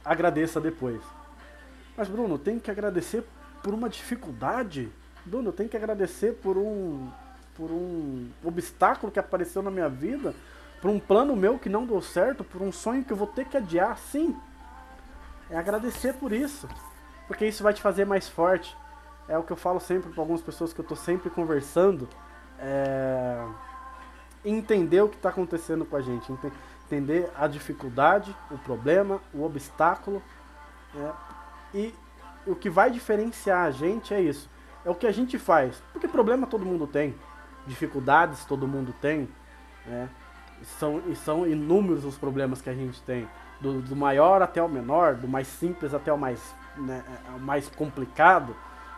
agradeça 0.04 0.60
depois. 0.60 1.00
Mas 2.00 2.08
Bruno, 2.08 2.38
tem 2.38 2.58
que 2.58 2.70
agradecer 2.70 3.22
por 3.62 3.74
uma 3.74 3.86
dificuldade? 3.86 4.90
Bruno, 5.22 5.52
tenho 5.52 5.68
que 5.68 5.76
agradecer 5.76 6.32
por 6.32 6.56
um, 6.56 7.10
por 7.54 7.70
um 7.70 8.26
obstáculo 8.42 9.12
que 9.12 9.18
apareceu 9.18 9.60
na 9.60 9.70
minha 9.70 9.86
vida, 9.86 10.34
por 10.80 10.90
um 10.90 10.98
plano 10.98 11.36
meu 11.36 11.58
que 11.58 11.68
não 11.68 11.84
deu 11.84 12.00
certo, 12.00 12.42
por 12.42 12.62
um 12.62 12.72
sonho 12.72 13.04
que 13.04 13.12
eu 13.12 13.18
vou 13.18 13.26
ter 13.26 13.44
que 13.44 13.58
adiar. 13.58 13.98
Sim, 13.98 14.34
é 15.50 15.58
agradecer 15.58 16.14
por 16.14 16.32
isso, 16.32 16.66
porque 17.28 17.44
isso 17.44 17.62
vai 17.62 17.74
te 17.74 17.82
fazer 17.82 18.06
mais 18.06 18.26
forte. 18.26 18.74
É 19.28 19.36
o 19.36 19.42
que 19.42 19.52
eu 19.52 19.56
falo 19.58 19.78
sempre 19.78 20.10
para 20.10 20.22
algumas 20.22 20.40
pessoas 20.40 20.72
que 20.72 20.80
eu 20.80 20.84
estou 20.84 20.96
sempre 20.96 21.28
conversando. 21.28 22.08
É... 22.58 23.46
Entender 24.42 25.02
o 25.02 25.08
que 25.10 25.16
está 25.16 25.28
acontecendo 25.28 25.84
com 25.84 25.96
a 25.96 26.00
gente, 26.00 26.32
entender 26.86 27.30
a 27.36 27.46
dificuldade, 27.46 28.34
o 28.50 28.56
problema, 28.56 29.20
o 29.34 29.44
obstáculo. 29.44 30.22
Né? 30.94 31.12
E 31.74 31.94
o 32.46 32.54
que 32.54 32.70
vai 32.70 32.90
diferenciar 32.90 33.66
a 33.66 33.70
gente 33.70 34.12
é 34.12 34.20
isso 34.20 34.48
é 34.84 34.90
o 34.90 34.94
que 34.94 35.06
a 35.06 35.12
gente 35.12 35.38
faz. 35.38 35.82
Porque 35.92 36.08
problema 36.08 36.46
todo 36.46 36.64
mundo 36.64 36.86
tem, 36.86 37.14
dificuldades 37.66 38.44
todo 38.44 38.66
mundo 38.66 38.94
tem, 39.00 39.28
né? 39.86 40.08
São, 40.78 41.02
e 41.08 41.16
são 41.16 41.46
inúmeros 41.46 42.04
os 42.04 42.18
problemas 42.18 42.60
que 42.60 42.68
a 42.68 42.74
gente 42.74 43.00
tem, 43.02 43.26
do, 43.60 43.80
do 43.80 43.96
maior 43.96 44.42
até 44.42 44.62
o 44.62 44.68
menor, 44.68 45.14
do 45.14 45.26
mais 45.26 45.46
simples 45.46 45.94
até 45.94 46.12
o 46.12 46.18
mais, 46.18 46.54
né, 46.76 47.02
é, 47.08 47.38
mais 47.38 47.66
complicado. 47.70 48.54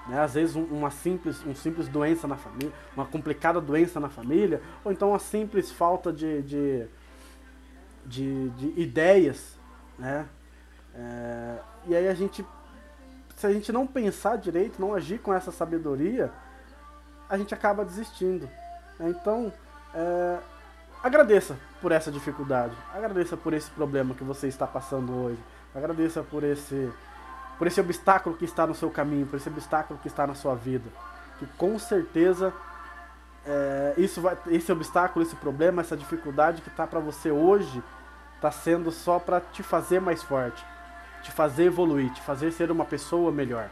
Né? 0.08 0.20
Às 0.20 0.34
vezes 0.34 0.56
um, 0.56 0.64
uma 0.64 0.90
simples, 0.90 1.44
um 1.46 1.54
simples 1.54 1.86
doença 1.86 2.26
na 2.26 2.36
família, 2.36 2.72
uma 2.96 3.06
complicada 3.06 3.60
doença 3.60 4.00
na 4.00 4.08
família, 4.08 4.60
ou 4.84 4.90
então 4.90 5.10
uma 5.10 5.20
simples 5.20 5.70
falta 5.70 6.12
de, 6.12 6.42
de, 6.42 6.86
de, 8.04 8.50
de 8.50 8.80
ideias. 8.80 9.56
Né? 9.96 10.26
É, 10.96 11.58
e 11.86 11.94
aí 11.94 12.08
a 12.08 12.14
gente 12.14 12.44
se 13.42 13.46
a 13.48 13.52
gente 13.52 13.72
não 13.72 13.88
pensar 13.88 14.36
direito, 14.36 14.80
não 14.80 14.94
agir 14.94 15.18
com 15.18 15.34
essa 15.34 15.50
sabedoria, 15.50 16.30
a 17.28 17.36
gente 17.36 17.52
acaba 17.52 17.84
desistindo. 17.84 18.48
Então, 19.00 19.52
é, 19.92 20.38
agradeça 21.02 21.56
por 21.80 21.90
essa 21.90 22.08
dificuldade, 22.08 22.72
agradeça 22.94 23.36
por 23.36 23.52
esse 23.52 23.68
problema 23.72 24.14
que 24.14 24.22
você 24.22 24.46
está 24.46 24.64
passando 24.64 25.12
hoje, 25.12 25.42
agradeça 25.74 26.22
por 26.22 26.44
esse, 26.44 26.88
por 27.58 27.66
esse 27.66 27.80
obstáculo 27.80 28.36
que 28.36 28.44
está 28.44 28.64
no 28.64 28.76
seu 28.76 28.88
caminho, 28.90 29.26
por 29.26 29.38
esse 29.38 29.48
obstáculo 29.48 29.98
que 29.98 30.06
está 30.06 30.24
na 30.24 30.36
sua 30.36 30.54
vida, 30.54 30.88
que 31.40 31.46
com 31.58 31.76
certeza 31.80 32.52
é, 33.44 33.94
isso 33.96 34.20
vai, 34.20 34.38
esse 34.50 34.70
obstáculo, 34.70 35.26
esse 35.26 35.34
problema, 35.34 35.82
essa 35.82 35.96
dificuldade 35.96 36.62
que 36.62 36.68
está 36.68 36.86
para 36.86 37.00
você 37.00 37.32
hoje, 37.32 37.82
está 38.36 38.52
sendo 38.52 38.92
só 38.92 39.18
para 39.18 39.40
te 39.40 39.64
fazer 39.64 40.00
mais 40.00 40.22
forte 40.22 40.64
te 41.22 41.30
fazer 41.30 41.64
evoluir, 41.64 42.12
te 42.12 42.20
fazer 42.20 42.52
ser 42.52 42.70
uma 42.70 42.84
pessoa 42.84 43.30
melhor. 43.30 43.70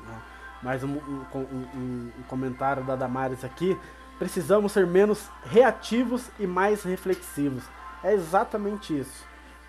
Né? 0.00 0.18
Mais 0.62 0.82
um, 0.82 0.88
um, 0.88 1.24
um, 1.34 2.12
um, 2.18 2.22
comentário 2.28 2.82
da 2.84 2.96
Damares 2.96 3.44
aqui. 3.44 3.78
Precisamos 4.18 4.72
ser 4.72 4.86
menos 4.86 5.28
reativos 5.44 6.30
e 6.38 6.46
mais 6.46 6.82
reflexivos. 6.82 7.64
É 8.02 8.12
exatamente 8.12 8.98
isso. 8.98 9.24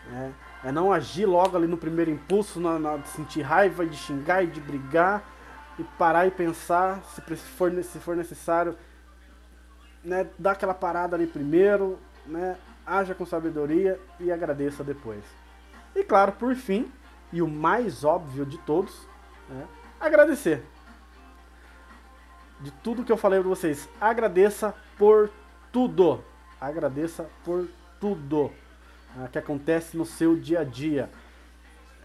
Né? 0.08 0.34
É 0.64 0.72
não 0.72 0.92
agir 0.92 1.26
logo 1.26 1.58
ali 1.58 1.68
no 1.68 1.78
primeiro 1.78 2.12
impulso, 2.12 2.60
na, 2.60 2.78
na, 2.78 2.98
de 2.98 3.08
sentir 3.10 3.42
raiva, 3.42 3.86
de 3.86 3.96
xingar 3.96 4.44
e 4.44 4.48
de 4.48 4.60
brigar, 4.60 5.24
e 5.80 5.84
parar 5.98 6.28
e 6.28 6.32
pensar, 6.32 7.02
se 7.04 7.22
for, 7.22 7.72
se 7.84 8.00
for 8.00 8.16
necessário, 8.16 8.76
né, 10.04 10.28
dar 10.38 10.52
aquela 10.52 10.74
parada 10.74 11.16
ali 11.16 11.26
primeiro, 11.26 11.98
né, 12.26 12.58
haja 12.86 13.16
com 13.16 13.26
sabedoria 13.26 14.00
e 14.20 14.32
agradeça 14.32 14.84
depois. 14.84 15.24
E 15.96 16.04
claro, 16.04 16.34
por 16.34 16.56
fim, 16.56 16.92
e 17.32 17.42
o 17.42 17.48
mais 17.48 18.04
óbvio 18.04 18.46
de 18.46 18.58
todos, 18.60 19.08
né, 19.50 19.68
agradecer. 20.00 20.64
de 22.60 22.70
tudo 22.72 23.04
que 23.04 23.12
eu 23.12 23.18
falei 23.18 23.40
para 23.40 23.50
vocês. 23.50 23.90
Agradeça 24.00 24.76
por 24.98 25.32
tudo. 25.72 26.24
Agradeça 26.60 27.28
por 27.44 27.68
tudo 28.00 28.52
né, 29.16 29.30
que 29.32 29.40
acontece 29.40 29.98
no 29.98 30.06
seu 30.06 30.36
dia 30.36 30.62
a 30.62 30.64
dia. 30.64 31.10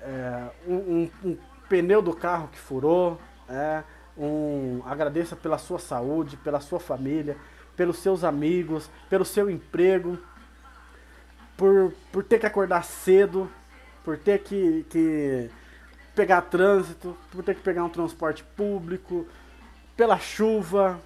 É, 0.00 0.50
um, 0.66 0.74
um, 0.74 1.10
um, 1.24 1.38
pneu 1.68 2.00
do 2.00 2.14
carro 2.14 2.48
que 2.48 2.58
furou, 2.58 3.20
é, 3.48 3.82
um, 4.16 4.80
agradeça 4.86 5.34
pela 5.34 5.58
sua 5.58 5.78
saúde, 5.78 6.36
pela 6.36 6.60
sua 6.60 6.78
família, 6.78 7.36
pelos 7.76 7.98
seus 7.98 8.24
amigos, 8.24 8.90
pelo 9.10 9.24
seu 9.24 9.50
emprego, 9.50 10.18
por, 11.56 11.92
por 12.12 12.22
ter 12.22 12.38
que 12.38 12.46
acordar 12.46 12.84
cedo, 12.84 13.50
por 14.06 14.16
ter 14.16 14.38
que, 14.38 14.86
que 14.88 15.50
pegar 16.14 16.40
trânsito, 16.42 17.16
por 17.32 17.42
ter 17.42 17.56
que 17.56 17.60
pegar 17.60 17.82
um 17.82 17.88
transporte 17.88 18.44
público, 18.56 19.26
pela 19.96 20.16
chuva, 20.16 21.00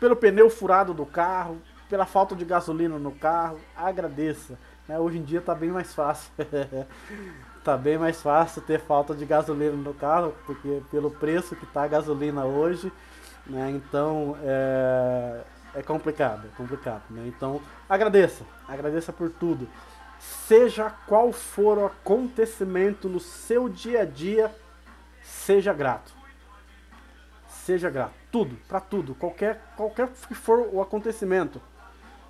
pelo 0.00 0.16
pneu 0.16 0.50
furado 0.50 0.92
do 0.92 1.06
carro, 1.06 1.62
pela 1.88 2.04
falta 2.04 2.34
de 2.34 2.44
gasolina 2.44 2.98
no 2.98 3.12
carro. 3.12 3.60
Agradeça. 3.76 4.58
Né? 4.88 4.98
Hoje 4.98 5.18
em 5.18 5.22
dia 5.22 5.38
está 5.38 5.54
bem 5.54 5.70
mais 5.70 5.94
fácil. 5.94 6.32
tá 7.62 7.76
bem 7.76 7.96
mais 7.96 8.20
fácil 8.20 8.60
ter 8.62 8.80
falta 8.80 9.14
de 9.14 9.24
gasolina 9.24 9.76
no 9.76 9.94
carro, 9.94 10.34
porque 10.44 10.82
pelo 10.90 11.12
preço 11.12 11.54
que 11.54 11.64
está 11.64 11.84
a 11.84 11.88
gasolina 11.88 12.44
hoje, 12.44 12.92
né? 13.46 13.70
Então 13.70 14.36
é, 14.42 15.42
é 15.76 15.82
complicado, 15.82 16.48
é 16.52 16.56
complicado. 16.56 17.04
Né? 17.08 17.22
Então 17.28 17.60
agradeça, 17.88 18.42
agradeça 18.66 19.12
por 19.12 19.30
tudo. 19.30 19.68
Seja 20.22 20.88
qual 21.06 21.32
for 21.32 21.78
o 21.78 21.86
acontecimento 21.86 23.08
no 23.08 23.18
seu 23.18 23.68
dia 23.68 24.02
a 24.02 24.04
dia, 24.04 24.54
seja 25.22 25.72
grato. 25.72 26.12
Seja 27.48 27.90
grato. 27.90 28.14
Tudo, 28.30 28.56
para 28.68 28.80
tudo, 28.80 29.14
qualquer, 29.16 29.60
qualquer 29.76 30.08
que 30.28 30.34
for 30.34 30.68
o 30.72 30.80
acontecimento. 30.80 31.60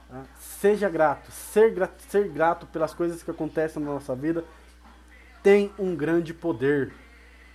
Tá? 0.08 0.22
Seja 0.38 0.88
grato. 0.88 1.30
Ser, 1.30 1.72
grato. 1.72 2.02
ser 2.08 2.28
grato 2.28 2.66
pelas 2.66 2.94
coisas 2.94 3.22
que 3.22 3.30
acontecem 3.30 3.82
na 3.82 3.92
nossa 3.92 4.14
vida 4.14 4.44
tem 5.42 5.70
um 5.78 5.94
grande 5.94 6.32
poder. 6.32 6.92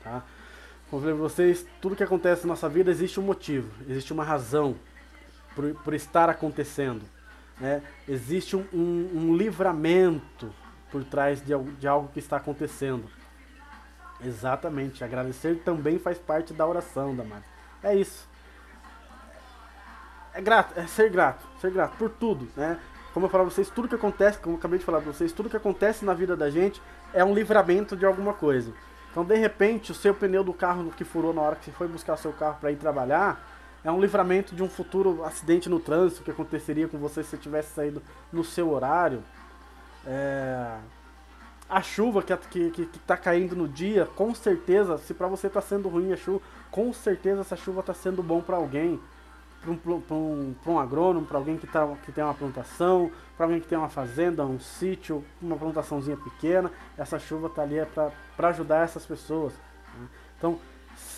Tá? 0.03 0.23
Como 0.89 1.01
eu 1.01 1.05
falei 1.05 1.15
para 1.15 1.23
vocês, 1.23 1.65
tudo 1.81 1.95
que 1.95 2.03
acontece 2.03 2.43
na 2.43 2.49
nossa 2.49 2.69
vida 2.69 2.91
existe 2.91 3.19
um 3.19 3.23
motivo, 3.23 3.71
existe 3.89 4.13
uma 4.13 4.23
razão 4.23 4.75
por, 5.55 5.73
por 5.83 5.93
estar 5.93 6.29
acontecendo. 6.29 7.03
Né? 7.59 7.81
Existe 8.07 8.55
um, 8.55 8.65
um, 8.73 9.09
um, 9.15 9.35
livramento 9.35 10.53
por 10.91 11.03
trás 11.03 11.41
de, 11.41 11.57
de 11.79 11.87
algo 11.87 12.09
que 12.09 12.19
está 12.19 12.37
acontecendo. 12.37 13.05
Exatamente, 14.23 15.03
agradecer 15.03 15.61
também 15.63 15.99
faz 15.99 16.17
parte 16.17 16.53
da 16.53 16.65
oração, 16.65 17.15
Damar. 17.15 17.41
É 17.83 17.95
isso. 17.95 18.27
É 20.33 20.41
grato, 20.41 20.79
é 20.79 20.85
ser 20.85 21.09
grato, 21.09 21.43
ser 21.59 21.71
grato 21.71 21.97
por 21.97 22.09
tudo, 22.09 22.47
né? 22.55 22.79
Como 23.13 23.25
eu 23.25 23.29
falei 23.29 23.47
para 23.47 23.55
vocês, 23.55 23.69
tudo 23.71 23.87
que 23.87 23.95
acontece, 23.95 24.37
como 24.37 24.55
eu 24.55 24.59
acabei 24.59 24.77
de 24.77 24.85
falar 24.85 25.01
para 25.01 25.11
vocês, 25.11 25.31
tudo 25.31 25.49
que 25.49 25.57
acontece 25.57 26.05
na 26.05 26.13
vida 26.13 26.37
da 26.37 26.51
gente 26.51 26.79
é 27.11 27.25
um 27.25 27.33
livramento 27.33 27.97
de 27.97 28.05
alguma 28.05 28.33
coisa. 28.33 28.71
Então, 29.09 29.25
de 29.25 29.35
repente, 29.35 29.91
o 29.91 29.95
seu 29.95 30.13
pneu 30.13 30.43
do 30.43 30.53
carro 30.53 30.91
que 30.95 31.03
furou 31.03 31.33
na 31.33 31.41
hora 31.41 31.55
que 31.55 31.65
você 31.65 31.71
foi 31.71 31.87
buscar 31.87 32.15
seu 32.17 32.31
carro 32.31 32.57
para 32.61 32.71
ir 32.71 32.75
trabalhar, 32.75 33.41
é 33.87 33.91
um 33.91 34.01
livramento 34.01 34.53
de 34.53 34.61
um 34.61 34.67
futuro 34.67 35.23
acidente 35.23 35.69
no 35.69 35.79
trânsito 35.79 36.21
que 36.21 36.29
aconteceria 36.29 36.89
com 36.89 36.97
você 36.97 37.23
se 37.23 37.29
você 37.29 37.37
tivesse 37.37 37.73
saído 37.73 38.01
no 38.33 38.43
seu 38.43 38.69
horário. 38.69 39.23
É... 40.05 40.77
A 41.69 41.81
chuva 41.81 42.21
que, 42.21 42.35
que, 42.35 42.71
que, 42.71 42.85
que 42.85 42.99
tá 42.99 43.15
caindo 43.15 43.55
no 43.55 43.65
dia, 43.65 44.05
com 44.05 44.35
certeza, 44.35 44.97
se 44.97 45.13
para 45.13 45.27
você 45.27 45.49
tá 45.49 45.61
sendo 45.61 45.87
ruim 45.87 46.11
a 46.11 46.17
chuva, 46.17 46.41
com 46.69 46.91
certeza 46.91 47.39
essa 47.39 47.55
chuva 47.55 47.81
tá 47.81 47.93
sendo 47.93 48.21
bom 48.21 48.41
para 48.41 48.57
alguém 48.57 48.99
para 49.61 49.71
um, 49.71 50.03
um, 50.11 50.55
um 50.65 50.79
agrônomo, 50.79 51.25
para 51.25 51.37
alguém 51.37 51.57
que, 51.57 51.65
tá, 51.65 51.87
que 52.05 52.11
tem 52.11 52.23
uma 52.23 52.33
plantação, 52.33 53.09
para 53.37 53.45
alguém 53.45 53.61
que 53.61 53.67
tem 53.67 53.77
uma 53.77 53.89
fazenda, 53.89 54.45
um 54.45 54.59
sítio, 54.59 55.23
uma 55.41 55.55
plantaçãozinha 55.55 56.17
pequena. 56.17 56.71
Essa 56.97 57.17
chuva 57.17 57.47
está 57.47 57.61
ali 57.61 57.79
é 57.79 57.85
para 57.85 58.49
ajudar 58.49 58.83
essas 58.83 59.05
pessoas. 59.05 59.53
Né? 59.97 60.07
Então, 60.37 60.59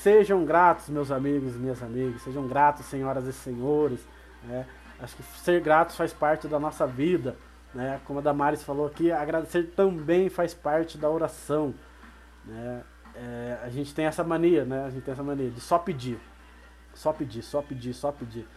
sejam 0.04 0.46
gratos, 0.46 0.90
meus 0.90 1.12
amigos 1.12 1.56
e 1.56 1.60
minhas 1.60 1.84
amigas, 1.84 2.22
sejam 2.22 2.48
gratos, 2.48 2.86
senhoras 2.86 3.26
e 3.26 3.34
senhores. 3.34 4.00
Né? 4.44 4.66
Acho 5.00 5.16
que 5.16 5.24
ser 5.24 5.62
gratos 5.62 5.96
faz 5.96 6.14
parte 6.14 6.48
da 6.48 6.60
nossa 6.60 6.88
vida. 6.88 7.36
Né? 7.74 8.00
Como 8.06 8.20
a 8.20 8.22
Damares 8.22 8.64
falou 8.64 8.88
aqui, 8.88 9.12
agradecer 9.12 9.72
também 9.76 10.30
faz 10.30 10.54
parte 10.54 10.98
da 10.98 11.10
oração. 11.10 11.74
Né? 12.46 12.84
É, 13.16 13.58
a 13.64 13.70
gente 13.70 13.94
tem 13.94 14.06
essa 14.06 14.24
mania, 14.24 14.64
né? 14.64 14.86
A 14.86 14.90
gente 14.90 15.04
tem 15.04 15.12
essa 15.12 15.24
mania 15.24 15.50
de 15.50 15.60
só 15.60 15.78
pedir. 15.78 16.18
Só 16.94 17.12
pedir, 17.12 17.44
só 17.44 17.62
pedir, 17.62 17.94
só 17.94 18.12
pedir. 18.12 18.48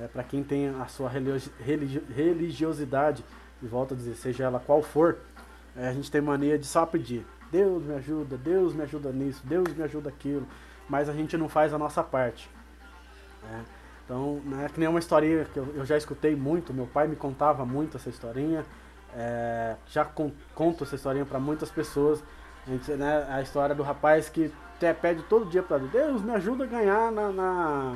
É, 0.00 0.06
para 0.06 0.22
quem 0.22 0.44
tem 0.44 0.68
a 0.68 0.86
sua 0.86 1.10
religiosidade, 1.10 3.24
e 3.60 3.66
volta 3.66 3.94
a 3.94 3.96
dizer, 3.96 4.14
seja 4.14 4.44
ela 4.44 4.60
qual 4.60 4.80
for, 4.80 5.18
é, 5.76 5.88
a 5.88 5.92
gente 5.92 6.10
tem 6.10 6.20
mania 6.20 6.58
de 6.58 6.66
só 6.66 6.86
pedir. 6.86 7.26
Deus 7.50 7.82
me 7.82 7.94
ajuda, 7.94 8.38
Deus 8.38 8.74
me 8.74 8.82
ajuda 8.82 9.12
nisso, 9.12 9.42
Deus 9.44 9.74
me 9.74 9.82
ajuda 9.82 10.08
aquilo, 10.08 10.46
mas 10.88 11.08
a 11.08 11.12
gente 11.12 11.36
não 11.36 11.48
faz 11.48 11.72
a 11.72 11.78
nossa 11.78 12.02
parte. 12.02 12.50
É, 13.50 13.60
então, 14.04 14.40
né, 14.44 14.68
que 14.72 14.78
nem 14.78 14.88
uma 14.88 14.98
historinha 14.98 15.44
que 15.44 15.56
eu, 15.56 15.66
eu, 15.74 15.84
já 15.84 15.96
escutei 15.96 16.34
muito, 16.36 16.74
meu 16.74 16.86
pai 16.86 17.08
me 17.08 17.16
contava 17.16 17.64
muito 17.64 17.96
essa 17.96 18.08
historinha, 18.08 18.64
é, 19.14 19.76
já 19.88 20.04
con 20.04 20.32
conto 20.54 20.84
essa 20.84 20.94
historinha 20.94 21.24
para 21.24 21.38
muitas 21.38 21.70
pessoas. 21.70 22.22
A, 22.66 22.70
gente, 22.70 22.92
né, 22.92 23.26
a 23.28 23.42
história 23.42 23.74
do 23.74 23.82
rapaz 23.82 24.28
que 24.28 24.52
até 24.76 24.92
pede 24.92 25.22
todo 25.24 25.46
dia 25.46 25.62
para 25.62 25.78
Deus, 25.78 25.92
Deus 25.92 26.22
me 26.22 26.32
ajuda 26.32 26.64
a 26.64 26.66
ganhar 26.66 27.12
na, 27.12 27.30
na, 27.30 27.94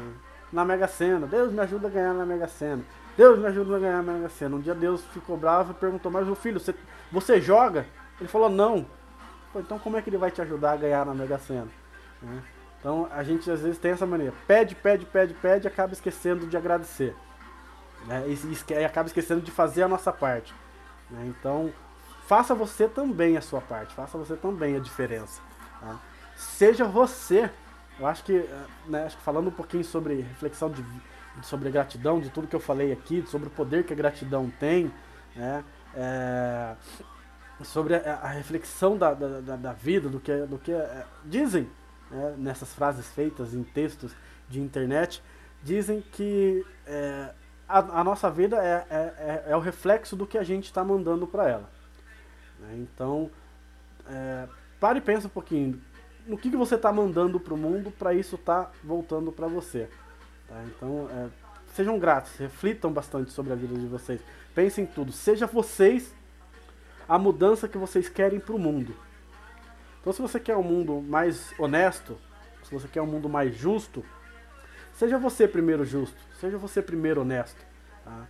na 0.53 0.64
Mega 0.64 0.87
Sena, 0.87 1.26
Deus 1.26 1.53
me 1.53 1.61
ajuda 1.61 1.89
a 1.89 1.91
ganhar 1.91 2.14
na 2.14 2.24
Mega 2.24 2.47
Sena, 2.47 2.82
Deus 3.16 3.39
me 3.39 3.47
ajuda 3.47 3.76
a 3.76 3.78
ganhar 3.78 4.03
na 4.03 4.12
Mega 4.12 4.28
Sena. 4.28 4.57
Um 4.57 4.61
dia 4.61 4.74
Deus 4.74 5.05
ficou 5.07 5.37
bravo 5.37 5.72
e 5.72 5.74
perguntou, 5.74 6.11
mas 6.11 6.28
o 6.28 6.34
filho, 6.34 6.61
você, 6.61 6.74
você 7.11 7.41
joga? 7.41 7.87
Ele 8.20 8.28
falou, 8.28 8.49
não. 8.49 8.87
então 9.55 9.78
como 9.78 9.97
é 9.97 10.03
que 10.03 10.09
ele 10.09 10.16
vai 10.16 10.30
te 10.30 10.41
ajudar 10.41 10.72
a 10.72 10.76
ganhar 10.76 11.05
na 11.05 11.14
Mega 11.14 11.39
Sena? 11.39 11.68
Né? 12.22 12.43
Então 12.87 13.09
a 13.11 13.24
gente 13.24 13.51
às 13.51 13.62
vezes 13.62 13.78
tem 13.78 13.91
essa 13.91 14.07
maneira, 14.07 14.32
pede, 14.47 14.76
pede, 14.76 15.05
pede, 15.05 15.34
pede, 15.34 15.66
e 15.66 15.68
acaba 15.68 15.93
esquecendo 15.93 16.47
de 16.47 16.57
agradecer. 16.57 17.16
Né? 18.07 18.24
E, 18.28 18.72
e, 18.74 18.84
acaba 18.84 19.09
esquecendo 19.09 19.41
de 19.41 19.51
fazer 19.51 19.82
a 19.82 19.89
nossa 19.89 20.12
parte. 20.12 20.55
Né? 21.11 21.26
Então 21.26 21.72
faça 22.28 22.55
você 22.55 22.87
também 22.87 23.37
a 23.37 23.41
sua 23.41 23.61
parte, 23.61 23.93
faça 23.93 24.16
você 24.16 24.37
também 24.37 24.76
a 24.76 24.78
diferença. 24.78 25.43
Tá? 25.80 25.99
seja 26.37 26.84
você. 26.84 27.51
Eu 27.99 28.07
acho 28.07 28.22
que, 28.22 28.49
né, 28.87 29.07
acho 29.07 29.16
que 29.16 29.22
falando 29.24 29.49
um 29.49 29.53
pouquinho 29.53 29.82
sobre 29.82 30.20
reflexão 30.20 30.70
de, 30.70 30.84
sobre 31.43 31.68
gratidão, 31.70 32.20
de 32.20 32.30
tudo 32.30 32.47
que 32.47 32.55
eu 32.55 32.61
falei 32.61 32.93
aqui, 32.93 33.24
sobre 33.26 33.49
o 33.49 33.51
poder 33.51 33.82
que 33.82 33.93
a 33.93 33.97
gratidão 33.97 34.49
tem, 34.61 34.93
né, 35.34 35.64
é, 35.93 36.76
sobre 37.64 37.97
a, 37.97 38.20
a 38.22 38.28
reflexão 38.28 38.97
da, 38.97 39.12
da, 39.12 39.57
da, 39.57 39.72
vida, 39.72 40.09
do 40.09 40.20
que, 40.20 40.32
do 40.47 40.57
que 40.57 40.70
é, 40.70 41.05
dizem 41.24 41.68
né, 42.11 42.35
nessas 42.39 42.73
frases 42.73 43.07
feitas 43.09 43.55
em 43.55 43.63
textos 43.63 44.13
de 44.49 44.61
internet, 44.61 45.23
dizem 45.63 46.01
que 46.01 46.65
é, 46.87 47.31
a, 47.69 48.01
a, 48.01 48.05
nossa 48.05 48.31
vida 48.31 48.57
é, 48.57 48.87
é, 48.89 48.97
é, 48.97 49.45
é, 49.49 49.57
o 49.57 49.61
reflexo 49.61 50.15
do 50.15 50.27
que 50.27 50.39
a 50.39 50.45
gente 50.45 50.65
está 50.65 50.85
mandando 50.85 51.27
para 51.27 51.49
ela. 51.49 51.71
Né? 52.61 52.77
Então, 52.77 53.31
é, 54.09 54.49
pare 54.79 54.99
e 54.99 55.03
pensa 55.03 55.27
um 55.27 55.31
pouquinho 55.31 55.81
no 56.27 56.37
que, 56.37 56.51
que 56.51 56.57
você 56.57 56.75
está 56.75 56.93
mandando 56.93 57.39
para 57.39 57.55
o 57.55 57.57
mundo 57.57 57.91
para 57.91 58.13
isso 58.13 58.35
estar 58.35 58.65
tá 58.65 58.73
voltando 58.83 59.31
para 59.31 59.47
você. 59.47 59.89
Tá? 60.49 60.63
Então, 60.67 61.09
é, 61.11 61.29
sejam 61.75 61.99
gratos, 61.99 62.37
reflitam 62.37 62.93
bastante 62.93 63.33
sobre 63.33 63.53
a 63.53 63.57
vida 63.57 63.75
de 63.75 63.87
vocês. 63.87 64.21
Pensem 64.55 64.85
em 64.85 64.87
tudo. 64.87 65.13
Seja 65.13 65.47
vocês 65.47 66.15
a 67.09 67.19
mudança 67.19 67.69
que 67.69 67.79
vocês 67.79 68.09
querem 68.09 68.41
para 68.41 68.55
o 68.55 68.59
mundo. 68.59 68.95
Então, 70.07 70.15
se 70.15 70.23
você 70.23 70.39
quer 70.39 70.57
um 70.57 70.63
mundo 70.63 71.03
mais 71.03 71.53
honesto, 71.59 72.17
se 72.63 72.73
você 72.73 72.87
quer 72.87 73.03
um 73.03 73.07
mundo 73.07 73.29
mais 73.29 73.57
justo, 73.57 74.05
seja 74.93 75.19
você 75.19 75.49
primeiro 75.49 75.85
justo, 75.85 76.17
seja 76.39 76.57
você 76.57 76.81
primeiro 76.81 77.23
honesto. 77.23 77.61
Tá? 78.05 78.25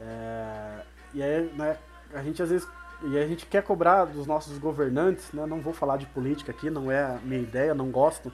É, 0.00 0.80
e 1.12 1.22
aí, 1.22 1.52
né, 1.54 1.76
a 2.14 2.22
gente 2.22 2.42
às 2.42 2.48
vezes 2.48 2.66
e 3.02 3.18
a 3.18 3.26
gente 3.26 3.44
quer 3.44 3.62
cobrar 3.62 4.06
dos 4.06 4.26
nossos 4.26 4.56
governantes, 4.56 5.30
né? 5.34 5.44
Não 5.44 5.60
vou 5.60 5.74
falar 5.74 5.98
de 5.98 6.06
política 6.06 6.50
aqui, 6.50 6.70
não 6.70 6.90
é 6.90 7.02
a 7.02 7.18
minha 7.22 7.42
ideia, 7.42 7.74
não 7.74 7.90
gosto. 7.90 8.32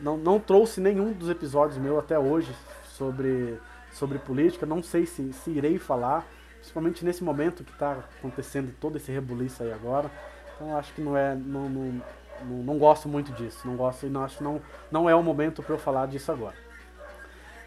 Não, 0.00 0.16
não 0.16 0.40
trouxe 0.40 0.80
nenhum 0.80 1.12
dos 1.12 1.28
episódios 1.28 1.76
meu 1.76 1.98
até 1.98 2.18
hoje 2.18 2.50
sobre, 2.86 3.60
sobre 3.92 4.18
política, 4.18 4.64
não 4.64 4.82
sei 4.82 5.04
se, 5.04 5.30
se 5.34 5.50
irei 5.50 5.78
falar, 5.78 6.26
principalmente 6.56 7.04
nesse 7.04 7.22
momento 7.22 7.62
que 7.62 7.72
está 7.72 8.02
acontecendo 8.18 8.74
todo 8.80 8.96
esse 8.96 9.12
rebuliço 9.12 9.62
aí 9.62 9.74
agora. 9.74 10.10
Então 10.54 10.76
acho 10.76 10.92
que 10.94 11.00
não 11.00 11.16
é. 11.16 11.34
Não, 11.34 11.68
não, 11.68 12.02
não, 12.42 12.56
não 12.62 12.78
gosto 12.78 13.08
muito 13.08 13.32
disso. 13.32 13.66
Não 13.66 13.76
gosto 13.76 14.06
e 14.06 14.08
não 14.08 14.24
acho 14.24 14.42
não, 14.42 14.60
não 14.90 15.08
é 15.08 15.14
o 15.14 15.22
momento 15.22 15.62
para 15.62 15.74
eu 15.74 15.78
falar 15.78 16.06
disso 16.06 16.30
agora. 16.30 16.56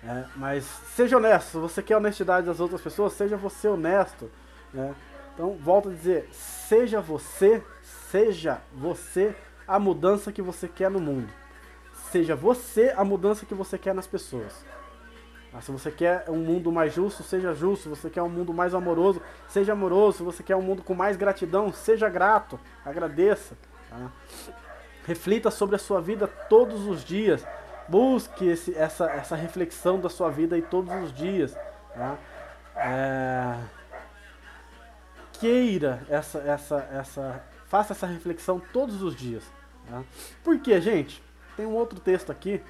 É, 0.03 0.25
mas 0.35 0.63
seja 0.95 1.17
honesto, 1.17 1.59
você 1.59 1.81
quer 1.81 1.97
honestidade 1.97 2.45
das 2.45 2.59
outras 2.59 2.79
pessoas, 2.81 3.13
seja 3.13 3.35
você 3.35 3.67
honesto. 3.67 4.29
Né? 4.73 4.93
Então, 5.33 5.57
volto 5.61 5.89
a 5.89 5.91
dizer, 5.91 6.29
seja 6.31 7.01
você, 7.01 7.63
seja 8.09 8.61
você 8.73 9.35
a 9.67 9.77
mudança 9.77 10.31
que 10.31 10.41
você 10.41 10.67
quer 10.67 10.89
no 10.89 10.99
mundo. 10.99 11.29
seja 12.11 12.35
você 12.35 12.93
a 12.95 13.03
mudança 13.03 13.45
que 13.45 13.53
você 13.53 13.77
quer 13.77 13.93
nas 13.93 14.07
pessoas. 14.07 14.65
Ah, 15.53 15.61
se 15.61 15.71
você 15.71 15.89
quer 15.89 16.29
um 16.29 16.37
mundo 16.37 16.71
mais 16.71 16.93
justo, 16.93 17.23
seja 17.23 17.53
justo. 17.53 17.83
Se 17.83 17.89
você 17.89 18.09
quer 18.09 18.21
um 18.21 18.29
mundo 18.29 18.53
mais 18.53 18.73
amoroso, 18.73 19.21
seja 19.47 19.73
amoroso. 19.73 20.17
Se 20.17 20.23
você 20.23 20.43
quer 20.43 20.55
um 20.55 20.61
mundo 20.61 20.83
com 20.83 20.93
mais 20.93 21.15
gratidão, 21.15 21.71
seja 21.71 22.09
grato. 22.09 22.59
Agradeça. 22.85 23.57
Tá? 23.89 24.11
Reflita 25.05 25.49
sobre 25.49 25.75
a 25.75 25.79
sua 25.79 26.01
vida 26.01 26.27
todos 26.27 26.85
os 26.85 27.03
dias. 27.03 27.45
Busque 27.87 28.45
esse, 28.45 28.75
essa, 28.75 29.09
essa 29.09 29.35
reflexão 29.35 29.99
da 29.99 30.09
sua 30.09 30.29
vida 30.29 30.55
aí 30.55 30.61
todos 30.61 30.93
os 31.03 31.13
dias. 31.13 31.55
Tá? 31.93 32.17
É... 32.75 33.57
Queira 35.39 36.01
essa, 36.09 36.39
essa, 36.39 36.89
essa. 36.91 37.43
Faça 37.67 37.93
essa 37.93 38.05
reflexão 38.05 38.61
todos 38.73 39.01
os 39.01 39.15
dias. 39.15 39.43
Tá? 39.89 40.03
Por 40.43 40.59
quê, 40.59 40.79
gente? 40.81 41.23
Tem 41.55 41.65
um 41.65 41.73
outro 41.73 41.99
texto 41.99 42.31
aqui 42.31 42.61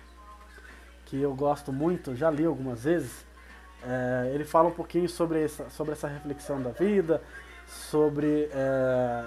que 1.08 1.22
eu 1.22 1.34
gosto 1.34 1.72
muito, 1.72 2.16
já 2.16 2.30
li 2.30 2.46
algumas 2.46 2.84
vezes. 2.84 3.26
É, 3.82 4.32
ele 4.34 4.44
fala 4.44 4.68
um 4.68 4.74
pouquinho 4.74 5.08
sobre 5.08 5.44
essa, 5.44 5.70
sobre 5.70 5.94
essa 5.94 6.08
reflexão 6.08 6.62
da 6.62 6.72
vida, 6.72 7.22
sobre 7.66 8.50
é, 8.52 9.26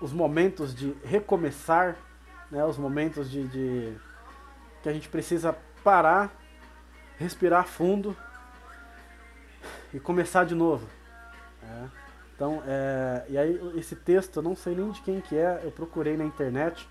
os 0.00 0.12
momentos 0.12 0.74
de 0.74 0.96
recomeçar, 1.04 1.96
né, 2.50 2.64
os 2.64 2.78
momentos 2.78 3.30
de, 3.30 3.46
de, 3.48 3.94
que 4.82 4.88
a 4.88 4.92
gente 4.92 5.08
precisa 5.08 5.54
parar, 5.84 6.32
respirar 7.18 7.66
fundo 7.66 8.16
e 9.92 10.00
começar 10.00 10.44
de 10.44 10.54
novo. 10.54 10.88
É. 11.62 11.84
Então, 12.34 12.62
é, 12.66 13.24
e 13.28 13.36
aí 13.36 13.72
esse 13.76 13.96
texto, 13.96 14.36
eu 14.36 14.42
não 14.42 14.56
sei 14.56 14.74
nem 14.74 14.90
de 14.92 15.02
quem 15.02 15.20
que 15.20 15.36
é, 15.36 15.60
eu 15.62 15.72
procurei 15.72 16.16
na 16.16 16.24
internet, 16.24 16.88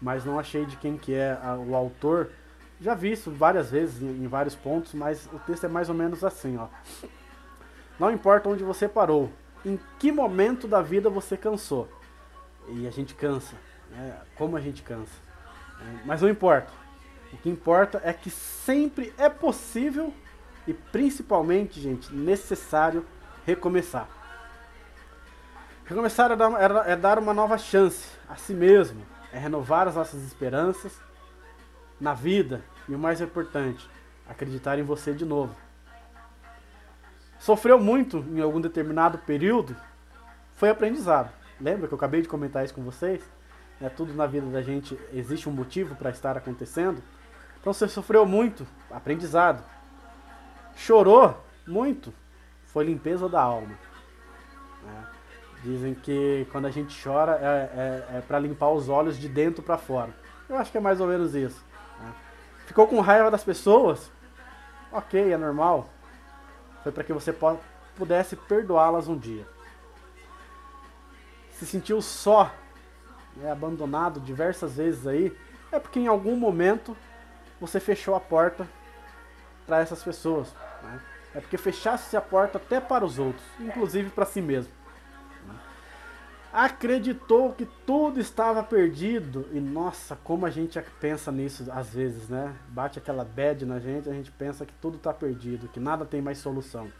mas 0.00 0.24
não 0.24 0.38
achei 0.38 0.66
de 0.66 0.76
quem 0.78 0.96
que 0.96 1.14
é 1.14 1.38
a, 1.40 1.54
o 1.56 1.76
autor. 1.76 2.30
Já 2.80 2.94
vi 2.94 3.12
isso 3.12 3.30
várias 3.30 3.70
vezes 3.70 4.02
em, 4.02 4.26
vários 4.26 4.54
pontos, 4.54 4.94
mas 4.94 5.28
o 5.32 5.38
texto 5.38 5.64
é 5.64 5.68
mais 5.68 5.88
ou 5.88 5.94
menos 5.94 6.24
assim, 6.24 6.56
ó. 6.56 6.68
Não 7.98 8.10
importa 8.10 8.48
onde 8.48 8.64
você 8.64 8.88
parou, 8.88 9.30
em 9.64 9.78
que 9.98 10.10
momento 10.10 10.66
da 10.66 10.82
vida 10.82 11.08
você 11.08 11.36
cansou. 11.36 11.88
E 12.68 12.86
a 12.86 12.90
gente 12.90 13.14
cansa, 13.14 13.54
né? 13.90 14.18
como 14.36 14.56
a 14.56 14.60
gente 14.60 14.82
cansa. 14.82 15.12
Né? 15.78 16.02
Mas 16.04 16.22
não 16.22 16.28
importa. 16.28 16.72
O 17.32 17.36
que 17.36 17.48
importa 17.48 18.00
é 18.04 18.12
que 18.12 18.30
sempre 18.30 19.12
é 19.16 19.28
possível 19.28 20.12
e 20.66 20.72
principalmente, 20.72 21.80
gente, 21.80 22.12
necessário 22.12 23.04
recomeçar. 23.46 24.08
Recomeçar 25.84 26.30
é 26.32 26.36
dar, 26.36 26.88
é 26.88 26.96
dar 26.96 27.18
uma 27.18 27.34
nova 27.34 27.58
chance 27.58 28.08
a 28.28 28.36
si 28.36 28.54
mesmo, 28.54 29.02
é 29.32 29.38
renovar 29.38 29.86
as 29.86 29.94
nossas 29.94 30.22
esperanças 30.22 30.98
na 32.04 32.12
vida 32.12 32.62
e 32.86 32.94
o 32.94 32.98
mais 32.98 33.22
importante, 33.22 33.88
acreditar 34.28 34.78
em 34.78 34.82
você 34.82 35.14
de 35.14 35.24
novo. 35.24 35.56
Sofreu 37.38 37.80
muito 37.80 38.18
em 38.30 38.42
algum 38.42 38.60
determinado 38.60 39.16
período, 39.18 39.74
foi 40.54 40.68
aprendizado. 40.68 41.32
Lembra 41.58 41.88
que 41.88 41.94
eu 41.94 41.96
acabei 41.96 42.20
de 42.20 42.28
comentar 42.28 42.62
isso 42.62 42.74
com 42.74 42.82
vocês? 42.82 43.22
É, 43.80 43.88
tudo 43.88 44.12
na 44.12 44.26
vida 44.26 44.46
da 44.50 44.60
gente 44.60 44.98
existe 45.14 45.48
um 45.48 45.52
motivo 45.52 45.96
para 45.96 46.10
estar 46.10 46.36
acontecendo. 46.36 47.02
Então 47.58 47.72
você 47.72 47.88
sofreu 47.88 48.26
muito, 48.26 48.66
aprendizado. 48.90 49.64
Chorou 50.76 51.42
muito, 51.66 52.12
foi 52.66 52.84
limpeza 52.84 53.30
da 53.30 53.40
alma. 53.40 53.74
É. 54.86 55.14
Dizem 55.62 55.94
que 55.94 56.46
quando 56.52 56.66
a 56.66 56.70
gente 56.70 57.02
chora 57.02 57.38
é, 57.40 58.14
é, 58.14 58.18
é 58.18 58.20
para 58.20 58.38
limpar 58.38 58.68
os 58.70 58.90
olhos 58.90 59.18
de 59.18 59.26
dentro 59.26 59.62
para 59.62 59.78
fora. 59.78 60.14
Eu 60.46 60.58
acho 60.58 60.70
que 60.70 60.76
é 60.76 60.80
mais 60.80 61.00
ou 61.00 61.06
menos 61.06 61.34
isso. 61.34 61.64
Né? 62.00 62.14
Ficou 62.66 62.86
com 62.86 63.00
raiva 63.00 63.30
das 63.30 63.44
pessoas? 63.44 64.10
Ok, 64.92 65.32
é 65.32 65.36
normal. 65.36 65.88
Foi 66.82 66.92
para 66.92 67.04
que 67.04 67.12
você 67.12 67.34
pudesse 67.96 68.36
perdoá-las 68.36 69.08
um 69.08 69.16
dia. 69.16 69.46
Se 71.52 71.66
sentiu 71.66 72.02
só, 72.02 72.52
né, 73.36 73.50
abandonado 73.50 74.20
diversas 74.20 74.76
vezes 74.76 75.06
aí, 75.06 75.36
é 75.72 75.78
porque 75.78 75.98
em 75.98 76.06
algum 76.06 76.36
momento 76.36 76.96
você 77.60 77.80
fechou 77.80 78.14
a 78.14 78.20
porta 78.20 78.68
para 79.66 79.80
essas 79.80 80.02
pessoas. 80.02 80.54
Né? 80.82 81.00
É 81.34 81.40
porque 81.40 81.56
fechasse 81.56 82.16
a 82.16 82.20
porta 82.20 82.58
até 82.58 82.80
para 82.80 83.04
os 83.04 83.18
outros, 83.18 83.44
inclusive 83.58 84.10
para 84.10 84.26
si 84.26 84.40
mesmo. 84.40 84.72
Acreditou 86.54 87.52
que 87.52 87.66
tudo 87.84 88.20
estava 88.20 88.62
perdido 88.62 89.44
e 89.50 89.58
nossa, 89.58 90.14
como 90.14 90.46
a 90.46 90.50
gente 90.50 90.80
pensa 91.00 91.32
nisso 91.32 91.66
às 91.72 91.92
vezes, 91.92 92.28
né? 92.28 92.54
Bate 92.68 92.96
aquela 92.96 93.24
bad 93.24 93.66
na 93.66 93.80
gente, 93.80 94.08
a 94.08 94.12
gente 94.12 94.30
pensa 94.30 94.64
que 94.64 94.72
tudo 94.74 94.96
está 94.96 95.12
perdido, 95.12 95.66
que 95.66 95.80
nada 95.80 96.04
tem 96.04 96.22
mais 96.22 96.38
solução. 96.38 96.92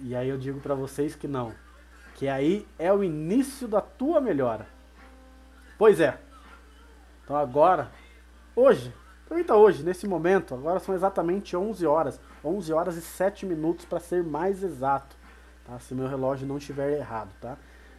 E, 0.00 0.12
aí 0.12 0.28
eu 0.28 0.36
digo 0.36 0.58
para 0.58 0.74
vocês 0.74 1.14
que 1.14 1.28
não, 1.28 1.54
que 2.16 2.26
aí 2.26 2.66
é 2.80 2.92
o 2.92 3.04
início 3.04 3.68
da 3.68 3.80
tua 3.80 4.20
melhora. 4.20 4.66
Pois 5.78 6.00
é. 6.00 6.18
Então 7.22 7.36
agora, 7.36 7.92
hoje, 8.56 8.92
aproveita 9.24 9.54
hoje, 9.54 9.84
nesse 9.84 10.08
momento, 10.08 10.52
agora 10.52 10.80
são 10.80 10.96
exatamente 10.96 11.56
11 11.56 11.86
horas, 11.86 12.20
11 12.44 12.72
horas 12.72 12.96
e 12.96 13.00
7 13.00 13.46
minutos 13.46 13.84
para 13.84 14.00
ser 14.00 14.24
mais 14.24 14.64
exato, 14.64 15.14
tá? 15.64 15.78
Se 15.78 15.94
meu 15.94 16.08
relógio 16.08 16.44
não 16.44 16.58
estiver 16.58 16.98
errado, 16.98 17.32
tá? 17.40 17.56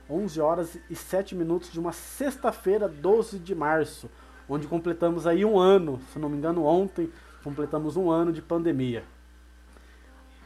11 0.10 0.40
horas 0.40 0.78
e 0.90 0.96
7 0.96 1.36
minutos 1.36 1.72
de 1.72 1.80
uma 1.80 1.92
sexta-feira, 1.92 2.88
12 2.88 3.40
de 3.40 3.56
março, 3.56 4.10
onde 4.48 4.68
completamos 4.68 5.26
aí 5.26 5.44
um 5.44 5.58
ano, 5.58 6.00
se 6.14 6.20
não 6.20 6.30
me 6.30 6.38
engano 6.38 6.64
ontem, 6.64 7.12
completamos 7.44 7.98
um 7.98 8.10
ano 8.10 8.32
de 8.32 8.42
pandemia. 8.42 9.04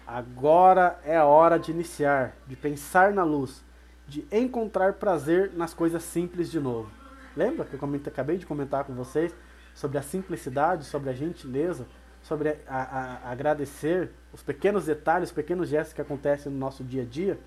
Agora 0.08 1.00
é 1.04 1.16
a 1.16 1.26
hora 1.26 1.60
de 1.60 1.72
iniciar, 1.72 2.36
de 2.48 2.56
pensar 2.56 3.14
na 3.14 3.24
luz, 3.24 3.64
de 4.08 4.26
encontrar 4.32 4.94
prazer 4.94 5.52
nas 5.54 5.74
coisas 5.74 6.02
simples 6.02 6.50
de 6.50 6.60
novo. 6.60 6.90
Lembra 7.36 7.66
que 7.66 7.76
eu 7.76 7.80
comentei, 7.80 8.12
acabei 8.12 8.38
de 8.38 8.46
comentar 8.46 8.84
com 8.86 8.94
vocês 8.94 9.36
sobre 9.76 9.98
a 9.98 10.02
simplicidade, 10.02 10.84
sobre 10.86 11.10
a 11.10 11.14
gentileza, 11.14 11.86
sobre 12.22 12.50
a, 12.50 12.58
a, 12.68 13.30
a 13.30 13.32
agradecer 13.32 14.10
os 14.34 14.42
pequenos 14.42 14.86
detalhes, 14.86 15.30
os 15.30 15.36
pequenos 15.36 15.70
gestos 15.70 15.94
que 15.94 16.02
acontecem 16.02 16.52
no 16.52 16.58
nosso 16.58 16.84
dia 16.84 17.04
a 17.04 17.06
dia? 17.06 17.40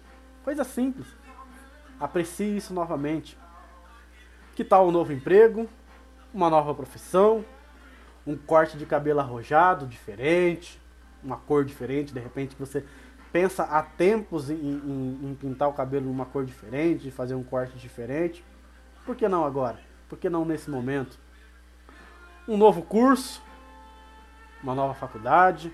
Coisa 0.44 0.64
simples. 0.64 1.06
Aprecie 1.99 2.57
isso 2.57 2.74
novamente. 2.74 3.38
Que 4.55 4.64
tal 4.64 4.88
um 4.88 4.90
novo 4.90 5.12
emprego? 5.12 5.68
Uma 6.32 6.51
nova 6.51 6.74
profissão? 6.74 7.45
Um 8.26 8.36
corte 8.36 8.76
de 8.76 8.86
cabelo 8.86 9.20
arrojado, 9.20 9.86
diferente? 9.86 10.80
Uma 11.22 11.36
cor 11.36 11.64
diferente, 11.64 12.12
de 12.12 12.20
repente 12.20 12.57
você 12.59 12.84
pensa 13.32 13.62
há 13.62 13.82
tempos 13.82 14.51
em, 14.51 14.55
em, 14.55 15.30
em 15.30 15.34
pintar 15.34 15.68
o 15.68 15.72
cabelo 15.72 16.07
numa 16.07 16.26
cor 16.26 16.45
diferente, 16.45 17.05
de 17.05 17.11
fazer 17.11 17.34
um 17.34 17.43
corte 17.43 17.78
diferente. 17.78 18.45
Por 19.07 19.16
que 19.16 19.26
não 19.28 19.45
agora? 19.45 19.80
Por 20.09 20.18
que 20.18 20.28
não 20.28 20.45
nesse 20.45 20.70
momento? 20.70 21.18
Um 22.47 22.57
novo 22.57 22.82
curso, 22.82 23.43
uma 24.62 24.74
nova 24.74 24.95
faculdade, 24.95 25.72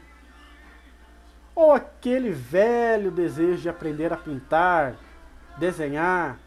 ou 1.54 1.72
aquele 1.72 2.30
velho 2.30 3.10
desejo 3.10 3.62
de 3.62 3.68
aprender 3.68 4.12
a 4.12 4.16
pintar, 4.16 4.94
desenhar, 5.58 6.38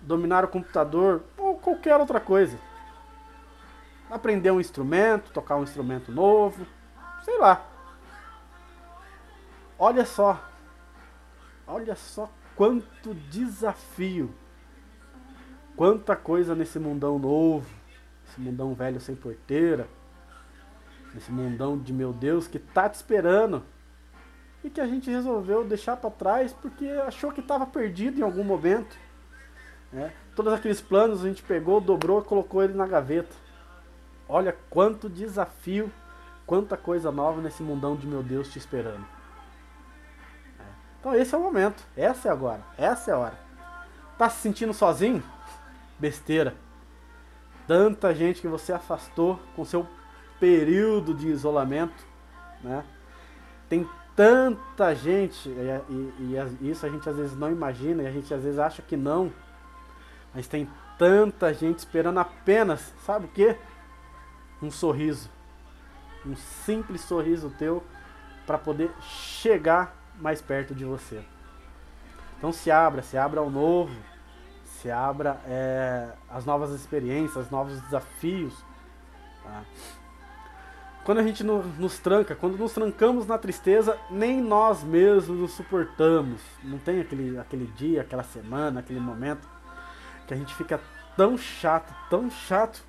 dominar 0.00 0.44
o 0.44 0.48
computador 0.48 1.22
ou 1.36 1.58
qualquer 1.58 1.96
outra 1.98 2.20
coisa. 2.20 2.58
Aprender 4.10 4.50
um 4.50 4.60
instrumento, 4.60 5.32
tocar 5.32 5.56
um 5.56 5.62
instrumento 5.62 6.12
novo, 6.12 6.66
sei 7.24 7.38
lá. 7.38 7.66
Olha 9.78 10.04
só, 10.04 10.42
olha 11.66 11.96
só 11.96 12.30
quanto 12.54 13.14
desafio 13.14 14.32
Quanta 15.76 16.14
coisa 16.14 16.54
nesse 16.54 16.78
mundão 16.78 17.18
novo, 17.18 17.66
esse 18.28 18.40
mundão 18.40 18.74
velho 18.74 19.00
sem 19.00 19.16
porteira, 19.16 19.88
esse 21.16 21.32
mundão 21.32 21.76
de 21.76 21.92
meu 21.92 22.12
Deus 22.12 22.46
que 22.46 22.60
tá 22.60 22.88
te 22.88 22.94
esperando 22.94 23.64
e 24.64 24.70
que 24.70 24.80
a 24.80 24.86
gente 24.86 25.10
resolveu 25.10 25.64
deixar 25.64 25.96
para 25.96 26.10
trás 26.10 26.52
porque 26.52 26.86
achou 27.06 27.30
que 27.30 27.40
estava 27.40 27.66
perdido 27.66 28.18
em 28.18 28.22
algum 28.22 28.42
momento. 28.42 28.96
Né? 29.92 30.12
Todos 30.34 30.52
aqueles 30.52 30.80
planos 30.80 31.24
a 31.24 31.28
gente 31.28 31.42
pegou, 31.42 31.80
dobrou 31.80 32.20
e 32.20 32.24
colocou 32.24 32.64
ele 32.64 32.74
na 32.74 32.86
gaveta. 32.86 33.36
Olha 34.28 34.56
quanto 34.70 35.08
desafio, 35.08 35.92
quanta 36.46 36.76
coisa 36.76 37.12
nova 37.12 37.40
nesse 37.40 37.62
mundão 37.62 37.94
de 37.94 38.06
meu 38.06 38.22
Deus 38.22 38.50
te 38.50 38.58
esperando. 38.58 39.06
É. 40.58 40.64
Então 40.98 41.14
esse 41.14 41.34
é 41.34 41.38
o 41.38 41.42
momento, 41.42 41.84
essa 41.96 42.28
é 42.28 42.32
agora, 42.32 42.62
essa 42.78 43.10
é 43.10 43.14
a 43.14 43.18
hora. 43.18 43.38
Tá 44.16 44.30
se 44.30 44.40
sentindo 44.40 44.72
sozinho? 44.72 45.22
besteira. 45.98 46.54
Tanta 47.66 48.14
gente 48.14 48.40
que 48.40 48.48
você 48.48 48.72
afastou 48.72 49.40
com 49.56 49.64
seu 49.64 49.86
período 50.38 51.14
de 51.14 51.28
isolamento, 51.28 52.04
né? 52.62 52.84
Tem 53.68 53.88
tanta 54.16 54.94
gente, 54.94 55.48
e, 55.48 55.82
e, 55.90 56.36
e, 56.60 56.70
isso 56.70 56.86
a 56.86 56.88
gente 56.88 57.08
às 57.08 57.16
vezes 57.16 57.36
não 57.36 57.50
imagina, 57.50 58.02
e 58.02 58.06
a 58.06 58.10
gente 58.10 58.32
às 58.32 58.42
vezes 58.42 58.58
acha 58.58 58.82
que 58.82 58.96
não, 58.96 59.32
mas 60.34 60.46
tem 60.46 60.68
tanta 60.98 61.52
gente 61.52 61.78
esperando 61.78 62.18
apenas, 62.18 62.92
sabe 63.04 63.26
o 63.26 63.28
que? 63.28 63.56
um 64.64 64.70
sorriso, 64.70 65.30
um 66.26 66.34
simples 66.36 67.02
sorriso 67.02 67.50
teu 67.58 67.82
para 68.46 68.58
poder 68.58 68.90
chegar 69.00 69.94
mais 70.18 70.40
perto 70.40 70.74
de 70.74 70.84
você. 70.84 71.22
Então 72.38 72.52
se 72.52 72.70
abra, 72.70 73.02
se 73.02 73.16
abra 73.16 73.40
ao 73.40 73.50
novo, 73.50 73.94
se 74.64 74.90
abra 74.90 75.40
é, 75.46 76.08
as 76.28 76.44
novas 76.44 76.70
experiências, 76.70 77.50
novos 77.50 77.80
desafios. 77.82 78.54
Tá? 79.42 79.62
Quando 81.04 81.18
a 81.18 81.22
gente 81.22 81.44
no, 81.44 81.62
nos 81.62 81.98
tranca, 81.98 82.34
quando 82.34 82.56
nos 82.56 82.72
trancamos 82.72 83.26
na 83.26 83.36
tristeza, 83.36 83.98
nem 84.10 84.40
nós 84.40 84.82
mesmos 84.82 85.38
nos 85.38 85.52
suportamos. 85.52 86.40
Não 86.62 86.78
tem 86.78 87.00
aquele, 87.00 87.38
aquele 87.38 87.66
dia, 87.66 88.00
aquela 88.00 88.22
semana, 88.22 88.80
aquele 88.80 89.00
momento 89.00 89.46
que 90.26 90.32
a 90.32 90.36
gente 90.36 90.54
fica 90.54 90.80
tão 91.14 91.36
chato, 91.36 91.94
tão 92.08 92.30
chato, 92.30 92.82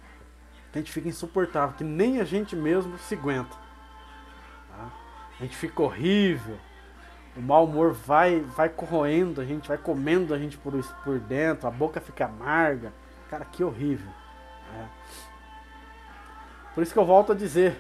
que 0.72 0.80
a 0.80 0.82
gente 0.82 0.94
fica 0.94 1.10
insuportável, 1.10 1.76
que 1.76 1.84
nem 1.84 2.22
a 2.22 2.24
gente 2.24 2.56
mesmo 2.56 2.98
se 2.98 3.16
aguenta. 3.16 3.56
Tá? 4.70 4.90
A 5.40 5.44
gente 5.44 5.58
fica 5.58 5.82
horrível, 5.82 6.58
o 7.36 7.42
mau 7.42 7.66
humor 7.66 7.92
vai, 7.92 8.40
vai 8.40 8.70
corroendo 8.70 9.42
a 9.42 9.46
gente, 9.46 9.68
vai 9.68 9.78
comendo 9.78 10.34
a 10.34 10.40
gente 10.40 10.58
por, 10.58 10.74
por 11.04 11.20
dentro, 11.20 11.68
a 11.68 11.72
boca 11.72 12.00
fica 12.00 12.26
amarga. 12.26 12.94
Cara, 13.30 13.44
que 13.44 13.64
horrível. 13.64 14.10
É. 14.74 14.86
Por 16.74 16.82
isso 16.82 16.94
que 16.94 17.00
eu 17.00 17.06
volto 17.06 17.34
a 17.34 17.36
dizer, 17.36 17.78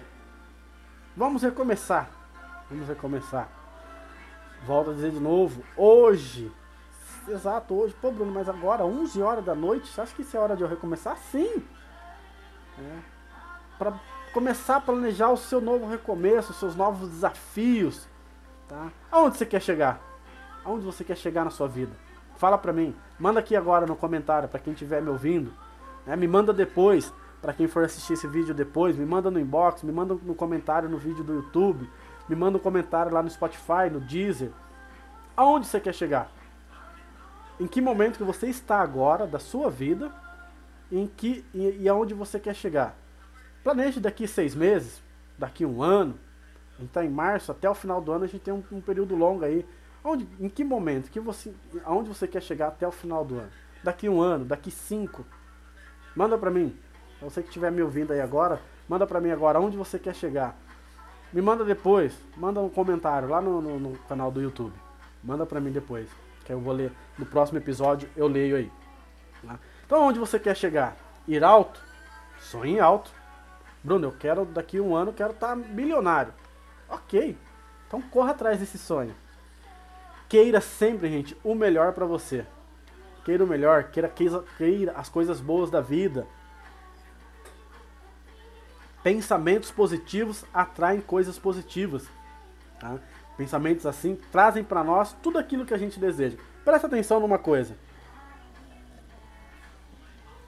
Vamos 1.16 1.42
recomeçar. 1.42 2.10
Vamos 2.70 2.88
recomeçar. 2.88 3.48
Volto 4.66 4.92
a 4.92 4.94
dizer 4.94 5.12
de 5.12 5.20
novo. 5.20 5.64
Hoje. 5.78 6.52
Exato, 7.28 7.74
hoje. 7.74 7.96
Pô, 8.02 8.12
Bruno, 8.12 8.32
mas 8.32 8.50
agora, 8.50 8.86
11 8.86 9.22
horas 9.22 9.46
da 9.46 9.56
noite, 9.56 9.88
você 9.88 10.02
acha 10.02 10.14
que 10.14 10.24
isso 10.24 10.36
é 10.36 10.40
hora 10.40 10.56
de 10.56 10.64
eu 10.64 10.68
recomeçar? 10.68 11.18
Sim. 11.18 11.64
É. 12.78 12.98
Para 13.78 13.94
começar 14.34 14.78
a 14.78 14.82
planejar 14.82 15.30
o 15.30 15.38
seu 15.38 15.62
novo 15.62 15.88
recomeço, 15.88 16.52
os 16.52 16.60
seus 16.60 16.76
novos 16.76 17.10
desafios. 17.10 18.08
Tá? 18.68 18.92
Aonde 19.12 19.38
você 19.38 19.46
quer 19.46 19.62
chegar? 19.62 20.02
Aonde 20.66 20.84
você 20.84 21.04
quer 21.04 21.16
chegar 21.16 21.46
na 21.46 21.52
sua 21.52 21.68
vida? 21.68 21.94
Fala 22.36 22.58
pra 22.58 22.74
mim. 22.74 22.96
Manda 23.18 23.40
aqui 23.40 23.56
agora 23.56 23.86
no 23.86 23.96
comentário 23.96 24.50
para 24.50 24.60
quem 24.60 24.74
estiver 24.74 25.02
me 25.02 25.10
ouvindo. 25.10 25.54
Né? 26.06 26.16
Me 26.16 26.28
manda 26.28 26.52
depois 26.52 27.14
para 27.46 27.54
quem 27.54 27.68
for 27.68 27.84
assistir 27.84 28.14
esse 28.14 28.26
vídeo 28.26 28.56
depois, 28.56 28.98
me 28.98 29.06
manda 29.06 29.30
no 29.30 29.40
inbox, 29.40 29.84
me 29.84 29.92
manda 29.92 30.16
no 30.16 30.34
comentário 30.34 30.90
no 30.90 30.98
vídeo 30.98 31.24
do 31.24 31.32
YouTube, 31.32 31.88
me 32.28 32.36
manda 32.36 32.58
um 32.58 32.60
comentário 32.60 33.14
lá 33.14 33.22
no 33.22 33.30
Spotify, 33.30 33.88
no 33.92 34.00
Deezer. 34.00 34.50
Aonde 35.38 35.68
você 35.68 35.80
quer 35.80 35.94
chegar? 35.94 36.28
Em 37.60 37.68
que 37.68 37.80
momento 37.80 38.18
que 38.18 38.24
você 38.24 38.48
está 38.48 38.82
agora 38.82 39.28
da 39.28 39.38
sua 39.38 39.70
vida? 39.70 40.12
Em 40.92 41.06
que 41.06 41.46
e, 41.54 41.84
e 41.84 41.88
aonde 41.88 42.16
você 42.16 42.40
quer 42.40 42.56
chegar? 42.56 42.98
Planeje 43.64 44.00
daqui 44.00 44.28
seis 44.28 44.56
meses, 44.56 45.04
daqui 45.38 45.68
um 45.68 45.84
ano. 45.84 46.16
A 46.78 46.82
gente 46.82 46.90
está 46.90 47.06
em 47.06 47.10
março, 47.12 47.52
até 47.52 47.70
o 47.70 47.76
final 47.76 48.02
do 48.02 48.12
ano 48.12 48.24
a 48.24 48.28
gente 48.28 48.42
tem 48.42 48.56
um, 48.56 48.64
um 48.72 48.82
período 48.82 49.16
longo 49.16 49.46
aí. 49.46 49.64
Onde, 50.04 50.28
em 50.40 50.50
que 50.50 50.64
momento? 50.64 51.12
Que 51.12 51.20
você, 51.20 51.54
aonde 51.84 52.10
você 52.10 52.28
quer 52.28 52.42
chegar 52.42 52.70
até 52.70 52.88
o 52.88 52.92
final 52.92 53.24
do 53.24 53.38
ano? 53.38 53.52
Daqui 53.84 54.10
um 54.10 54.20
ano, 54.20 54.46
daqui 54.46 54.72
cinco? 54.72 55.24
Manda 56.16 56.40
para 56.40 56.50
mim. 56.50 56.76
Você 57.26 57.42
que 57.42 57.48
estiver 57.48 57.72
me 57.72 57.82
ouvindo 57.82 58.14
aí 58.14 58.22
agora, 58.22 58.62
manda 58.88 59.08
pra 59.08 59.20
mim 59.20 59.32
agora 59.32 59.60
onde 59.60 59.76
você 59.76 59.98
quer 59.98 60.14
chegar. 60.14 60.56
Me 61.34 61.42
manda 61.42 61.66
depois, 61.66 62.14
manda 62.38 62.60
um 62.62 62.70
comentário 62.70 63.28
lá 63.28 63.42
no, 63.42 63.62
no, 63.62 63.80
no 63.80 63.98
canal 64.08 64.32
do 64.32 64.40
YouTube. 64.40 64.74
Manda 65.24 65.44
pra 65.44 65.60
mim 65.60 65.72
depois, 65.72 66.08
que 66.46 66.54
eu 66.54 66.60
vou 66.60 66.72
ler 66.72 66.92
no 67.18 67.26
próximo 67.26 67.58
episódio, 67.58 68.08
eu 68.16 68.28
leio 68.28 68.56
aí. 68.56 68.72
Tá? 69.44 69.60
Então 69.86 70.04
onde 70.04 70.20
você 70.20 70.40
quer 70.40 70.56
chegar? 70.56 70.96
Ir 71.28 71.44
alto? 71.44 71.82
Sonhe 72.40 72.80
alto. 72.80 73.12
Bruno, 73.84 74.08
eu 74.08 74.12
quero 74.12 74.46
daqui 74.46 74.78
a 74.78 74.82
um 74.82 74.96
ano, 74.96 75.12
quero 75.12 75.32
estar 75.32 75.50
tá 75.50 75.56
milionário. 75.56 76.32
Ok, 76.88 77.36
então 77.88 78.02
corra 78.04 78.32
atrás 78.32 78.60
desse 78.60 78.78
sonho. 78.78 79.16
Queira 80.30 80.62
sempre, 80.62 81.10
gente, 81.10 81.36
o 81.44 81.56
melhor 81.56 81.92
para 81.94 82.06
você. 82.06 82.46
Queira 83.24 83.44
o 83.44 83.48
melhor, 83.48 83.86
queira, 83.86 84.12
queira 84.58 84.92
as 84.96 85.10
coisas 85.10 85.40
boas 85.40 85.72
da 85.72 85.82
vida. 85.82 86.28
Pensamentos 89.06 89.70
positivos 89.70 90.44
atraem 90.52 91.00
coisas 91.00 91.38
positivas. 91.38 92.10
Tá? 92.80 92.98
Pensamentos 93.38 93.86
assim 93.86 94.16
trazem 94.32 94.64
para 94.64 94.84
nós 94.84 95.16
tudo 95.22 95.38
aquilo 95.38 95.64
que 95.64 95.76
a 95.76 95.78
gente 95.78 96.00
deseja. 96.00 96.40
Presta 96.64 96.88
atenção 96.88 97.20
numa 97.20 97.38
coisa. 97.38 97.78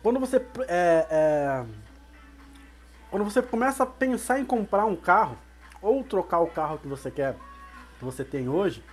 Quando 0.01 0.19
você 0.19 0.37
é, 0.67 1.07
é, 1.07 1.65
quando 3.11 3.25
você 3.25 3.43
começa 3.43 3.83
a 3.83 3.85
pensar 3.85 4.39
em 4.39 4.45
comprar 4.45 4.85
um 4.85 4.95
carro 4.95 5.37
ou 5.79 6.03
trocar 6.03 6.39
o 6.39 6.47
carro 6.47 6.79
que 6.79 6.87
você 6.87 7.11
quer, 7.11 7.35
que 7.99 8.05
você 8.05 8.25
tem 8.25 8.49
hoje, 8.49 8.83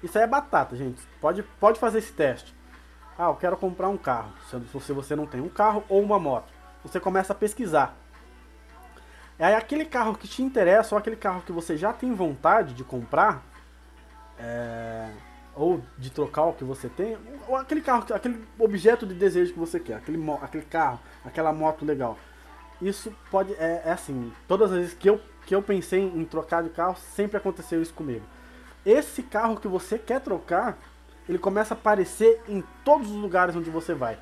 isso 0.00 0.16
aí 0.16 0.22
é 0.22 0.28
batata, 0.28 0.76
gente. 0.76 1.02
Pode, 1.20 1.42
pode 1.58 1.80
fazer 1.80 1.98
esse 1.98 2.12
teste. 2.12 2.54
Ah, 3.18 3.24
eu 3.24 3.34
quero 3.34 3.56
comprar 3.56 3.88
um 3.88 3.98
carro. 3.98 4.30
Se 4.80 4.92
você 4.92 5.16
não 5.16 5.26
tem 5.26 5.40
um 5.40 5.48
carro 5.48 5.82
ou 5.88 6.00
uma 6.00 6.20
moto, 6.20 6.52
você 6.84 7.00
começa 7.00 7.32
a 7.32 7.36
pesquisar. 7.36 7.96
É 9.38 9.54
aquele 9.54 9.84
carro 9.84 10.16
que 10.16 10.26
te 10.26 10.42
interessa 10.42 10.94
ou 10.94 10.98
aquele 10.98 11.14
carro 11.14 11.42
que 11.42 11.52
você 11.52 11.76
já 11.76 11.92
tem 11.92 12.12
vontade 12.12 12.74
de 12.74 12.82
comprar, 12.82 13.42
é, 14.36 15.10
ou 15.54 15.80
de 15.96 16.10
trocar 16.10 16.44
o 16.44 16.52
que 16.52 16.64
você 16.64 16.88
tem, 16.88 17.16
ou 17.46 17.56
aquele 17.56 17.80
carro, 17.80 18.04
aquele 18.12 18.44
objeto 18.58 19.06
de 19.06 19.14
desejo 19.14 19.52
que 19.52 19.58
você 19.58 19.78
quer, 19.78 19.94
aquele, 19.94 20.18
aquele 20.42 20.64
carro, 20.64 20.98
aquela 21.24 21.52
moto 21.52 21.84
legal. 21.84 22.18
Isso 22.82 23.14
pode, 23.30 23.52
é, 23.54 23.82
é 23.84 23.92
assim, 23.92 24.32
todas 24.48 24.72
as 24.72 24.78
vezes 24.78 24.94
que 24.94 25.08
eu, 25.08 25.20
que 25.46 25.54
eu 25.54 25.62
pensei 25.62 26.00
em 26.00 26.24
trocar 26.24 26.62
de 26.62 26.70
carro, 26.70 26.96
sempre 26.96 27.36
aconteceu 27.36 27.80
isso 27.80 27.94
comigo. 27.94 28.24
Esse 28.84 29.22
carro 29.22 29.58
que 29.60 29.68
você 29.68 29.98
quer 29.98 30.20
trocar, 30.20 30.78
ele 31.28 31.38
começa 31.38 31.74
a 31.74 31.76
aparecer 31.76 32.40
em 32.48 32.62
todos 32.84 33.08
os 33.08 33.16
lugares 33.16 33.54
onde 33.54 33.70
você 33.70 33.94
vai. 33.94 34.18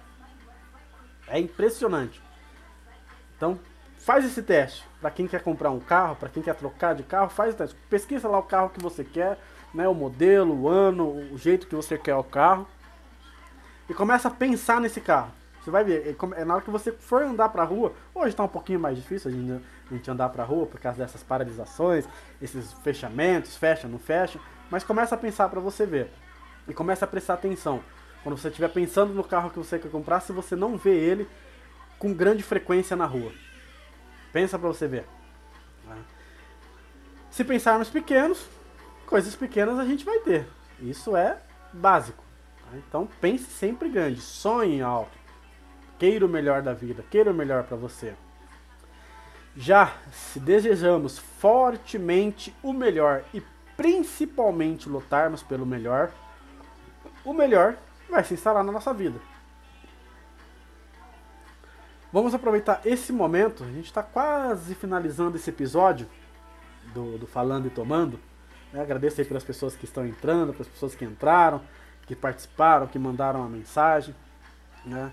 É 1.26 1.38
impressionante. 1.38 2.22
Então, 3.36 3.58
faz 3.98 4.24
esse 4.24 4.42
teste. 4.42 4.84
Para 5.00 5.10
quem 5.10 5.26
quer 5.26 5.42
comprar 5.42 5.70
um 5.70 5.80
carro, 5.80 6.16
para 6.16 6.28
quem 6.28 6.42
quer 6.42 6.54
trocar 6.54 6.94
de 6.94 7.02
carro, 7.02 7.28
faz 7.28 7.54
o 7.54 7.56
teste. 7.56 7.76
Pesquisa 7.88 8.28
lá 8.28 8.38
o 8.38 8.42
carro 8.42 8.70
que 8.70 8.80
você 8.80 9.04
quer, 9.04 9.38
né, 9.74 9.86
o 9.88 9.94
modelo, 9.94 10.54
o 10.54 10.68
ano, 10.68 11.08
o 11.32 11.38
jeito 11.38 11.66
que 11.66 11.74
você 11.74 11.98
quer 11.98 12.14
o 12.14 12.24
carro. 12.24 12.66
E 13.88 13.94
começa 13.94 14.28
a 14.28 14.30
pensar 14.30 14.80
nesse 14.80 15.00
carro. 15.00 15.30
Você 15.62 15.70
vai 15.70 15.82
ver, 15.82 16.06
é, 16.06 16.40
é 16.40 16.44
na 16.44 16.54
hora 16.54 16.62
que 16.62 16.70
você 16.70 16.92
for 16.92 17.22
andar 17.22 17.48
pra 17.48 17.64
rua, 17.64 17.92
hoje 18.14 18.28
está 18.28 18.44
um 18.44 18.48
pouquinho 18.48 18.78
mais 18.78 18.96
difícil 18.96 19.32
a 19.32 19.34
gente, 19.34 19.64
a 19.90 19.94
gente 19.94 20.08
andar 20.08 20.28
rua 20.28 20.64
por 20.64 20.78
causa 20.78 20.98
dessas 20.98 21.24
paralisações, 21.24 22.06
esses 22.40 22.72
fechamentos, 22.84 23.56
fecha, 23.56 23.88
não 23.88 23.98
fecha, 23.98 24.38
mas 24.70 24.84
começa 24.84 25.16
a 25.16 25.18
pensar 25.18 25.48
para 25.48 25.58
você 25.58 25.84
ver. 25.84 26.08
E 26.68 26.74
começa 26.74 27.04
a 27.04 27.08
prestar 27.08 27.34
atenção. 27.34 27.80
Quando 28.22 28.36
você 28.36 28.46
estiver 28.46 28.68
pensando 28.68 29.12
no 29.12 29.24
carro 29.24 29.50
que 29.50 29.58
você 29.58 29.76
quer 29.78 29.90
comprar, 29.90 30.20
se 30.20 30.32
você 30.32 30.54
não 30.54 30.76
vê 30.76 30.94
ele 30.94 31.28
com 31.98 32.12
grande 32.12 32.42
frequência 32.42 32.96
na 32.96 33.06
rua. 33.06 33.32
Pensa 34.36 34.58
para 34.58 34.68
você 34.68 34.86
ver. 34.86 35.06
Né? 35.86 35.96
Se 37.30 37.42
pensarmos 37.42 37.88
pequenos, 37.88 38.46
coisas 39.06 39.34
pequenas 39.34 39.78
a 39.78 39.84
gente 39.86 40.04
vai 40.04 40.18
ter. 40.18 40.46
Isso 40.78 41.16
é 41.16 41.38
básico. 41.72 42.22
Tá? 42.60 42.76
Então 42.76 43.08
pense 43.18 43.46
sempre 43.46 43.88
grande, 43.88 44.20
sonhe 44.20 44.82
alto. 44.82 45.16
Queira 45.98 46.26
o 46.26 46.28
melhor 46.28 46.60
da 46.60 46.74
vida, 46.74 47.02
queira 47.10 47.30
o 47.30 47.34
melhor 47.34 47.64
para 47.64 47.78
você. 47.78 48.12
Já 49.56 49.94
se 50.12 50.38
desejamos 50.38 51.18
fortemente 51.18 52.54
o 52.62 52.74
melhor 52.74 53.24
e 53.32 53.42
principalmente 53.74 54.86
lutarmos 54.86 55.42
pelo 55.42 55.64
melhor, 55.64 56.12
o 57.24 57.32
melhor 57.32 57.74
vai 58.10 58.22
se 58.22 58.34
instalar 58.34 58.62
na 58.62 58.70
nossa 58.70 58.92
vida. 58.92 59.18
Vamos 62.16 62.34
aproveitar 62.34 62.80
esse 62.82 63.12
momento, 63.12 63.62
a 63.62 63.66
gente 63.66 63.84
está 63.84 64.02
quase 64.02 64.74
finalizando 64.74 65.36
esse 65.36 65.50
episódio 65.50 66.08
do, 66.94 67.18
do 67.18 67.26
Falando 67.26 67.66
e 67.66 67.70
Tomando. 67.70 68.18
Né? 68.72 68.80
Agradeço 68.80 69.20
aí 69.20 69.26
pelas 69.26 69.44
pessoas 69.44 69.76
que 69.76 69.84
estão 69.84 70.06
entrando, 70.06 70.54
pelas 70.54 70.66
pessoas 70.66 70.94
que 70.94 71.04
entraram, 71.04 71.60
que 72.06 72.16
participaram, 72.16 72.86
que 72.86 72.98
mandaram 72.98 73.44
a 73.44 73.48
mensagem. 73.50 74.14
Né? 74.86 75.12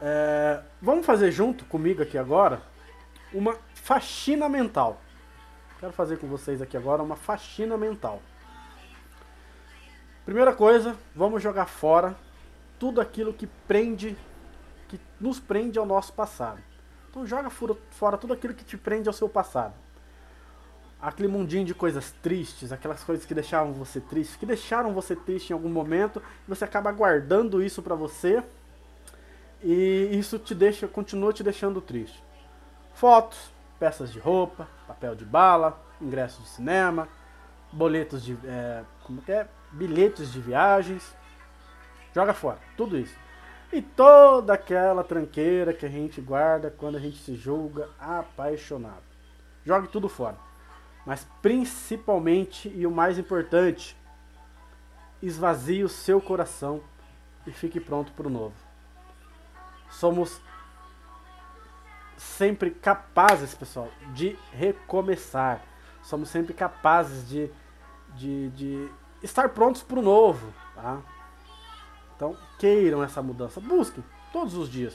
É, 0.00 0.62
vamos 0.80 1.04
fazer 1.04 1.30
junto 1.30 1.66
comigo 1.66 2.02
aqui 2.02 2.16
agora 2.16 2.62
uma 3.30 3.54
faxina 3.74 4.48
mental. 4.48 4.98
Quero 5.80 5.92
fazer 5.92 6.16
com 6.16 6.26
vocês 6.26 6.62
aqui 6.62 6.78
agora 6.78 7.02
uma 7.02 7.14
faxina 7.14 7.76
mental. 7.76 8.22
Primeira 10.24 10.54
coisa, 10.54 10.96
vamos 11.14 11.42
jogar 11.42 11.66
fora 11.66 12.16
tudo 12.78 13.02
aquilo 13.02 13.34
que 13.34 13.46
prende 13.68 14.16
que 14.84 15.00
nos 15.20 15.40
prende 15.40 15.78
ao 15.78 15.86
nosso 15.86 16.12
passado. 16.12 16.60
Então 17.10 17.26
joga 17.26 17.48
fora 17.48 18.18
tudo 18.18 18.32
aquilo 18.32 18.54
que 18.54 18.64
te 18.64 18.76
prende 18.76 19.08
ao 19.08 19.12
seu 19.12 19.28
passado. 19.28 19.74
Aquele 21.00 21.28
mundinho 21.28 21.64
de 21.64 21.74
coisas 21.74 22.12
tristes, 22.22 22.72
aquelas 22.72 23.04
coisas 23.04 23.24
que 23.26 23.34
deixavam 23.34 23.72
você 23.72 24.00
triste, 24.00 24.38
que 24.38 24.46
deixaram 24.46 24.92
você 24.92 25.14
triste 25.14 25.50
em 25.50 25.52
algum 25.52 25.68
momento, 25.68 26.22
você 26.48 26.64
acaba 26.64 26.90
guardando 26.90 27.62
isso 27.62 27.82
para 27.82 27.94
você 27.94 28.42
e 29.62 30.10
isso 30.12 30.38
te 30.38 30.54
deixa, 30.54 30.88
continua 30.88 31.32
te 31.32 31.42
deixando 31.42 31.80
triste. 31.80 32.22
Fotos, 32.94 33.38
peças 33.78 34.12
de 34.12 34.18
roupa, 34.18 34.68
papel 34.86 35.14
de 35.14 35.24
bala, 35.24 35.80
ingressos 36.00 36.42
de 36.44 36.50
cinema, 36.50 37.08
boletos 37.72 38.24
de. 38.24 38.36
É, 38.44 38.82
como 39.04 39.22
que 39.22 39.32
é? 39.32 39.46
Bilhetes 39.72 40.32
de 40.32 40.40
viagens. 40.40 41.14
Joga 42.14 42.34
fora, 42.34 42.58
tudo 42.76 42.98
isso. 42.98 43.23
E 43.74 43.82
toda 43.82 44.54
aquela 44.54 45.02
tranqueira 45.02 45.72
que 45.74 45.84
a 45.84 45.88
gente 45.88 46.20
guarda 46.20 46.70
quando 46.70 46.94
a 46.94 47.00
gente 47.00 47.16
se 47.16 47.34
julga 47.34 47.90
apaixonado. 47.98 49.02
Jogue 49.66 49.88
tudo 49.88 50.08
fora. 50.08 50.36
Mas 51.04 51.26
principalmente 51.42 52.68
e 52.68 52.86
o 52.86 52.90
mais 52.92 53.18
importante, 53.18 53.96
esvazie 55.20 55.82
o 55.82 55.88
seu 55.88 56.20
coração 56.20 56.82
e 57.44 57.50
fique 57.50 57.80
pronto 57.80 58.12
para 58.12 58.28
o 58.28 58.30
novo. 58.30 58.54
Somos 59.90 60.40
sempre 62.16 62.70
capazes, 62.70 63.56
pessoal, 63.56 63.88
de 64.12 64.38
recomeçar. 64.52 65.60
Somos 66.00 66.28
sempre 66.28 66.54
capazes 66.54 67.28
de, 67.28 67.50
de, 68.14 68.50
de 68.50 68.88
estar 69.20 69.48
prontos 69.48 69.82
para 69.82 69.98
o 69.98 70.02
novo. 70.02 70.54
Tá? 70.76 71.02
Então, 72.24 72.36
queiram 72.58 73.02
essa 73.02 73.20
mudança. 73.20 73.60
Busquem 73.60 74.02
todos 74.32 74.54
os 74.54 74.70
dias. 74.70 74.94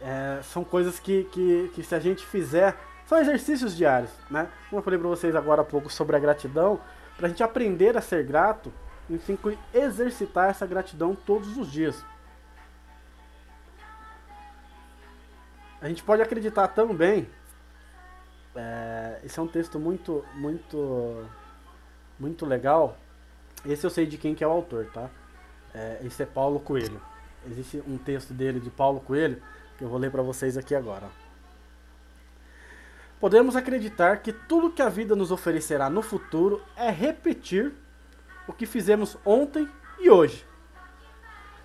É, 0.00 0.40
são 0.44 0.62
coisas 0.62 1.00
que, 1.00 1.24
que, 1.24 1.70
que 1.74 1.82
se 1.82 1.94
a 1.94 1.98
gente 1.98 2.24
fizer, 2.24 2.76
são 3.06 3.18
exercícios 3.18 3.76
diários, 3.76 4.10
né? 4.30 4.48
Como 4.68 4.78
eu 4.78 4.84
falei 4.84 4.98
para 4.98 5.08
vocês 5.08 5.34
agora 5.34 5.62
há 5.62 5.64
pouco 5.64 5.90
sobre 5.92 6.16
a 6.16 6.18
gratidão, 6.18 6.80
para 7.16 7.26
a 7.26 7.28
gente 7.28 7.42
aprender 7.42 7.96
a 7.96 8.00
ser 8.00 8.24
grato, 8.24 8.72
a 9.08 9.12
gente 9.12 9.24
tem 9.24 9.36
que 9.36 9.58
exercitar 9.74 10.48
essa 10.48 10.64
gratidão 10.64 11.14
todos 11.14 11.58
os 11.58 11.70
dias. 11.70 12.02
A 15.82 15.88
gente 15.88 16.02
pode 16.02 16.22
acreditar 16.22 16.68
também, 16.68 17.28
é, 18.54 19.20
esse 19.24 19.38
é 19.38 19.42
um 19.42 19.48
texto 19.48 19.78
muito, 19.78 20.24
muito, 20.34 21.26
muito 22.20 22.44
legal. 22.44 22.96
Esse 23.64 23.84
eu 23.84 23.90
sei 23.90 24.06
de 24.06 24.18
quem 24.18 24.34
que 24.34 24.44
é 24.44 24.46
o 24.46 24.50
autor, 24.50 24.86
tá? 24.92 25.08
É, 25.74 26.00
esse 26.04 26.22
é 26.22 26.26
Paulo 26.26 26.60
Coelho. 26.60 27.00
Existe 27.46 27.82
um 27.88 27.96
texto 27.96 28.34
dele 28.34 28.60
de 28.60 28.68
Paulo 28.68 29.00
Coelho 29.00 29.42
que 29.78 29.84
eu 29.84 29.88
vou 29.88 29.98
ler 29.98 30.10
para 30.10 30.22
vocês 30.22 30.58
aqui 30.58 30.74
agora. 30.74 31.08
Podemos 33.18 33.56
acreditar 33.56 34.18
que 34.18 34.32
tudo 34.32 34.70
que 34.70 34.82
a 34.82 34.88
vida 34.88 35.16
nos 35.16 35.30
oferecerá 35.30 35.88
no 35.88 36.02
futuro 36.02 36.62
é 36.76 36.90
repetir 36.90 37.72
o 38.46 38.52
que 38.52 38.66
fizemos 38.66 39.16
ontem 39.24 39.68
e 39.98 40.10
hoje. 40.10 40.44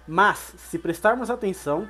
Mas, 0.07 0.53
se 0.57 0.77
prestarmos 0.77 1.29
atenção, 1.29 1.89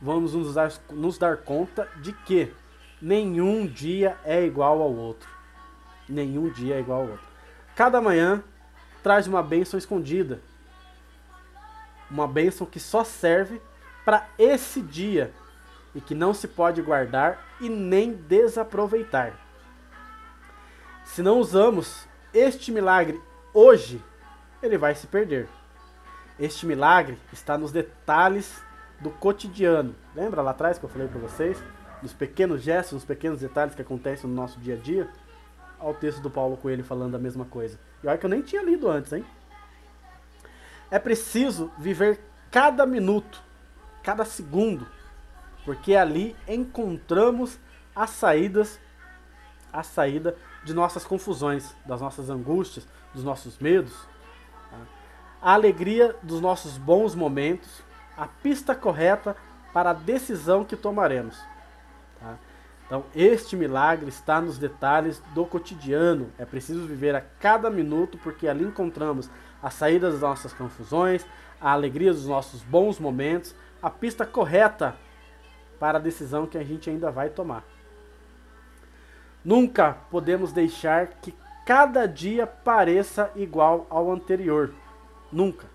vamos 0.00 0.34
nos 0.34 0.54
dar, 0.54 0.72
nos 0.90 1.16
dar 1.16 1.38
conta 1.38 1.88
de 1.96 2.12
que 2.12 2.52
nenhum 3.00 3.66
dia 3.66 4.18
é 4.24 4.44
igual 4.44 4.82
ao 4.82 4.92
outro. 4.92 5.28
Nenhum 6.08 6.50
dia 6.50 6.76
é 6.76 6.80
igual 6.80 7.02
ao 7.02 7.08
outro. 7.08 7.33
Cada 7.74 8.00
manhã 8.00 8.42
traz 9.02 9.26
uma 9.26 9.42
bênção 9.42 9.78
escondida. 9.78 10.40
Uma 12.10 12.28
bênção 12.28 12.66
que 12.66 12.78
só 12.78 13.02
serve 13.02 13.60
para 14.04 14.28
esse 14.38 14.80
dia 14.80 15.32
e 15.94 16.00
que 16.00 16.14
não 16.14 16.32
se 16.32 16.46
pode 16.46 16.80
guardar 16.82 17.44
e 17.60 17.68
nem 17.68 18.12
desaproveitar. 18.12 19.32
Se 21.04 21.22
não 21.22 21.38
usamos 21.38 22.06
este 22.32 22.70
milagre 22.72 23.20
hoje, 23.52 24.02
ele 24.62 24.78
vai 24.78 24.94
se 24.94 25.06
perder. 25.06 25.48
Este 26.38 26.66
milagre 26.66 27.18
está 27.32 27.56
nos 27.56 27.70
detalhes 27.70 28.62
do 29.00 29.10
cotidiano. 29.10 29.94
Lembra 30.14 30.42
lá 30.42 30.50
atrás 30.50 30.78
que 30.78 30.84
eu 30.84 30.88
falei 30.88 31.08
para 31.08 31.20
vocês? 31.20 31.62
Dos 32.02 32.12
pequenos 32.12 32.62
gestos, 32.62 32.94
nos 32.94 33.04
pequenos 33.04 33.40
detalhes 33.40 33.74
que 33.74 33.82
acontecem 33.82 34.28
no 34.28 34.34
nosso 34.34 34.58
dia 34.58 34.74
a 34.74 34.78
dia? 34.78 35.08
Olha 35.84 35.92
o 35.92 35.98
texto 35.98 36.22
do 36.22 36.30
Paulo 36.30 36.56
Coelho 36.56 36.82
falando 36.82 37.14
a 37.14 37.18
mesma 37.18 37.44
coisa. 37.44 37.78
E 38.02 38.06
olha 38.06 38.16
que 38.16 38.24
eu 38.24 38.30
nem 38.30 38.40
tinha 38.40 38.62
lido 38.62 38.88
antes, 38.88 39.12
hein? 39.12 39.22
É 40.90 40.98
preciso 40.98 41.70
viver 41.76 42.20
cada 42.50 42.86
minuto, 42.86 43.42
cada 44.02 44.24
segundo, 44.24 44.86
porque 45.62 45.94
ali 45.94 46.34
encontramos 46.48 47.58
as 47.94 48.08
saídas, 48.08 48.80
a 49.70 49.82
saída 49.82 50.34
de 50.64 50.72
nossas 50.72 51.04
confusões, 51.04 51.76
das 51.84 52.00
nossas 52.00 52.30
angústias, 52.30 52.88
dos 53.12 53.22
nossos 53.22 53.58
medos, 53.58 53.92
tá? 54.70 54.78
a 55.42 55.52
alegria 55.52 56.16
dos 56.22 56.40
nossos 56.40 56.78
bons 56.78 57.14
momentos, 57.14 57.82
a 58.16 58.26
pista 58.26 58.74
correta 58.74 59.36
para 59.70 59.90
a 59.90 59.94
decisão 59.94 60.64
que 60.64 60.76
tomaremos. 60.76 61.38
Tá? 62.18 62.38
Então, 62.86 63.04
este 63.14 63.56
milagre 63.56 64.08
está 64.08 64.40
nos 64.40 64.58
detalhes 64.58 65.22
do 65.34 65.46
cotidiano. 65.46 66.30
É 66.38 66.44
preciso 66.44 66.86
viver 66.86 67.14
a 67.14 67.20
cada 67.20 67.70
minuto, 67.70 68.18
porque 68.18 68.46
ali 68.46 68.64
encontramos 68.64 69.30
a 69.62 69.70
saída 69.70 70.10
das 70.10 70.20
nossas 70.20 70.52
confusões, 70.52 71.24
a 71.60 71.72
alegria 71.72 72.12
dos 72.12 72.26
nossos 72.26 72.62
bons 72.62 72.98
momentos, 72.98 73.54
a 73.82 73.88
pista 73.88 74.26
correta 74.26 74.94
para 75.80 75.98
a 75.98 76.00
decisão 76.00 76.46
que 76.46 76.58
a 76.58 76.64
gente 76.64 76.90
ainda 76.90 77.10
vai 77.10 77.30
tomar. 77.30 77.64
Nunca 79.42 79.96
podemos 80.10 80.52
deixar 80.52 81.06
que 81.06 81.34
cada 81.64 82.06
dia 82.06 82.46
pareça 82.46 83.30
igual 83.34 83.86
ao 83.88 84.12
anterior. 84.12 84.72
Nunca. 85.32 85.66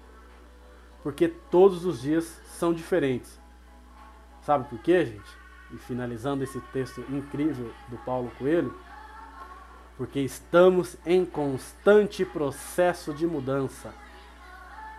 Porque 1.01 1.27
todos 1.27 1.85
os 1.85 2.01
dias 2.01 2.39
são 2.45 2.73
diferentes. 2.73 3.39
Sabe 4.41 4.67
por 4.67 4.79
quê, 4.79 5.05
gente? 5.05 5.38
E 5.71 5.77
finalizando 5.77 6.43
esse 6.43 6.59
texto 6.73 7.01
incrível 7.09 7.71
do 7.89 7.97
Paulo 7.97 8.31
Coelho, 8.37 8.75
porque 9.97 10.19
estamos 10.19 10.97
em 11.05 11.25
constante 11.25 12.23
processo 12.25 13.13
de 13.13 13.27
mudança. 13.27 13.93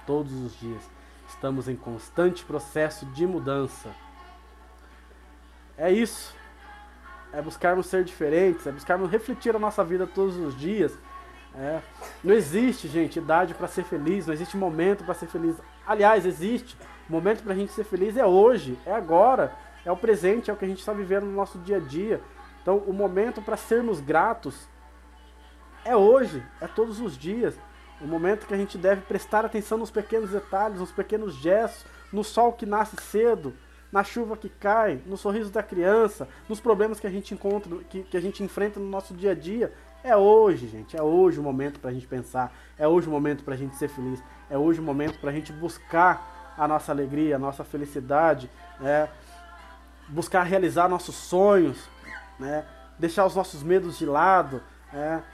Todos 0.07 0.33
os 0.33 0.59
dias. 0.61 0.83
Estamos 1.29 1.69
em 1.69 1.77
constante 1.77 2.45
processo 2.45 3.07
de 3.07 3.27
mudança. 3.27 3.89
É 5.79 5.91
isso. 5.91 6.35
É 7.33 7.41
buscarmos 7.41 7.87
ser 7.87 8.05
diferentes, 8.05 8.67
é 8.67 8.73
buscarmos 8.73 9.11
refletir 9.11 9.55
a 9.55 9.59
nossa 9.59 9.83
vida 9.85 10.07
todos 10.07 10.37
os 10.37 10.59
dias. 10.59 10.93
É. 11.55 11.81
Não 12.23 12.35
existe, 12.35 12.87
gente, 12.87 13.19
idade 13.19 13.55
para 13.55 13.67
ser 13.67 13.85
feliz, 13.85 14.27
não 14.27 14.35
existe 14.35 14.57
momento 14.57 15.05
para 15.05 15.15
ser 15.15 15.27
feliz. 15.27 15.57
Aliás, 15.87 16.27
existe. 16.27 16.77
O 17.09 17.13
momento 17.13 17.43
para 17.43 17.53
a 17.53 17.57
gente 17.57 17.73
ser 17.73 17.85
feliz 17.85 18.17
é 18.17 18.25
hoje, 18.25 18.79
é 18.85 18.93
agora, 18.93 19.53
é 19.85 19.91
o 19.91 19.97
presente, 19.97 20.51
é 20.51 20.53
o 20.53 20.57
que 20.57 20.65
a 20.65 20.69
gente 20.69 20.81
está 20.81 20.93
vivendo 20.93 21.25
no 21.25 21.33
nosso 21.33 21.59
dia 21.59 21.77
a 21.77 21.81
dia. 21.81 22.21
Então, 22.63 22.79
o 22.79 22.93
momento 22.93 23.41
para 23.41 23.57
sermos 23.57 24.01
gratos 24.01 24.69
é 25.85 25.97
hoje, 25.97 26.43
é 26.61 26.67
todos 26.67 27.01
os 27.01 27.17
dias. 27.17 27.59
O 28.01 28.07
momento 28.07 28.47
que 28.47 28.55
a 28.55 28.57
gente 28.57 28.79
deve 28.79 29.03
prestar 29.03 29.45
atenção 29.45 29.79
nos 29.79 29.91
pequenos 29.91 30.31
detalhes, 30.31 30.79
nos 30.79 30.93
pequenos 30.93 31.35
gestos, 31.35 31.85
no 32.13 32.25
sol 32.25 32.53
que 32.53 32.67
nasce 32.67 32.97
cedo, 32.97 33.55
na 33.93 34.05
chuva 34.05 34.37
que 34.37 34.49
cai, 34.49 35.01
no 35.07 35.17
sorriso 35.17 35.51
da 35.51 35.63
criança, 35.63 36.29
nos 36.49 36.61
problemas 36.61 37.01
que 37.01 37.07
a 37.07 37.11
gente 37.11 37.35
encontra, 37.35 37.77
que, 37.91 38.03
que 38.05 38.17
a 38.17 38.21
gente 38.21 38.43
enfrenta 38.43 38.79
no 38.79 38.87
nosso 38.87 39.15
dia 39.15 39.33
a 39.33 39.35
dia. 39.35 39.73
É 40.03 40.17
hoje, 40.17 40.67
gente. 40.69 40.97
É 40.97 41.03
hoje 41.03 41.39
o 41.39 41.43
momento 41.43 41.79
para 41.81 41.91
a 41.91 41.93
gente 41.93 42.07
pensar. 42.07 42.55
É 42.79 42.87
hoje 42.89 43.09
o 43.09 43.11
momento 43.11 43.45
para 43.45 43.55
a 43.55 43.57
gente 43.57 43.77
ser 43.77 43.89
feliz. 43.89 44.23
É 44.49 44.57
hoje 44.57 44.81
o 44.81 44.83
momento 44.83 45.19
para 45.19 45.31
a 45.31 45.33
gente 45.33 45.53
buscar 45.53 46.55
a 46.57 46.67
nossa 46.67 46.93
alegria, 46.93 47.37
a 47.37 47.39
nossa 47.39 47.65
felicidade, 47.65 48.51
né? 48.79 49.09
Buscar 50.11 50.43
realizar 50.43 50.89
nossos 50.89 51.15
sonhos, 51.15 51.89
né? 52.39 52.67
deixar 52.99 53.25
os 53.25 53.35
nossos 53.35 53.63
medos 53.63 53.99
de 53.99 54.05
lado, 54.05 54.63
né? 54.93 55.25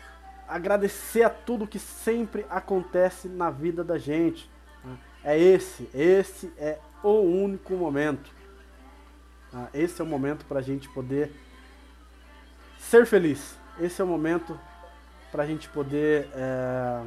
agradecer 0.47 1.25
a 1.25 1.31
tudo 1.31 1.67
que 1.67 1.79
sempre 1.79 2.47
acontece 2.49 3.29
na 3.29 3.51
vida 3.51 3.83
da 3.83 3.99
gente. 3.99 4.49
Né? 4.85 4.97
É 5.25 5.39
esse, 5.39 5.91
esse 5.93 6.53
é 6.57 6.79
o 7.03 7.21
único 7.21 7.75
momento 7.75 8.37
ah, 9.59 9.69
esse 9.73 10.03
é 10.03 10.05
o 10.05 10.07
momento 10.07 10.45
para 10.45 10.59
a 10.59 10.63
gente 10.63 10.87
poder 10.91 11.33
ser 12.79 13.07
feliz. 13.07 13.57
Esse 13.81 14.03
é 14.03 14.05
o 14.05 14.07
momento 14.07 14.59
para 15.33 15.45
a 15.45 15.47
gente 15.47 15.67
poder 15.71 16.29
é, 16.35 17.03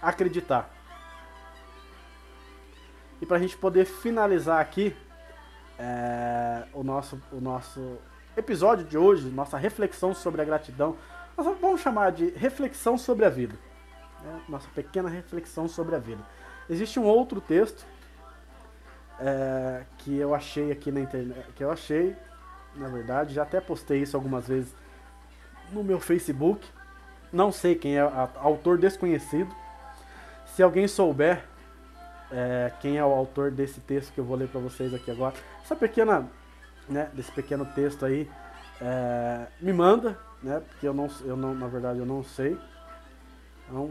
acreditar. 0.00 0.70
E 3.20 3.26
para 3.26 3.36
a 3.36 3.40
gente 3.40 3.56
poder 3.56 3.84
finalizar 3.84 4.60
aqui 4.60 4.94
é, 5.82 6.62
o, 6.72 6.84
nosso, 6.84 7.20
o 7.32 7.40
nosso 7.40 7.98
episódio 8.36 8.84
de 8.84 8.96
hoje, 8.96 9.28
nossa 9.28 9.58
reflexão 9.58 10.14
sobre 10.14 10.40
a 10.40 10.44
gratidão, 10.44 10.96
nós 11.36 11.44
vamos 11.60 11.80
chamar 11.80 12.12
de 12.12 12.30
reflexão 12.30 12.96
sobre 12.96 13.24
a 13.24 13.28
vida. 13.28 13.54
Né? 14.22 14.40
Nossa 14.48 14.68
pequena 14.72 15.08
reflexão 15.08 15.66
sobre 15.66 15.96
a 15.96 15.98
vida. 15.98 16.22
Existe 16.70 17.00
um 17.00 17.04
outro 17.04 17.40
texto 17.40 17.84
é, 19.18 19.82
que 19.98 20.16
eu 20.16 20.32
achei 20.34 20.70
aqui 20.70 20.92
na 20.92 21.00
internet, 21.00 21.44
que 21.56 21.64
eu 21.64 21.70
achei, 21.72 22.16
na 22.76 22.86
verdade, 22.86 23.34
já 23.34 23.42
até 23.42 23.60
postei 23.60 24.02
isso 24.02 24.16
algumas 24.16 24.46
vezes 24.46 24.72
no 25.72 25.82
meu 25.82 25.98
Facebook. 25.98 26.64
Não 27.32 27.50
sei 27.50 27.74
quem 27.74 27.98
é, 27.98 28.02
autor 28.36 28.78
desconhecido. 28.78 29.52
Se 30.46 30.62
alguém 30.62 30.86
souber, 30.86 31.44
é, 32.32 32.72
quem 32.80 32.96
é 32.96 33.04
o 33.04 33.12
autor 33.12 33.50
desse 33.50 33.80
texto 33.80 34.12
que 34.12 34.18
eu 34.18 34.24
vou 34.24 34.36
ler 34.36 34.48
para 34.48 34.60
vocês 34.60 34.92
aqui 34.94 35.10
agora. 35.10 35.34
Essa 35.62 35.76
pequena, 35.76 36.28
né, 36.88 37.10
desse 37.12 37.30
pequeno 37.30 37.64
texto 37.66 38.04
aí, 38.04 38.28
é, 38.80 39.46
me 39.60 39.72
manda, 39.72 40.18
né, 40.42 40.60
porque 40.68 40.88
eu 40.88 40.94
não, 40.94 41.08
eu 41.24 41.36
não, 41.36 41.54
na 41.54 41.68
verdade 41.68 41.98
eu 41.98 42.06
não 42.06 42.24
sei. 42.24 42.58
Então, 43.68 43.90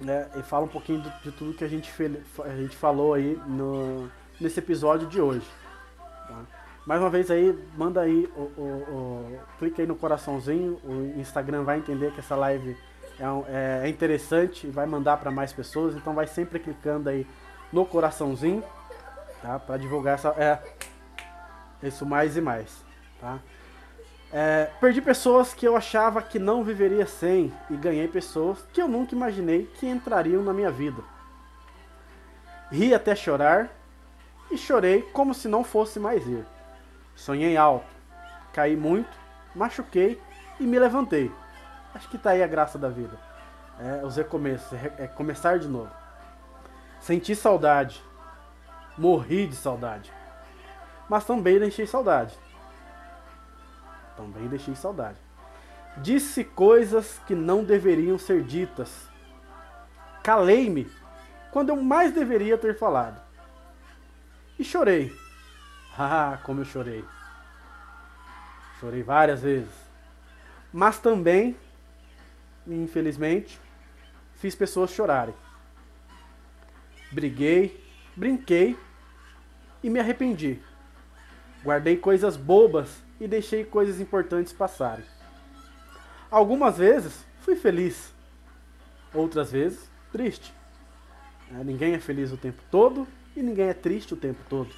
né, 0.00 0.28
e 0.36 0.42
fala 0.42 0.64
um 0.64 0.68
pouquinho 0.68 1.02
de, 1.02 1.10
de 1.22 1.32
tudo 1.32 1.54
que 1.54 1.64
a 1.64 1.68
gente, 1.68 1.90
a 2.44 2.56
gente 2.56 2.76
falou 2.76 3.14
aí 3.14 3.40
no, 3.46 4.08
nesse 4.40 4.60
episódio 4.60 5.08
de 5.08 5.20
hoje. 5.20 5.46
Tá? 6.28 6.42
Mais 6.86 7.00
uma 7.00 7.10
vez 7.10 7.30
aí, 7.32 7.58
manda 7.76 8.00
aí, 8.00 8.30
o, 8.36 8.40
o, 8.40 8.62
o, 8.62 9.38
clica 9.58 9.82
aí 9.82 9.88
no 9.88 9.96
coraçãozinho, 9.96 10.78
o 10.84 11.18
Instagram 11.18 11.64
vai 11.64 11.78
entender 11.78 12.12
que 12.12 12.20
essa 12.20 12.36
live 12.36 12.76
é, 13.18 13.24
é, 13.48 13.86
é 13.86 13.88
interessante 13.88 14.68
e 14.68 14.70
vai 14.70 14.86
mandar 14.86 15.16
para 15.16 15.32
mais 15.32 15.52
pessoas, 15.52 15.96
então 15.96 16.14
vai 16.14 16.28
sempre 16.28 16.60
clicando 16.60 17.08
aí 17.08 17.26
no 17.72 17.84
coraçãozinho, 17.84 18.62
tá? 19.42 19.58
Para 19.58 19.76
divulgar 19.76 20.14
essa, 20.14 20.28
é, 20.30 20.58
isso 21.82 22.06
mais 22.06 22.36
e 22.36 22.40
mais, 22.40 22.84
tá? 23.20 23.38
É, 24.32 24.70
perdi 24.80 25.00
pessoas 25.00 25.54
que 25.54 25.66
eu 25.66 25.76
achava 25.76 26.20
que 26.20 26.38
não 26.38 26.64
viveria 26.64 27.06
sem 27.06 27.52
e 27.70 27.76
ganhei 27.76 28.08
pessoas 28.08 28.58
que 28.72 28.82
eu 28.82 28.88
nunca 28.88 29.14
imaginei 29.14 29.66
que 29.78 29.86
entrariam 29.86 30.42
na 30.42 30.52
minha 30.52 30.70
vida. 30.70 31.02
Ri 32.70 32.92
até 32.92 33.14
chorar 33.14 33.70
e 34.50 34.58
chorei 34.58 35.02
como 35.12 35.32
se 35.32 35.46
não 35.46 35.62
fosse 35.62 36.00
mais 36.00 36.26
ir. 36.26 36.44
Sonhei 37.14 37.56
alto, 37.56 37.86
caí 38.52 38.76
muito, 38.76 39.10
machuquei 39.54 40.20
e 40.58 40.64
me 40.64 40.78
levantei. 40.78 41.30
Acho 41.94 42.08
que 42.08 42.18
tá 42.18 42.30
aí 42.30 42.42
a 42.42 42.46
graça 42.46 42.78
da 42.78 42.88
vida. 42.88 43.16
É, 43.78 44.04
os 44.04 44.16
recomeços, 44.16 44.72
é, 44.72 45.04
é 45.04 45.06
começar 45.06 45.58
de 45.58 45.68
novo. 45.68 45.90
Senti 47.06 47.36
saudade, 47.36 48.02
morri 48.98 49.46
de 49.46 49.54
saudade. 49.54 50.12
Mas 51.08 51.24
também 51.24 51.56
deixei 51.56 51.86
saudade. 51.86 52.36
Também 54.16 54.48
deixei 54.48 54.74
saudade. 54.74 55.16
Disse 55.98 56.42
coisas 56.42 57.20
que 57.24 57.32
não 57.32 57.62
deveriam 57.62 58.18
ser 58.18 58.42
ditas. 58.42 59.08
Calei-me 60.20 60.90
quando 61.52 61.68
eu 61.68 61.76
mais 61.76 62.12
deveria 62.12 62.58
ter 62.58 62.76
falado. 62.76 63.22
E 64.58 64.64
chorei 64.64 65.16
ah, 65.96 66.40
como 66.42 66.62
eu 66.62 66.64
chorei. 66.64 67.04
Chorei 68.80 69.04
várias 69.04 69.42
vezes. 69.42 69.70
Mas 70.72 70.98
também, 70.98 71.56
infelizmente, 72.66 73.60
fiz 74.34 74.56
pessoas 74.56 74.90
chorarem. 74.90 75.45
Briguei, 77.10 77.82
brinquei 78.14 78.76
e 79.82 79.90
me 79.90 80.00
arrependi. 80.00 80.60
Guardei 81.62 81.96
coisas 81.96 82.36
bobas 82.36 83.02
e 83.20 83.26
deixei 83.26 83.64
coisas 83.64 84.00
importantes 84.00 84.52
passarem. 84.52 85.04
Algumas 86.30 86.78
vezes 86.78 87.24
fui 87.40 87.56
feliz, 87.56 88.12
outras 89.14 89.52
vezes 89.52 89.90
triste. 90.12 90.52
É, 91.52 91.62
ninguém 91.62 91.94
é 91.94 91.98
feliz 92.00 92.32
o 92.32 92.36
tempo 92.36 92.60
todo 92.70 93.06
e 93.36 93.42
ninguém 93.42 93.68
é 93.68 93.74
triste 93.74 94.14
o 94.14 94.16
tempo 94.16 94.40
todo. 94.48 94.70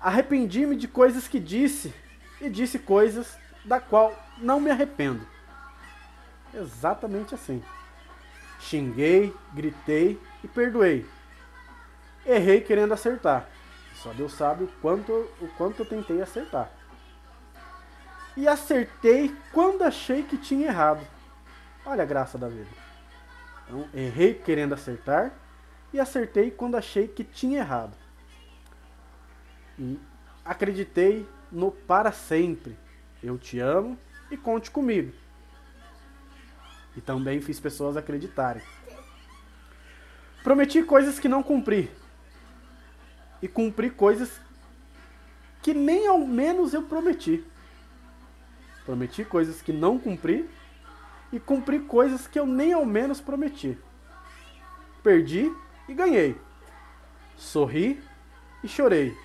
Arrependi-me 0.00 0.76
de 0.76 0.86
coisas 0.88 1.26
que 1.26 1.40
disse 1.40 1.92
e 2.40 2.48
disse 2.48 2.78
coisas 2.78 3.36
da 3.64 3.80
qual 3.80 4.16
não 4.38 4.60
me 4.60 4.70
arrependo. 4.70 5.26
Exatamente 6.54 7.34
assim. 7.34 7.62
Xinguei, 8.60 9.34
gritei 9.52 10.18
e 10.42 10.48
perdoei. 10.48 11.06
Errei 12.24 12.60
querendo 12.60 12.92
acertar. 12.92 13.48
Só 13.94 14.12
Deus 14.12 14.32
sabe 14.32 14.64
o 14.64 14.68
quanto, 14.80 15.12
o 15.40 15.48
quanto 15.56 15.80
eu 15.80 15.86
tentei 15.86 16.22
acertar. 16.22 16.70
E 18.36 18.46
acertei 18.46 19.34
quando 19.52 19.82
achei 19.82 20.22
que 20.22 20.36
tinha 20.36 20.68
errado. 20.68 21.06
Olha 21.84 22.02
a 22.02 22.06
graça 22.06 22.38
da 22.38 22.48
vida. 22.48 22.70
Então, 23.66 23.88
errei 23.92 24.34
querendo 24.34 24.74
acertar 24.74 25.32
e 25.92 26.00
acertei 26.00 26.50
quando 26.50 26.76
achei 26.76 27.08
que 27.08 27.24
tinha 27.24 27.58
errado 27.58 27.94
acreditei 30.44 31.26
no 31.50 31.70
para 31.70 32.12
sempre. 32.12 32.76
Eu 33.22 33.38
te 33.38 33.58
amo 33.58 33.98
e 34.30 34.36
conte 34.36 34.70
comigo. 34.70 35.12
E 36.96 37.00
também 37.00 37.40
fiz 37.40 37.60
pessoas 37.60 37.96
acreditarem. 37.96 38.62
Prometi 40.42 40.82
coisas 40.82 41.18
que 41.18 41.28
não 41.28 41.42
cumpri. 41.42 41.90
E 43.42 43.48
cumpri 43.48 43.90
coisas 43.90 44.40
que 45.62 45.74
nem 45.74 46.06
ao 46.06 46.18
menos 46.18 46.72
eu 46.72 46.82
prometi. 46.82 47.44
Prometi 48.84 49.24
coisas 49.24 49.60
que 49.60 49.72
não 49.72 49.98
cumpri 49.98 50.48
e 51.32 51.38
cumpri 51.38 51.80
coisas 51.80 52.26
que 52.26 52.38
eu 52.38 52.46
nem 52.46 52.72
ao 52.72 52.84
menos 52.84 53.20
prometi. 53.20 53.78
Perdi 55.02 55.54
e 55.88 55.94
ganhei. 55.94 56.36
Sorri 57.36 58.02
e 58.62 58.68
chorei. 58.68 59.16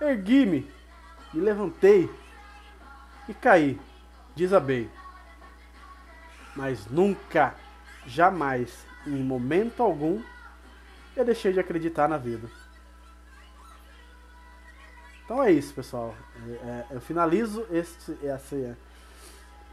Ergui-me, 0.00 0.68
me 1.32 1.40
levantei 1.40 2.10
e 3.28 3.34
caí, 3.34 3.80
desabei. 4.36 4.90
Mas 6.54 6.86
nunca, 6.86 7.54
jamais, 8.06 8.86
em 9.06 9.22
momento 9.22 9.82
algum, 9.82 10.22
eu 11.16 11.24
deixei 11.24 11.52
de 11.52 11.60
acreditar 11.60 12.08
na 12.08 12.18
vida. 12.18 12.48
Então 15.24 15.42
é 15.42 15.50
isso, 15.50 15.72
pessoal. 15.72 16.14
É, 16.46 16.50
é 16.52 16.86
eu 16.90 17.00
finalizo 17.00 17.66
esse, 17.70 18.16
esse, 18.22 18.76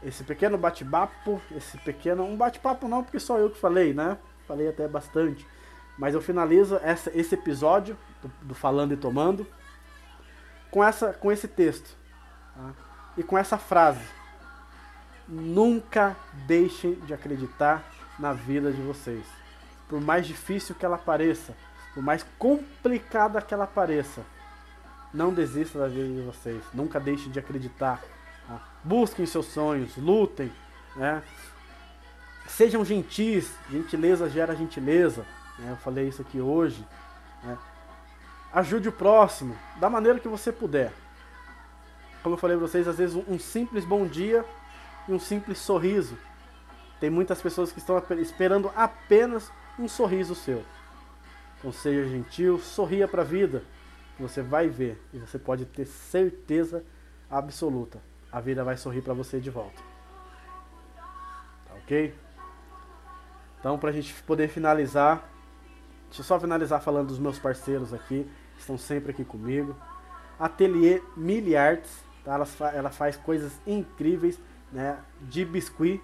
esse 0.02 0.24
pequeno 0.24 0.56
bate-papo, 0.56 1.40
esse 1.54 1.76
pequeno. 1.78 2.24
Um 2.24 2.36
bate-papo 2.36 2.88
não, 2.88 3.02
porque 3.02 3.20
só 3.20 3.38
eu 3.38 3.50
que 3.50 3.58
falei, 3.58 3.92
né? 3.92 4.16
Falei 4.46 4.68
até 4.68 4.88
bastante. 4.88 5.46
Mas 5.98 6.14
eu 6.14 6.22
finalizo 6.22 6.76
essa, 6.82 7.10
esse 7.14 7.34
episódio 7.34 7.96
do, 8.22 8.30
do 8.48 8.54
Falando 8.54 8.94
e 8.94 8.96
Tomando 8.96 9.46
com, 10.70 10.82
essa, 10.82 11.12
com 11.12 11.30
esse 11.30 11.46
texto 11.46 11.94
tá? 12.56 12.72
e 13.16 13.22
com 13.22 13.36
essa 13.36 13.58
frase. 13.58 14.04
Nunca 15.28 16.16
deixem 16.46 16.94
de 17.00 17.14
acreditar 17.14 17.84
na 18.18 18.32
vida 18.32 18.72
de 18.72 18.80
vocês. 18.82 19.24
Por 19.88 20.00
mais 20.00 20.26
difícil 20.26 20.74
que 20.74 20.84
ela 20.84 20.98
pareça, 20.98 21.54
por 21.94 22.02
mais 22.02 22.24
complicada 22.38 23.42
que 23.42 23.52
ela 23.52 23.66
pareça, 23.66 24.22
não 25.12 25.32
desista 25.32 25.78
da 25.78 25.88
vida 25.88 26.08
de 26.08 26.22
vocês. 26.22 26.62
Nunca 26.72 26.98
deixem 26.98 27.30
de 27.30 27.38
acreditar. 27.38 28.00
Tá? 28.48 28.60
Busquem 28.82 29.26
seus 29.26 29.46
sonhos, 29.46 29.96
lutem. 29.96 30.50
Né? 30.96 31.22
Sejam 32.48 32.84
gentis. 32.84 33.52
Gentileza 33.70 34.30
gera 34.30 34.56
gentileza. 34.56 35.26
Né? 35.58 35.72
Eu 35.72 35.76
falei 35.76 36.08
isso 36.08 36.22
aqui 36.22 36.40
hoje. 36.40 36.86
Né? 37.44 37.58
Ajude 38.54 38.88
o 38.88 38.92
próximo 38.92 39.56
da 39.78 39.90
maneira 39.90 40.18
que 40.18 40.28
você 40.28 40.50
puder. 40.50 40.92
Como 42.22 42.34
eu 42.34 42.38
falei 42.38 42.56
para 42.56 42.66
vocês, 42.66 42.88
às 42.88 42.96
vezes 42.96 43.16
um 43.28 43.38
simples 43.38 43.84
bom 43.84 44.06
dia 44.06 44.44
e 45.08 45.12
um 45.12 45.18
simples 45.18 45.58
sorriso. 45.58 46.16
Tem 47.02 47.10
muitas 47.10 47.42
pessoas 47.42 47.72
que 47.72 47.80
estão 47.80 48.00
esperando 48.20 48.70
apenas 48.76 49.50
um 49.76 49.88
sorriso 49.88 50.36
seu. 50.36 50.62
Então 51.58 51.72
seja 51.72 52.08
gentil, 52.08 52.60
sorria 52.60 53.08
para 53.08 53.22
a 53.22 53.24
vida. 53.24 53.64
Você 54.20 54.40
vai 54.40 54.68
ver 54.68 55.02
e 55.12 55.18
você 55.18 55.36
pode 55.36 55.64
ter 55.64 55.84
certeza 55.84 56.84
absoluta. 57.28 58.00
A 58.30 58.40
vida 58.40 58.62
vai 58.62 58.76
sorrir 58.76 59.02
para 59.02 59.14
você 59.14 59.40
de 59.40 59.50
volta. 59.50 59.82
Tá 61.66 61.74
ok? 61.82 62.14
Então, 63.58 63.76
para 63.80 63.90
a 63.90 63.92
gente 63.92 64.14
poder 64.22 64.46
finalizar, 64.46 65.28
deixa 66.06 66.20
eu 66.20 66.24
só 66.24 66.38
finalizar 66.38 66.80
falando 66.80 67.08
dos 67.08 67.18
meus 67.18 67.36
parceiros 67.36 67.92
aqui 67.92 68.30
estão 68.56 68.78
sempre 68.78 69.10
aqui 69.10 69.24
comigo. 69.24 69.76
Ateliê 70.38 71.02
Miliartes, 71.16 72.04
tá? 72.24 72.34
ela, 72.34 72.46
ela 72.72 72.90
faz 72.90 73.16
coisas 73.16 73.60
incríveis 73.66 74.40
né? 74.70 75.00
de 75.22 75.44
biscuit, 75.44 76.00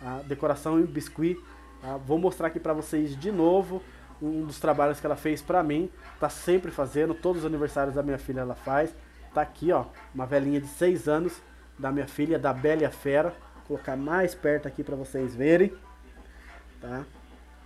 tá? 0.00 0.22
decoração 0.26 0.78
em 0.80 0.84
biscuit. 0.84 1.38
Tá? 1.80 1.96
Vou 1.96 2.18
mostrar 2.18 2.48
aqui 2.48 2.60
para 2.60 2.72
vocês 2.72 3.18
de 3.18 3.30
novo 3.30 3.82
um 4.20 4.44
dos 4.44 4.58
trabalhos 4.58 5.00
que 5.00 5.06
ela 5.06 5.16
fez 5.16 5.42
para 5.42 5.62
mim. 5.62 5.90
Tá 6.18 6.28
sempre 6.28 6.70
fazendo, 6.70 7.14
todos 7.14 7.42
os 7.42 7.46
aniversários 7.46 7.94
da 7.94 8.02
minha 8.02 8.18
filha 8.18 8.40
ela 8.40 8.54
faz. 8.54 8.94
Tá 9.32 9.42
aqui, 9.42 9.72
ó, 9.72 9.84
uma 10.14 10.26
velhinha 10.26 10.60
de 10.60 10.66
6 10.66 11.08
anos 11.08 11.40
da 11.78 11.92
minha 11.92 12.08
filha, 12.08 12.38
da 12.38 12.52
Bélia 12.52 12.90
Fera. 12.90 13.34
Vou 13.54 13.76
colocar 13.76 13.96
mais 13.96 14.34
perto 14.34 14.66
aqui 14.66 14.82
para 14.82 14.96
vocês 14.96 15.34
verem. 15.34 15.72
Tá? 16.80 17.04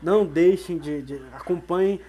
Não 0.02 0.26
deixem 0.26 0.78
de, 0.78 1.00
de 1.02 1.22
acompanhem 1.32 2.00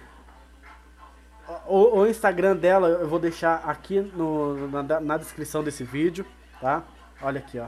o, 1.66 1.98
o, 1.98 2.06
Instagram 2.06 2.56
dela 2.56 2.88
eu 2.88 3.08
vou 3.08 3.18
deixar 3.18 3.56
aqui 3.66 4.00
no, 4.00 4.68
na, 4.68 5.00
na, 5.00 5.16
descrição 5.16 5.62
desse 5.62 5.84
vídeo, 5.84 6.24
tá? 6.60 6.82
Olha 7.20 7.38
aqui, 7.38 7.58
ó. 7.58 7.66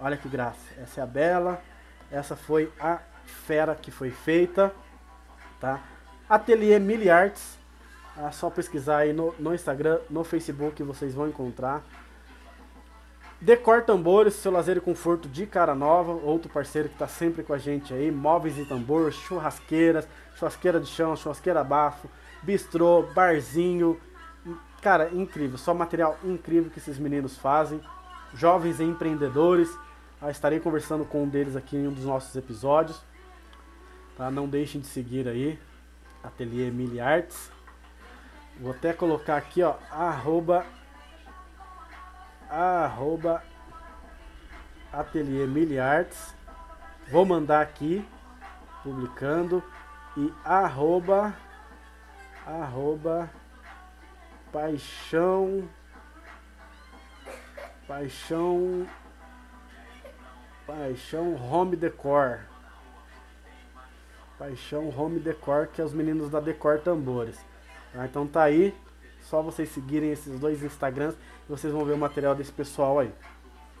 Olha 0.00 0.16
que 0.16 0.28
graça. 0.28 0.74
Essa 0.76 1.00
é 1.00 1.04
a 1.04 1.06
Bela. 1.06 1.62
Essa 2.14 2.36
foi 2.36 2.72
a 2.78 3.00
fera 3.24 3.74
que 3.74 3.90
foi 3.90 4.10
feita, 4.10 4.72
tá? 5.60 5.82
Ateliê 6.28 6.78
Miliartes. 6.78 7.58
É 8.16 8.30
só 8.30 8.48
pesquisar 8.48 8.98
aí 8.98 9.12
no, 9.12 9.34
no 9.40 9.52
Instagram, 9.52 9.98
no 10.08 10.22
Facebook, 10.22 10.80
vocês 10.84 11.12
vão 11.12 11.26
encontrar. 11.26 11.82
Decor 13.40 13.82
Tambores, 13.82 14.34
seu 14.34 14.52
lazer 14.52 14.76
e 14.76 14.80
conforto 14.80 15.28
de 15.28 15.44
cara 15.44 15.74
nova, 15.74 16.12
outro 16.12 16.48
parceiro 16.48 16.88
que 16.88 16.94
está 16.94 17.08
sempre 17.08 17.42
com 17.42 17.52
a 17.52 17.58
gente 17.58 17.92
aí, 17.92 18.12
móveis 18.12 18.56
e 18.56 18.64
tambor, 18.64 19.10
churrasqueiras, 19.12 20.06
churrasqueira 20.36 20.78
de 20.78 20.86
chão, 20.86 21.16
churrasqueira 21.16 21.64
bafo, 21.64 22.08
bistrô, 22.42 23.02
barzinho, 23.12 24.00
cara, 24.80 25.10
incrível, 25.12 25.58
só 25.58 25.74
material 25.74 26.16
incrível 26.22 26.70
que 26.70 26.78
esses 26.78 26.98
meninos 26.98 27.36
fazem, 27.36 27.80
jovens 28.32 28.78
empreendedores, 28.78 29.68
ah, 30.28 30.30
estarei 30.30 30.60
conversando 30.60 31.04
com 31.04 31.24
um 31.24 31.28
deles 31.28 31.56
aqui 31.56 31.76
em 31.76 31.86
um 31.86 31.92
dos 31.92 32.04
nossos 32.04 32.34
episódios, 32.34 33.02
tá? 34.16 34.30
Não 34.30 34.48
deixem 34.48 34.80
de 34.80 34.86
seguir 34.86 35.28
aí, 35.28 35.58
Ateliê 36.22 36.70
Mili 36.70 37.00
Arts, 37.00 37.50
vou 38.60 38.72
até 38.72 38.92
colocar 38.92 39.36
aqui, 39.36 39.62
ó, 39.62 39.76
arroba 39.90 40.64
arroba 42.54 43.42
Ateliê 44.92 45.46
Miliartes. 45.46 46.34
Vou 47.10 47.24
mandar 47.26 47.60
aqui, 47.60 48.06
publicando. 48.82 49.62
E 50.16 50.32
arroba, 50.44 51.34
arroba 52.46 53.28
paixão, 54.52 55.68
paixão, 57.88 58.86
paixão 60.66 61.34
home 61.34 61.76
decor. 61.76 62.40
Paixão 64.38 64.92
Home 64.96 65.20
Decor, 65.20 65.68
que 65.68 65.80
é 65.80 65.84
os 65.84 65.92
meninos 65.92 66.28
da 66.28 66.40
Decor 66.40 66.80
Tambores. 66.80 67.36
Tá? 67.92 68.04
Então 68.04 68.26
tá 68.26 68.42
aí, 68.42 68.74
só 69.22 69.40
vocês 69.40 69.68
seguirem 69.70 70.10
esses 70.10 70.38
dois 70.38 70.62
Instagrams 70.62 71.14
e 71.14 71.50
vocês 71.50 71.72
vão 71.72 71.84
ver 71.84 71.92
o 71.92 71.98
material 71.98 72.34
desse 72.34 72.52
pessoal 72.52 72.98
aí. 72.98 73.12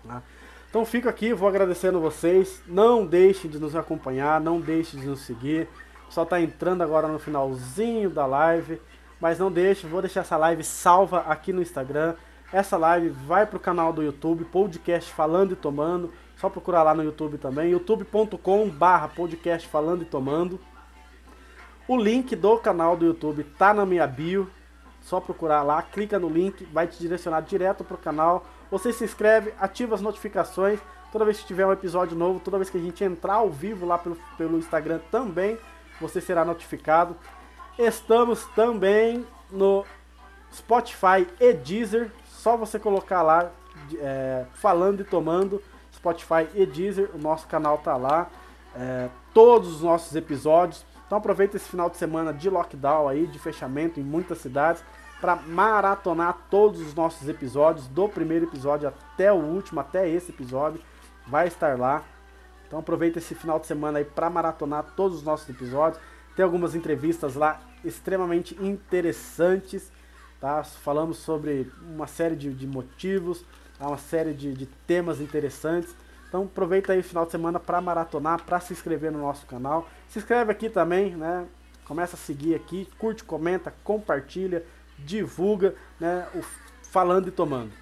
Tá? 0.06 0.22
Então 0.70 0.84
fico 0.84 1.08
aqui, 1.08 1.32
vou 1.32 1.48
agradecendo 1.48 2.00
vocês. 2.00 2.62
Não 2.66 3.04
deixem 3.06 3.50
de 3.50 3.58
nos 3.58 3.76
acompanhar, 3.76 4.40
não 4.40 4.60
deixem 4.60 5.00
de 5.00 5.06
nos 5.06 5.20
seguir. 5.20 5.68
Só 6.08 6.22
está 6.22 6.40
entrando 6.40 6.82
agora 6.82 7.08
no 7.08 7.18
finalzinho 7.18 8.10
da 8.10 8.26
live. 8.26 8.80
Mas 9.20 9.38
não 9.38 9.50
deixe, 9.50 9.86
vou 9.86 10.02
deixar 10.02 10.20
essa 10.20 10.36
live 10.36 10.62
salva 10.64 11.20
aqui 11.20 11.52
no 11.52 11.62
Instagram. 11.62 12.14
Essa 12.52 12.76
live 12.76 13.08
vai 13.08 13.46
para 13.46 13.56
o 13.56 13.60
canal 13.60 13.92
do 13.92 14.02
YouTube, 14.02 14.44
podcast 14.44 15.12
Falando 15.12 15.52
e 15.52 15.56
Tomando. 15.56 16.12
Só 16.44 16.50
procurar 16.50 16.82
lá 16.82 16.92
no 16.92 17.02
YouTube 17.02 17.38
também, 17.38 17.70
youtube.com 17.70 18.68
barra 18.68 19.08
podcast 19.08 19.66
Falando 19.66 20.02
e 20.02 20.04
Tomando. 20.04 20.60
O 21.88 21.96
link 21.96 22.36
do 22.36 22.58
canal 22.58 22.98
do 22.98 23.06
YouTube 23.06 23.44
tá 23.56 23.72
na 23.72 23.86
minha 23.86 24.06
bio, 24.06 24.50
só 25.00 25.20
procurar 25.20 25.62
lá, 25.62 25.80
clica 25.80 26.18
no 26.18 26.28
link, 26.28 26.62
vai 26.66 26.86
te 26.86 26.98
direcionar 26.98 27.40
direto 27.40 27.82
para 27.82 27.94
o 27.94 27.98
canal. 27.98 28.44
Você 28.70 28.92
se 28.92 29.04
inscreve, 29.04 29.54
ativa 29.58 29.94
as 29.94 30.02
notificações. 30.02 30.78
Toda 31.10 31.24
vez 31.24 31.40
que 31.40 31.46
tiver 31.46 31.64
um 31.64 31.72
episódio 31.72 32.14
novo, 32.14 32.38
toda 32.40 32.58
vez 32.58 32.68
que 32.68 32.76
a 32.76 32.82
gente 32.82 33.02
entrar 33.02 33.36
ao 33.36 33.48
vivo 33.48 33.86
lá 33.86 33.96
pelo, 33.96 34.18
pelo 34.36 34.58
Instagram 34.58 35.00
também, 35.10 35.56
você 35.98 36.20
será 36.20 36.44
notificado. 36.44 37.16
Estamos 37.78 38.44
também 38.54 39.26
no 39.50 39.82
Spotify 40.52 41.26
e 41.40 41.54
Deezer. 41.54 42.10
Só 42.26 42.54
você 42.54 42.78
colocar 42.78 43.22
lá, 43.22 43.50
é, 43.94 44.44
falando 44.52 45.00
e 45.00 45.04
tomando, 45.04 45.62
Spotify 46.04 46.48
e 46.54 46.66
Deezer. 46.66 47.10
O 47.14 47.18
nosso 47.18 47.46
canal 47.46 47.78
tá 47.78 47.96
lá. 47.96 48.28
É, 48.76 49.08
todos 49.32 49.76
os 49.76 49.82
nossos 49.82 50.14
episódios 50.16 50.84
então 51.06 51.18
aproveita 51.18 51.56
esse 51.56 51.68
final 51.68 51.90
de 51.90 51.96
semana 51.96 52.32
de 52.32 52.48
lockdown 52.48 53.08
aí, 53.08 53.26
de 53.26 53.38
fechamento 53.38 54.00
em 54.00 54.02
muitas 54.02 54.38
cidades, 54.38 54.82
para 55.20 55.36
maratonar 55.36 56.46
todos 56.50 56.80
os 56.80 56.94
nossos 56.94 57.28
episódios, 57.28 57.86
do 57.86 58.08
primeiro 58.08 58.46
episódio 58.46 58.88
até 58.88 59.32
o 59.32 59.36
último, 59.36 59.80
até 59.80 60.08
esse 60.08 60.32
episódio, 60.32 60.80
vai 61.26 61.46
estar 61.46 61.78
lá. 61.78 62.02
Então 62.66 62.78
aproveita 62.78 63.18
esse 63.18 63.34
final 63.34 63.60
de 63.60 63.66
semana 63.66 63.98
aí 63.98 64.04
para 64.04 64.28
maratonar 64.28 64.84
todos 64.96 65.18
os 65.18 65.22
nossos 65.22 65.48
episódios. 65.48 66.02
Tem 66.34 66.44
algumas 66.44 66.74
entrevistas 66.74 67.34
lá 67.34 67.60
extremamente 67.84 68.56
interessantes, 68.60 69.92
tá? 70.40 70.64
Falamos 70.64 71.18
sobre 71.18 71.70
uma 71.80 72.06
série 72.06 72.34
de, 72.34 72.52
de 72.52 72.66
motivos, 72.66 73.44
tá? 73.78 73.86
uma 73.86 73.98
série 73.98 74.32
de, 74.32 74.52
de 74.52 74.66
temas 74.86 75.20
interessantes. 75.20 75.94
Então 76.28 76.44
aproveita 76.44 76.92
aí 76.92 77.00
o 77.00 77.04
final 77.04 77.24
de 77.24 77.30
semana 77.30 77.60
para 77.60 77.80
maratonar, 77.80 78.42
para 78.42 78.60
se 78.60 78.72
inscrever 78.72 79.12
no 79.12 79.20
nosso 79.20 79.46
canal. 79.46 79.88
Se 80.08 80.18
inscreve 80.18 80.50
aqui 80.50 80.68
também, 80.68 81.14
né? 81.14 81.46
Começa 81.84 82.16
a 82.16 82.18
seguir 82.18 82.54
aqui, 82.54 82.88
curte, 82.98 83.22
comenta, 83.22 83.72
compartilha, 83.84 84.64
divulga, 84.98 85.74
né? 86.00 86.26
O 86.34 86.42
falando 86.90 87.28
e 87.28 87.30
tomando. 87.30 87.72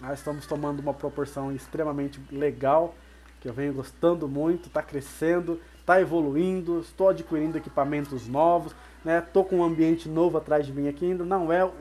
Nós 0.00 0.18
estamos 0.18 0.46
tomando 0.46 0.80
uma 0.80 0.94
proporção 0.94 1.52
extremamente 1.52 2.20
legal, 2.30 2.94
que 3.40 3.48
eu 3.48 3.52
venho 3.52 3.72
gostando 3.72 4.28
muito, 4.28 4.68
está 4.68 4.82
crescendo, 4.82 5.60
está 5.80 6.00
evoluindo, 6.00 6.80
estou 6.80 7.08
adquirindo 7.08 7.58
equipamentos 7.58 8.26
novos, 8.26 8.74
né? 9.04 9.20
Tô 9.20 9.44
com 9.44 9.56
um 9.56 9.64
ambiente 9.64 10.08
novo 10.08 10.38
atrás 10.38 10.66
de 10.66 10.72
mim 10.72 10.88
aqui, 10.88 11.04
ainda 11.06 11.24
não 11.24 11.52
é 11.52 11.64
o 11.64 11.72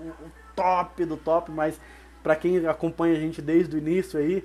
top 0.56 1.06
do 1.06 1.16
top, 1.16 1.52
mas 1.52 1.80
para 2.24 2.36
quem 2.36 2.66
acompanha 2.66 3.16
a 3.16 3.20
gente 3.20 3.42
desde 3.42 3.76
o 3.76 3.78
início 3.78 4.18
aí, 4.18 4.44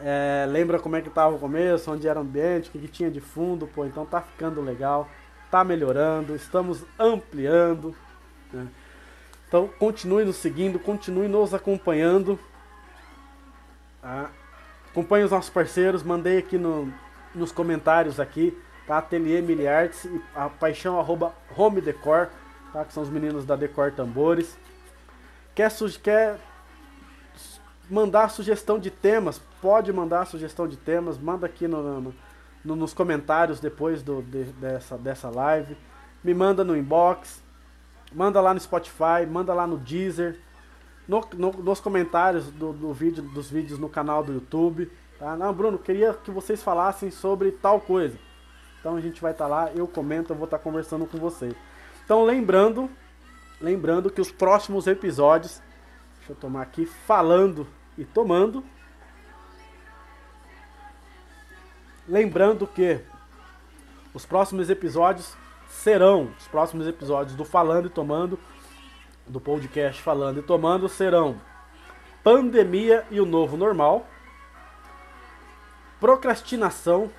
é, 0.00 0.46
lembra 0.48 0.78
como 0.78 0.94
é 0.94 1.02
que 1.02 1.10
tava 1.10 1.34
o 1.34 1.38
começo, 1.38 1.90
onde 1.90 2.06
era 2.06 2.20
o 2.20 2.22
ambiente, 2.22 2.68
o 2.68 2.72
que, 2.72 2.78
que 2.78 2.88
tinha 2.88 3.10
de 3.10 3.20
fundo, 3.20 3.66
pô, 3.66 3.84
então 3.84 4.06
tá 4.06 4.20
ficando 4.20 4.60
legal, 4.60 5.08
tá 5.50 5.64
melhorando, 5.64 6.36
estamos 6.36 6.84
ampliando. 6.98 7.94
Né? 8.52 8.68
Então 9.48 9.68
continue 9.78 10.24
nos 10.24 10.36
seguindo, 10.36 10.78
continue 10.78 11.26
nos 11.26 11.52
acompanhando. 11.52 12.38
Tá? 14.00 14.30
Acompanhe 14.90 15.24
os 15.24 15.32
nossos 15.32 15.50
parceiros, 15.50 16.02
mandei 16.02 16.38
aqui 16.38 16.56
no, 16.56 16.92
nos 17.34 17.50
comentários 17.50 18.20
aqui, 18.20 18.56
tá? 18.86 18.98
Ateliê 18.98 19.40
e 19.40 20.22
a 20.34 20.48
paixão 20.48 20.98
arroba 20.98 21.34
Home 21.56 21.80
Decor, 21.80 22.28
tá? 22.72 22.84
Que 22.84 22.92
são 22.92 23.02
os 23.02 23.10
meninos 23.10 23.44
da 23.44 23.56
Decor 23.56 23.92
Tambores. 23.92 24.56
Quer, 25.54 25.70
quer 26.02 26.38
mandar 27.90 28.28
sugestão 28.28 28.78
de 28.78 28.90
temas, 28.90 29.40
pode 29.60 29.92
mandar 29.92 30.26
sugestão 30.26 30.68
de 30.68 30.76
temas, 30.76 31.18
manda 31.18 31.46
aqui 31.46 31.66
no, 31.66 32.00
no, 32.00 32.14
no 32.64 32.76
nos 32.76 32.92
comentários 32.92 33.60
depois 33.60 34.02
do, 34.02 34.22
de, 34.22 34.44
dessa, 34.44 34.98
dessa 34.98 35.30
live, 35.30 35.76
me 36.22 36.34
manda 36.34 36.62
no 36.64 36.76
inbox, 36.76 37.42
manda 38.12 38.40
lá 38.40 38.52
no 38.52 38.60
Spotify, 38.60 39.26
manda 39.28 39.54
lá 39.54 39.66
no 39.66 39.78
Deezer, 39.78 40.38
no, 41.06 41.24
no, 41.34 41.52
nos 41.52 41.80
comentários 41.80 42.50
do, 42.50 42.72
do, 42.72 42.92
vídeo, 42.92 43.22
dos 43.22 43.50
vídeos 43.50 43.78
no 43.78 43.88
canal 43.88 44.22
do 44.22 44.34
YouTube. 44.34 44.90
Tá? 45.18 45.36
Não, 45.36 45.52
Bruno, 45.52 45.78
queria 45.78 46.12
que 46.12 46.30
vocês 46.30 46.62
falassem 46.62 47.10
sobre 47.10 47.52
tal 47.52 47.80
coisa. 47.80 48.18
Então 48.78 48.96
a 48.96 49.00
gente 49.00 49.20
vai 49.20 49.32
estar 49.32 49.44
tá 49.44 49.50
lá, 49.50 49.70
eu 49.72 49.88
comento, 49.88 50.32
eu 50.32 50.36
vou 50.36 50.44
estar 50.44 50.58
tá 50.58 50.62
conversando 50.62 51.06
com 51.06 51.18
vocês. 51.18 51.54
Então 52.04 52.24
lembrando, 52.24 52.90
lembrando 53.60 54.10
que 54.10 54.20
os 54.20 54.30
próximos 54.30 54.86
episódios, 54.86 55.62
deixa 56.18 56.32
eu 56.32 56.36
tomar 56.36 56.62
aqui, 56.62 56.84
falando 56.84 57.66
e 57.98 58.04
tomando. 58.04 58.64
Lembrando 62.06 62.66
que 62.66 63.00
os 64.14 64.24
próximos 64.24 64.70
episódios 64.70 65.36
serão, 65.68 66.32
os 66.38 66.46
próximos 66.46 66.86
episódios 66.86 67.36
do 67.36 67.44
Falando 67.44 67.86
e 67.86 67.90
Tomando, 67.90 68.38
do 69.26 69.38
podcast 69.38 70.00
Falando 70.00 70.38
e 70.38 70.42
Tomando, 70.42 70.88
serão 70.88 71.38
Pandemia 72.24 73.04
e 73.10 73.20
o 73.20 73.26
Novo 73.26 73.56
Normal, 73.56 74.06
Procrastinação, 76.00 77.10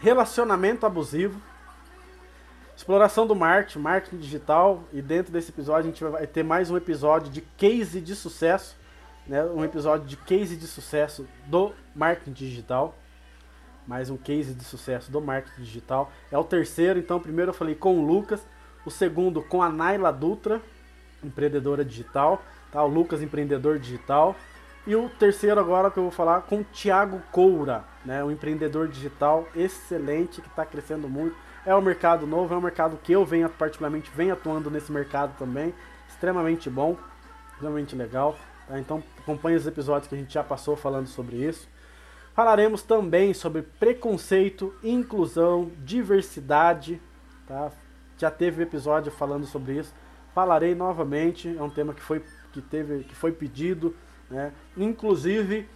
Relacionamento 0.00 0.86
Abusivo, 0.86 1.42
Exploração 2.74 3.26
do 3.26 3.34
marketing, 3.34 3.80
marketing 3.80 4.18
digital, 4.18 4.84
e 4.92 5.02
dentro 5.02 5.32
desse 5.32 5.50
episódio 5.50 5.90
a 5.90 5.92
gente 5.92 6.04
vai 6.04 6.26
ter 6.28 6.44
mais 6.44 6.70
um 6.70 6.76
episódio 6.76 7.28
de 7.28 7.40
case 7.40 8.00
de 8.00 8.14
sucesso 8.14 8.77
né, 9.28 9.44
um 9.44 9.62
episódio 9.62 10.06
de 10.06 10.16
case 10.16 10.56
de 10.56 10.66
sucesso 10.66 11.26
do 11.46 11.72
marketing 11.94 12.32
digital. 12.32 12.94
Mais 13.86 14.10
um 14.10 14.16
case 14.16 14.54
de 14.54 14.64
sucesso 14.64 15.10
do 15.10 15.20
marketing 15.20 15.62
digital. 15.62 16.10
É 16.30 16.38
o 16.38 16.44
terceiro, 16.44 16.98
então, 16.98 17.20
primeiro 17.20 17.50
eu 17.50 17.54
falei 17.54 17.74
com 17.74 17.98
o 17.98 18.06
Lucas, 18.06 18.44
o 18.84 18.90
segundo 18.90 19.42
com 19.42 19.62
a 19.62 19.68
Naila 19.68 20.12
Dutra, 20.12 20.60
empreendedora 21.22 21.84
digital, 21.84 22.42
tá? 22.70 22.82
O 22.82 22.88
Lucas, 22.88 23.22
empreendedor 23.22 23.78
digital. 23.78 24.34
E 24.86 24.94
o 24.94 25.08
terceiro 25.08 25.60
agora 25.60 25.90
que 25.90 25.98
eu 25.98 26.04
vou 26.04 26.12
falar 26.12 26.42
com 26.42 26.60
o 26.60 26.64
Thiago 26.64 27.20
Coura, 27.30 27.84
né? 28.04 28.22
Um 28.24 28.30
empreendedor 28.30 28.88
digital 28.88 29.46
excelente 29.54 30.40
que 30.40 30.48
está 30.48 30.64
crescendo 30.64 31.08
muito. 31.08 31.36
É 31.64 31.74
um 31.74 31.80
mercado 31.80 32.26
novo, 32.26 32.54
é 32.54 32.56
um 32.56 32.62
mercado 32.62 32.98
que 33.02 33.12
eu 33.12 33.24
venho 33.24 33.48
particularmente 33.50 34.10
venho 34.14 34.32
atuando 34.32 34.70
nesse 34.70 34.90
mercado 34.90 35.36
também, 35.38 35.74
extremamente 36.08 36.70
bom, 36.70 36.96
extremamente 37.52 37.94
legal. 37.96 38.36
Tá? 38.68 38.78
Então 38.78 39.02
acompanhe 39.18 39.56
os 39.56 39.66
episódios 39.66 40.08
que 40.08 40.14
a 40.14 40.18
gente 40.18 40.32
já 40.32 40.44
passou 40.44 40.76
falando 40.76 41.08
sobre 41.08 41.36
isso. 41.36 41.68
Falaremos 42.34 42.82
também 42.82 43.34
sobre 43.34 43.62
preconceito, 43.62 44.72
inclusão, 44.84 45.72
diversidade. 45.84 47.00
Tá? 47.46 47.72
já 48.18 48.30
teve 48.30 48.62
episódio 48.62 49.10
falando 49.12 49.46
sobre 49.46 49.78
isso. 49.78 49.94
Falarei 50.34 50.74
novamente, 50.74 51.56
é 51.56 51.62
um 51.62 51.70
tema 51.70 51.94
que 51.94 52.02
foi, 52.02 52.22
que 52.52 52.60
teve, 52.60 53.04
que 53.04 53.14
foi 53.14 53.32
pedido, 53.32 53.94
né? 54.28 54.52
Inclusive, 54.76 55.66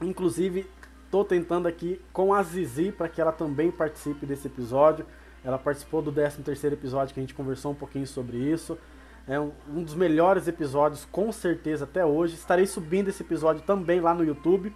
inclusive 0.00 0.66
estou 1.04 1.24
tentando 1.24 1.66
aqui 1.66 2.00
com 2.12 2.32
a 2.32 2.42
Zizi 2.42 2.92
para 2.92 3.08
que 3.08 3.20
ela 3.20 3.32
também 3.32 3.70
participe 3.70 4.24
desse 4.24 4.46
episódio. 4.46 5.04
Ela 5.44 5.58
participou 5.58 6.00
do 6.00 6.12
13 6.12 6.42
terceiro 6.42 6.76
episódio 6.76 7.12
que 7.12 7.20
a 7.20 7.22
gente 7.22 7.34
conversou 7.34 7.72
um 7.72 7.74
pouquinho 7.74 8.06
sobre 8.06 8.36
isso. 8.36 8.78
É 9.26 9.38
um, 9.38 9.52
dos 9.68 9.94
melhores 9.94 10.48
episódios, 10.48 11.04
com 11.04 11.30
certeza, 11.30 11.84
até 11.84 12.04
hoje. 12.04 12.34
Estarei 12.34 12.66
subindo 12.66 13.08
esse 13.08 13.22
episódio 13.22 13.62
também 13.62 14.00
lá 14.00 14.12
no 14.12 14.24
YouTube. 14.24 14.74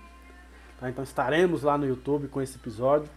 Tá? 0.78 0.88
Então 0.88 1.02
estaremos 1.02 1.62
lá 1.62 1.76
no 1.76 1.86
YouTube 1.86 2.28
com 2.28 2.40
esse 2.40 2.56
episódio. 2.56 3.08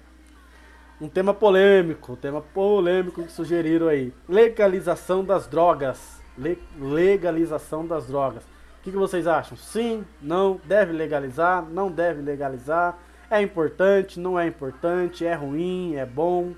Um 0.99 1.07
tema 1.07 1.33
polêmico, 1.33 2.13
um 2.13 2.15
tema 2.15 2.41
polêmico 2.41 3.23
que 3.23 3.31
sugeriram 3.31 3.87
aí. 3.87 4.13
Legalização 4.27 5.23
das 5.23 5.47
drogas. 5.47 6.19
Le 6.37 6.57
legalização 6.79 7.85
das 7.85 8.07
drogas. 8.07 8.43
O 8.43 8.81
que, 8.81 8.91
que 8.91 8.97
vocês 8.97 9.27
acham? 9.27 9.57
Sim, 9.57 10.05
não, 10.21 10.59
deve 10.65 10.93
legalizar, 10.93 11.63
não 11.63 11.91
deve 11.91 12.21
legalizar. 12.21 12.97
É 13.29 13.41
importante, 13.41 14.19
não 14.19 14.39
é 14.39 14.47
importante, 14.47 15.25
é 15.25 15.33
ruim, 15.33 15.95
é 15.95 16.05
bom. 16.05 16.53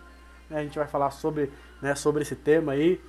A 0.49 0.61
gente 0.61 0.77
vai 0.77 0.87
falar 0.87 1.11
sobre, 1.11 1.51
né, 1.81 1.95
sobre 1.95 2.21
esse 2.21 2.35
tema 2.35 2.73
aí. 2.73 3.01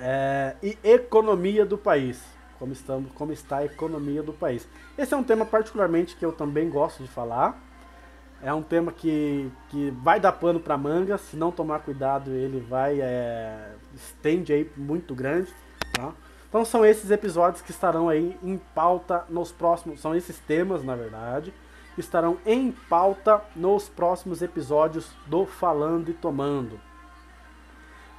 É, 0.00 0.56
e 0.62 0.78
economia 0.82 1.64
do 1.64 1.76
país. 1.76 2.22
Como, 2.58 2.72
estamos, 2.72 3.12
como 3.12 3.32
está 3.32 3.58
a 3.58 3.64
economia 3.64 4.22
do 4.22 4.32
país. 4.32 4.68
Esse 4.96 5.14
é 5.14 5.16
um 5.16 5.22
tema 5.22 5.46
particularmente 5.46 6.16
que 6.16 6.24
eu 6.24 6.32
também 6.32 6.68
gosto 6.68 7.02
de 7.02 7.08
falar. 7.08 7.60
É 8.42 8.52
um 8.52 8.62
tema 8.62 8.92
que, 8.92 9.50
que 9.68 9.90
vai 10.02 10.20
dar 10.20 10.32
pano 10.32 10.60
para 10.60 10.78
manga, 10.78 11.18
se 11.18 11.36
não 11.36 11.50
tomar 11.50 11.80
cuidado 11.80 12.30
ele 12.30 12.60
vai 12.60 13.00
é, 13.00 13.72
estende 13.94 14.52
aí 14.52 14.70
muito 14.76 15.12
grande, 15.12 15.52
tá? 15.92 16.12
Então 16.48 16.64
são 16.64 16.86
esses 16.86 17.10
episódios 17.10 17.60
que 17.60 17.72
estarão 17.72 18.08
aí 18.08 18.38
em 18.42 18.56
pauta 18.56 19.24
nos 19.28 19.50
próximos, 19.50 20.00
são 20.00 20.14
esses 20.14 20.38
temas 20.38 20.84
na 20.84 20.94
verdade, 20.94 21.52
que 21.94 22.00
estarão 22.00 22.38
em 22.46 22.70
pauta 22.88 23.42
nos 23.56 23.88
próximos 23.88 24.40
episódios 24.40 25.10
do 25.26 25.44
Falando 25.44 26.08
e 26.08 26.14
Tomando. 26.14 26.80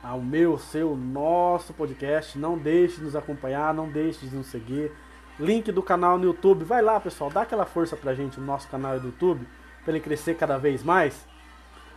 Ao 0.01 0.21
meu, 0.21 0.57
seu, 0.57 0.95
nosso 0.95 1.73
podcast, 1.73 2.37
não 2.37 2.57
deixe 2.57 2.97
de 2.97 3.03
nos 3.03 3.15
acompanhar, 3.15 3.73
não 3.73 3.89
deixe 3.89 4.25
de 4.25 4.35
nos 4.35 4.47
seguir. 4.47 4.91
Link 5.37 5.71
do 5.71 5.83
canal 5.83 6.17
no 6.17 6.25
YouTube, 6.25 6.63
vai 6.63 6.81
lá 6.81 6.99
pessoal, 6.99 7.29
dá 7.29 7.41
aquela 7.41 7.65
força 7.65 7.97
pra 7.97 8.13
gente 8.13 8.39
no 8.39 8.45
nosso 8.45 8.67
canal 8.69 8.97
do 8.99 9.07
YouTube 9.07 9.45
para 9.83 9.93
ele 9.93 9.99
crescer 9.99 10.35
cada 10.35 10.57
vez 10.57 10.83
mais. 10.83 11.27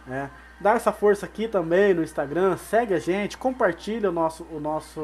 Né? 0.07 0.31
Dá 0.61 0.73
essa 0.73 0.93
força 0.93 1.27
aqui 1.27 1.47
também 1.47 1.95
no 1.95 2.03
Instagram, 2.03 2.57
segue 2.57 2.95
a 2.95 2.99
gente, 2.99 3.39
compartilha 3.39 4.11
o 4.11 4.13
nosso, 4.13 4.45
o 4.51 4.59
nosso, 4.59 5.01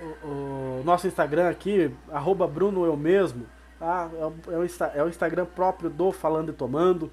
o, 0.00 0.26
o 0.26 0.82
nosso 0.84 1.06
Instagram 1.06 1.48
aqui, 1.48 1.94
arroba 2.10 2.46
Bruno 2.46 2.84
Eu 2.84 2.96
Mesmo, 2.96 3.46
tá? 3.78 4.08
É 4.12 4.24
o, 4.24 4.34
é, 4.48 4.58
o, 4.58 4.98
é 5.00 5.04
o 5.04 5.08
Instagram 5.08 5.46
próprio 5.46 5.90
do 5.90 6.12
Falando 6.12 6.50
e 6.50 6.52
Tomando, 6.52 7.10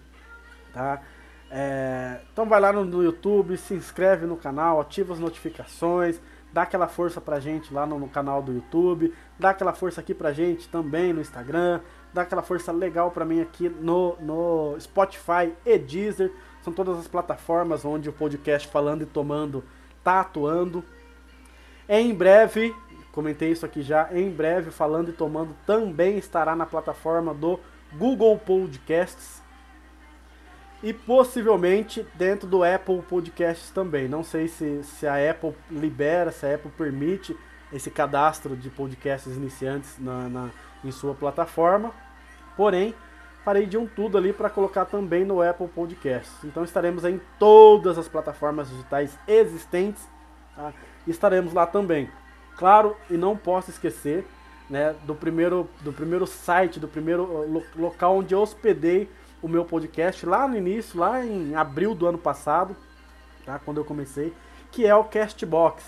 tá? 0.73 1.01
É, 1.49 2.19
então 2.31 2.45
vai 2.45 2.59
lá 2.59 2.73
no, 2.73 2.83
no, 2.83 3.01
YouTube, 3.01 3.57
se 3.57 3.73
inscreve 3.73 4.25
no 4.25 4.35
canal, 4.35 4.81
ativa 4.81 5.13
as 5.13 5.19
notificações, 5.19 6.19
dá 6.51 6.63
aquela 6.63 6.87
força 6.87 7.21
pra 7.21 7.39
gente 7.39 7.73
lá 7.73 7.85
no, 7.85 7.97
no 7.97 8.09
canal 8.09 8.41
do 8.41 8.51
YouTube, 8.51 9.13
dá 9.39 9.51
aquela 9.51 9.73
força 9.73 10.01
aqui 10.01 10.13
pra 10.13 10.33
gente 10.33 10.67
também 10.67 11.13
no 11.13 11.21
Instagram, 11.21 11.79
dá 12.13 12.23
aquela 12.23 12.41
força 12.41 12.71
legal 12.71 13.11
para 13.11 13.23
mim 13.23 13.41
aqui 13.41 13.69
no, 13.69 14.17
no 14.19 14.75
Spotify 14.79 15.53
e 15.65 15.77
Deezer. 15.77 16.33
São 16.61 16.73
todas 16.73 16.99
as 16.99 17.07
plataformas 17.07 17.85
onde 17.85 18.09
o 18.09 18.13
podcast 18.13 18.67
Falando 18.67 19.03
e 19.03 19.05
Tomando 19.05 19.63
tá 20.03 20.19
atuando. 20.19 20.83
Em 21.87 22.13
breve, 22.13 22.75
comentei 23.13 23.51
isso 23.51 23.65
aqui 23.65 23.81
já, 23.81 24.09
em 24.11 24.29
breve 24.29 24.69
Falando 24.69 25.09
e 25.09 25.13
Tomando 25.13 25.55
também 25.65 26.17
estará 26.17 26.57
na 26.57 26.65
plataforma 26.65 27.33
do 27.33 27.57
Google 27.93 28.37
Podcasts 28.37 29.46
e 30.81 30.93
possivelmente 30.93 32.05
dentro 32.13 32.47
do 32.47 32.63
Apple 32.63 33.01
Podcasts 33.01 33.71
também. 33.71 34.07
Não 34.07 34.23
sei 34.23 34.47
se, 34.47 34.83
se 34.83 35.07
a 35.07 35.31
Apple 35.31 35.55
libera, 35.71 36.31
se 36.31 36.45
a 36.45 36.55
Apple 36.55 36.71
permite 36.77 37.35
esse 37.73 37.89
cadastro 37.89 38.55
de 38.55 38.69
podcasts 38.69 39.35
iniciantes 39.35 39.95
na, 39.99 40.29
na 40.29 40.49
em 40.83 40.91
sua 40.91 41.13
plataforma. 41.13 41.91
Porém, 42.55 42.93
farei 43.43 43.65
de 43.65 43.77
um 43.77 43.87
tudo 43.87 44.17
ali 44.17 44.31
para 44.31 44.49
colocar 44.49 44.85
também 44.85 45.25
no 45.25 45.41
Apple 45.41 45.67
Podcasts. 45.67 46.43
Então 46.43 46.63
estaremos 46.63 47.03
em 47.03 47.19
todas 47.39 47.97
as 47.97 48.07
plataformas 48.07 48.69
digitais 48.69 49.17
existentes. 49.27 50.07
Tá? 50.55 50.73
Estaremos 51.07 51.53
lá 51.53 51.65
também. 51.65 52.09
Claro, 52.55 52.95
e 53.09 53.17
não 53.17 53.37
posso 53.37 53.69
esquecer 53.69 54.25
né, 54.69 54.95
do, 55.05 55.15
primeiro, 55.15 55.69
do 55.81 55.93
primeiro 55.93 56.25
site, 56.25 56.79
do 56.79 56.87
primeiro 56.87 57.23
lo 57.47 57.63
local 57.75 58.17
onde 58.17 58.33
eu 58.33 58.41
hospedei 58.41 59.09
o 59.41 59.47
meu 59.47 59.65
podcast 59.65 60.25
lá 60.25 60.47
no 60.47 60.57
início, 60.57 60.99
lá 60.99 61.23
em 61.23 61.55
abril 61.55 61.93
do 61.93 62.07
ano 62.07 62.17
passado, 62.17 62.75
tá? 63.45 63.59
quando 63.59 63.77
eu 63.77 63.85
comecei, 63.85 64.33
que 64.71 64.85
é 64.85 64.95
o 64.95 65.03
Castbox. 65.03 65.83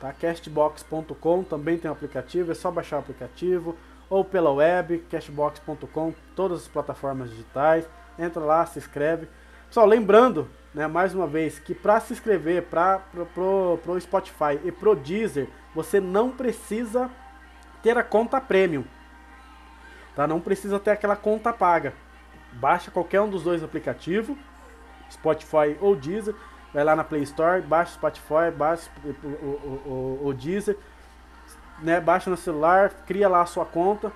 Tá? 0.00 0.12
Castbox.com 0.12 1.42
também 1.44 1.78
tem 1.78 1.90
um 1.90 1.94
aplicativo, 1.94 2.52
é 2.52 2.54
só 2.54 2.70
baixar 2.70 2.96
o 2.96 3.00
aplicativo 3.00 3.76
ou 4.08 4.24
pela 4.24 4.50
web, 4.50 4.98
cashbox.com, 5.10 6.14
todas 6.34 6.62
as 6.62 6.68
plataformas 6.68 7.30
digitais. 7.30 7.88
Entra 8.18 8.42
lá, 8.42 8.64
se 8.64 8.78
inscreve. 8.78 9.28
Pessoal, 9.66 9.86
lembrando, 9.86 10.48
né, 10.72 10.86
mais 10.86 11.14
uma 11.14 11.26
vez, 11.26 11.58
que 11.58 11.74
para 11.74 12.00
se 12.00 12.12
inscrever 12.12 12.62
para 12.64 13.00
pro, 13.34 13.78
pro 13.82 14.00
Spotify 14.00 14.60
e 14.64 14.70
pro 14.70 14.94
Deezer, 14.94 15.48
você 15.74 16.00
não 16.00 16.30
precisa 16.30 17.10
ter 17.82 17.98
a 17.98 18.02
conta 18.02 18.40
premium. 18.40 18.84
Tá? 20.14 20.26
Não 20.26 20.40
precisa 20.40 20.78
ter 20.78 20.90
aquela 20.90 21.16
conta 21.16 21.52
paga. 21.52 21.92
Baixa 22.56 22.90
qualquer 22.90 23.20
um 23.20 23.28
dos 23.28 23.42
dois 23.42 23.62
aplicativos, 23.62 24.36
Spotify 25.10 25.76
ou 25.80 25.94
Deezer. 25.94 26.34
Vai 26.74 26.84
lá 26.84 26.96
na 26.96 27.04
Play 27.04 27.22
Store, 27.22 27.62
baixa 27.62 27.94
Spotify, 27.94 28.50
baixa 28.54 28.90
o, 29.04 29.08
o, 29.08 30.20
o, 30.22 30.26
o 30.28 30.34
Deezer 30.34 30.76
né, 31.80 32.00
baixa 32.00 32.30
no 32.30 32.36
celular, 32.36 32.90
cria 33.06 33.28
lá 33.28 33.42
a 33.42 33.46
sua 33.46 33.64
conta, 33.64 34.12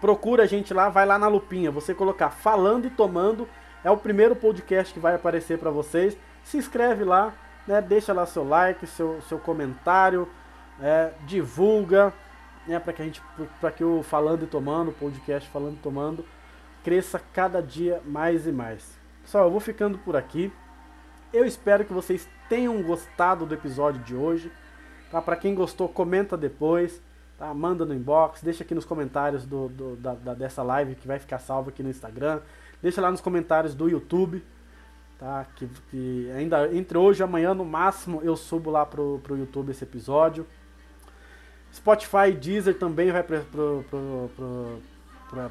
procura 0.00 0.44
a 0.44 0.46
gente 0.46 0.72
lá, 0.72 0.88
vai 0.88 1.06
lá 1.06 1.18
na 1.18 1.28
lupinha, 1.28 1.70
você 1.70 1.94
colocar 1.94 2.30
falando 2.30 2.86
e 2.86 2.90
tomando, 2.90 3.48
é 3.82 3.90
o 3.90 3.96
primeiro 3.96 4.34
podcast 4.36 4.92
que 4.92 5.00
vai 5.00 5.14
aparecer 5.14 5.58
para 5.58 5.70
vocês. 5.70 6.16
Se 6.42 6.56
inscreve 6.56 7.04
lá, 7.04 7.32
né, 7.66 7.80
deixa 7.80 8.12
lá 8.12 8.26
seu 8.26 8.46
like, 8.46 8.86
seu, 8.86 9.20
seu 9.22 9.38
comentário, 9.38 10.28
é, 10.80 11.12
divulga, 11.26 12.12
né, 12.66 12.78
para 12.78 12.92
que 12.92 13.02
a 13.02 13.04
gente, 13.04 13.22
para 13.60 13.70
que 13.70 13.84
o 13.84 14.02
falando 14.02 14.44
e 14.44 14.46
tomando, 14.46 14.90
o 14.90 14.94
podcast 14.94 15.48
falando 15.50 15.74
e 15.74 15.82
tomando, 15.82 16.24
cresça 16.84 17.18
cada 17.32 17.62
dia 17.62 18.00
mais 18.04 18.46
e 18.46 18.52
mais. 18.52 18.96
Pessoal, 19.22 19.44
eu 19.44 19.50
vou 19.50 19.58
ficando 19.58 19.98
por 19.98 20.14
aqui. 20.14 20.52
Eu 21.32 21.46
espero 21.46 21.84
que 21.84 21.92
vocês 21.92 22.28
tenham 22.48 22.80
gostado 22.82 23.46
do 23.46 23.54
episódio 23.54 24.02
de 24.02 24.14
hoje. 24.14 24.52
Tá? 25.10 25.20
Para 25.20 25.34
quem 25.34 25.54
gostou, 25.54 25.88
comenta 25.88 26.36
depois. 26.36 27.02
Tá? 27.38 27.52
Manda 27.54 27.86
no 27.86 27.94
inbox, 27.94 28.42
deixa 28.42 28.62
aqui 28.62 28.74
nos 28.74 28.84
comentários 28.84 29.46
do, 29.46 29.68
do 29.68 29.96
da, 29.96 30.14
da, 30.14 30.34
dessa 30.34 30.62
live 30.62 30.94
que 30.94 31.08
vai 31.08 31.18
ficar 31.18 31.38
salva 31.38 31.70
aqui 31.70 31.82
no 31.82 31.88
Instagram. 31.88 32.40
Deixa 32.82 33.00
lá 33.00 33.10
nos 33.10 33.22
comentários 33.22 33.74
do 33.74 33.88
YouTube. 33.88 34.44
Tá? 35.18 35.46
Que, 35.56 35.66
que 35.90 36.30
ainda 36.36 36.72
entre 36.76 36.98
hoje 36.98 37.22
e 37.22 37.24
amanhã, 37.24 37.54
no 37.54 37.64
máximo, 37.64 38.20
eu 38.22 38.36
subo 38.36 38.70
lá 38.70 38.84
pro, 38.84 39.20
pro 39.22 39.38
YouTube 39.38 39.70
esse 39.70 39.84
episódio. 39.84 40.46
Spotify 41.72 42.28
e 42.28 42.32
Deezer 42.32 42.78
também 42.78 43.10
vai 43.10 43.24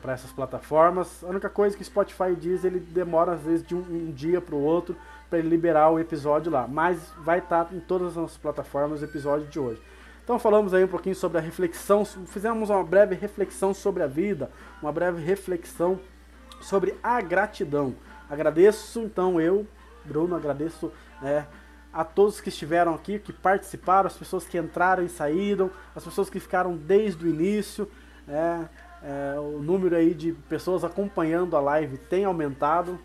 para 0.02 0.14
essas 0.14 0.32
plataformas. 0.32 1.24
A 1.24 1.28
única 1.28 1.50
coisa 1.50 1.76
é 1.76 1.78
que 1.78 1.84
Spotify 1.84 2.36
Deezer 2.36 2.72
ele 2.72 2.80
demora 2.80 3.34
às 3.34 3.42
vezes 3.42 3.66
de 3.66 3.76
um, 3.76 3.80
um 3.80 4.12
dia 4.12 4.40
para 4.40 4.56
o 4.56 4.62
outro 4.62 4.96
para 5.30 5.40
ele 5.40 5.50
liberar 5.50 5.90
o 5.90 6.00
episódio 6.00 6.52
lá. 6.52 6.68
Mas 6.68 7.12
vai 7.18 7.40
estar 7.40 7.66
tá 7.66 7.76
em 7.76 7.80
todas 7.80 8.18
as 8.18 8.38
plataformas 8.38 9.02
o 9.02 9.06
episódio 9.06 9.48
de 9.48 9.60
hoje. 9.60 9.82
Então 10.24 10.40
falamos 10.40 10.74
aí 10.74 10.84
um 10.84 10.88
pouquinho 10.88 11.16
sobre 11.16 11.38
a 11.38 11.42
reflexão, 11.42 12.06
fizemos 12.06 12.70
uma 12.70 12.84
breve 12.84 13.14
reflexão 13.14 13.74
sobre 13.74 14.04
a 14.04 14.08
vida, 14.08 14.50
uma 14.82 14.92
breve 14.92 15.22
reflexão 15.22 16.00
sobre 16.62 16.96
a 17.04 17.20
gratidão. 17.20 17.94
Agradeço 18.30 19.02
então 19.02 19.42
eu, 19.42 19.68
Bruno, 20.06 20.34
agradeço 20.34 20.92
né, 21.22 21.46
a 21.92 22.06
todos 22.06 22.40
que 22.40 22.48
estiveram 22.48 22.96
aqui, 22.96 23.20
que 23.20 23.34
participaram, 23.34 24.08
as 24.08 24.16
pessoas 24.16 24.46
que 24.46 24.58
entraram 24.58 25.04
e 25.04 25.10
saíram, 25.10 25.70
as 25.94 26.06
pessoas 26.06 26.30
que 26.30 26.40
ficaram 26.40 26.78
desde 26.78 27.26
o 27.26 27.28
início. 27.28 27.90
É, 28.26 28.66
é, 29.04 29.38
o 29.38 29.60
número 29.62 29.96
aí 29.96 30.14
de 30.14 30.32
pessoas 30.32 30.84
acompanhando 30.84 31.58
a 31.58 31.60
live 31.60 31.98
tem 31.98 32.24
aumentado. 32.24 32.98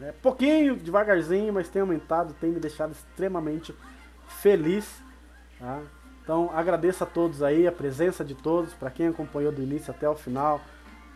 É, 0.00 0.12
pouquinho, 0.12 0.76
devagarzinho, 0.76 1.52
mas 1.52 1.68
tem 1.68 1.82
aumentado, 1.82 2.32
tem 2.40 2.50
me 2.50 2.58
deixado 2.58 2.92
extremamente 2.92 3.74
feliz. 4.26 5.02
Tá? 5.58 5.80
Então 6.22 6.50
agradeço 6.54 7.04
a 7.04 7.06
todos 7.06 7.42
aí, 7.42 7.66
a 7.66 7.72
presença 7.72 8.24
de 8.24 8.34
todos, 8.34 8.72
para 8.72 8.90
quem 8.90 9.08
acompanhou 9.08 9.52
do 9.52 9.62
início 9.62 9.90
até 9.90 10.08
o 10.08 10.14
final, 10.14 10.60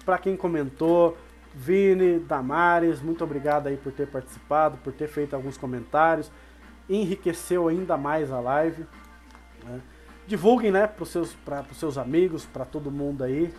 para 0.05 0.19
quem 0.19 0.37
comentou, 0.37 1.17
Vini, 1.55 2.19
Damares, 2.19 3.01
muito 3.01 3.23
obrigado 3.23 3.67
aí 3.67 3.77
por 3.77 3.93
ter 3.93 4.07
participado, 4.07 4.79
por 4.79 4.93
ter 4.93 5.09
feito 5.09 5.35
alguns 5.35 5.57
comentários. 5.57 6.31
enriqueceu 6.89 7.69
ainda 7.69 7.97
mais 7.97 8.33
a 8.33 8.41
live. 8.41 8.85
Né? 9.65 9.81
Divulguem 10.27 10.71
né, 10.71 10.87
para 10.87 11.03
os 11.03 11.11
seus, 11.11 11.37
seus 11.75 11.99
amigos, 11.99 12.47
para 12.47 12.65
todo 12.65 12.91
mundo 12.91 13.23
aí. 13.23 13.53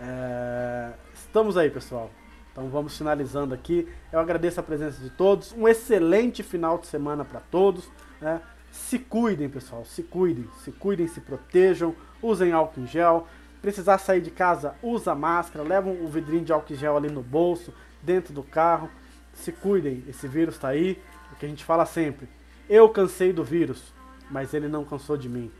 É, 0.00 0.92
estamos 1.14 1.56
aí, 1.56 1.70
pessoal. 1.70 2.10
Então 2.52 2.68
vamos 2.68 2.96
finalizando 2.96 3.54
aqui. 3.54 3.88
Eu 4.12 4.20
agradeço 4.20 4.60
a 4.60 4.62
presença 4.62 5.00
de 5.02 5.10
todos. 5.10 5.52
Um 5.52 5.66
excelente 5.66 6.42
final 6.42 6.78
de 6.78 6.86
semana 6.86 7.24
para 7.24 7.40
todos. 7.40 7.90
Né? 8.20 8.40
Se 8.70 8.98
cuidem, 8.98 9.48
pessoal. 9.48 9.84
Se 9.84 10.02
cuidem. 10.02 10.46
Se 10.62 10.70
cuidem, 10.70 11.08
se 11.08 11.20
protejam. 11.20 11.94
Usem 12.22 12.52
álcool 12.52 12.80
em 12.80 12.86
gel. 12.86 13.26
Precisar 13.62 13.98
sair 13.98 14.20
de 14.20 14.30
casa, 14.30 14.74
usa 14.82 15.14
máscara. 15.14 15.66
Levam 15.66 15.92
o 16.02 16.08
vidrinho 16.08 16.44
de 16.44 16.52
álcool 16.52 16.72
em 16.72 16.76
gel 16.76 16.96
ali 16.96 17.08
no 17.08 17.22
bolso, 17.22 17.72
dentro 18.02 18.34
do 18.34 18.42
carro. 18.42 18.90
Se 19.32 19.52
cuidem. 19.52 20.04
Esse 20.06 20.28
vírus 20.28 20.56
está 20.56 20.68
aí. 20.68 21.00
O 21.32 21.36
que 21.36 21.46
a 21.46 21.48
gente 21.48 21.64
fala 21.64 21.86
sempre. 21.86 22.28
Eu 22.68 22.88
cansei 22.88 23.32
do 23.32 23.42
vírus, 23.42 23.92
mas 24.30 24.52
ele 24.52 24.68
não 24.68 24.84
cansou 24.84 25.16
de 25.16 25.28
mim. 25.28 25.50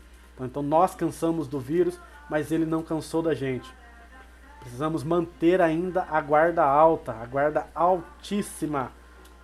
Então 0.41 0.63
nós 0.63 0.95
cansamos 0.95 1.47
do 1.47 1.61
vírus, 1.61 1.99
mas 2.29 2.51
ele 2.51 2.67
não 2.67 2.83
cansou 2.83 3.23
da 3.23 3.35
gente. 3.35 3.73
Precisamos 4.63 5.03
manter 5.03 5.61
ainda 5.61 6.07
a 6.09 6.21
guarda 6.21 6.63
alta, 6.63 7.13
a 7.13 7.27
guarda 7.27 7.67
altíssima. 7.75 8.93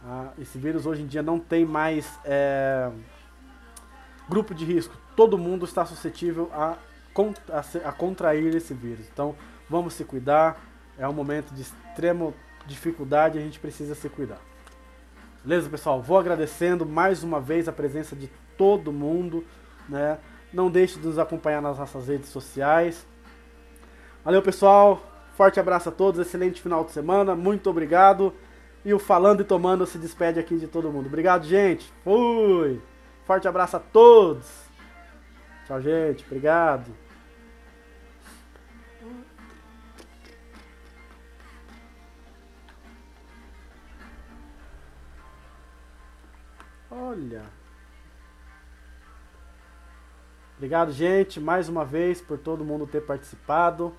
Ah, 0.04 0.28
esse 0.38 0.56
vírus 0.56 0.86
hoje 0.86 1.02
em 1.02 1.06
dia 1.06 1.22
não 1.22 1.40
tem 1.40 1.66
mais 1.66 2.08
é, 2.24 2.88
grupo 4.28 4.54
de 4.54 4.64
risco. 4.64 4.96
Todo 5.16 5.36
mundo 5.36 5.64
está 5.64 5.84
suscetível 5.84 6.48
a, 6.52 6.76
a, 7.50 7.88
a 7.88 7.92
contrair 7.92 8.54
esse 8.54 8.72
vírus. 8.72 9.06
Então 9.12 9.34
vamos 9.68 9.94
se 9.94 10.04
cuidar. 10.04 10.56
É 10.96 11.06
um 11.08 11.12
momento 11.12 11.52
de 11.52 11.62
extrema 11.62 12.32
dificuldade, 12.64 13.38
a 13.38 13.40
gente 13.40 13.58
precisa 13.58 13.96
se 13.96 14.08
cuidar. 14.08 14.40
Beleza, 15.42 15.68
pessoal? 15.68 16.00
Vou 16.00 16.18
agradecendo 16.18 16.86
mais 16.86 17.24
uma 17.24 17.40
vez 17.40 17.68
a 17.68 17.72
presença 17.72 18.14
de 18.14 18.30
todo 18.56 18.92
mundo, 18.92 19.44
né? 19.88 20.18
Não 20.52 20.70
deixe 20.70 20.98
de 20.98 21.06
nos 21.06 21.18
acompanhar 21.18 21.60
nas 21.60 21.78
nossas 21.78 22.06
redes 22.06 22.28
sociais. 22.28 23.04
Valeu, 24.24 24.42
pessoal. 24.42 25.02
Forte 25.36 25.60
abraço 25.60 25.88
a 25.88 25.92
todos. 25.92 26.20
Excelente 26.20 26.60
final 26.60 26.84
de 26.84 26.90
semana. 26.90 27.34
Muito 27.34 27.70
obrigado. 27.70 28.34
E 28.84 28.92
o 28.92 28.98
Falando 28.98 29.40
e 29.40 29.44
Tomando 29.44 29.86
se 29.86 29.98
despede 29.98 30.40
aqui 30.40 30.56
de 30.56 30.66
todo 30.66 30.90
mundo. 30.90 31.06
Obrigado, 31.06 31.44
gente. 31.46 31.92
Fui. 32.02 32.80
Forte 33.24 33.46
abraço 33.46 33.76
a 33.76 33.80
todos. 33.80 34.46
Tchau, 35.66 35.80
gente. 35.80 36.24
Obrigado. 36.24 36.90
Olha. 46.90 47.42
Obrigado, 50.56 50.90
gente, 50.90 51.38
mais 51.38 51.68
uma 51.68 51.84
vez 51.84 52.20
por 52.20 52.36
todo 52.36 52.64
mundo 52.64 52.84
ter 52.84 53.02
participado 53.02 53.94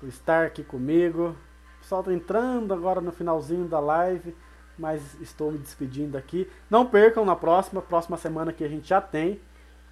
por 0.00 0.08
estar 0.08 0.46
aqui 0.46 0.64
comigo. 0.64 1.36
Pessoal 1.80 2.00
está 2.00 2.12
entrando 2.12 2.72
agora 2.72 3.00
no 3.00 3.12
finalzinho 3.12 3.68
da 3.68 3.78
live, 3.78 4.34
mas 4.78 5.20
estou 5.20 5.52
me 5.52 5.58
despedindo 5.58 6.16
aqui. 6.16 6.50
Não 6.68 6.86
percam 6.86 7.24
na 7.24 7.36
próxima, 7.36 7.82
próxima 7.82 8.16
semana 8.16 8.52
que 8.52 8.64
a 8.64 8.68
gente 8.68 8.88
já 8.88 9.00
tem. 9.00 9.40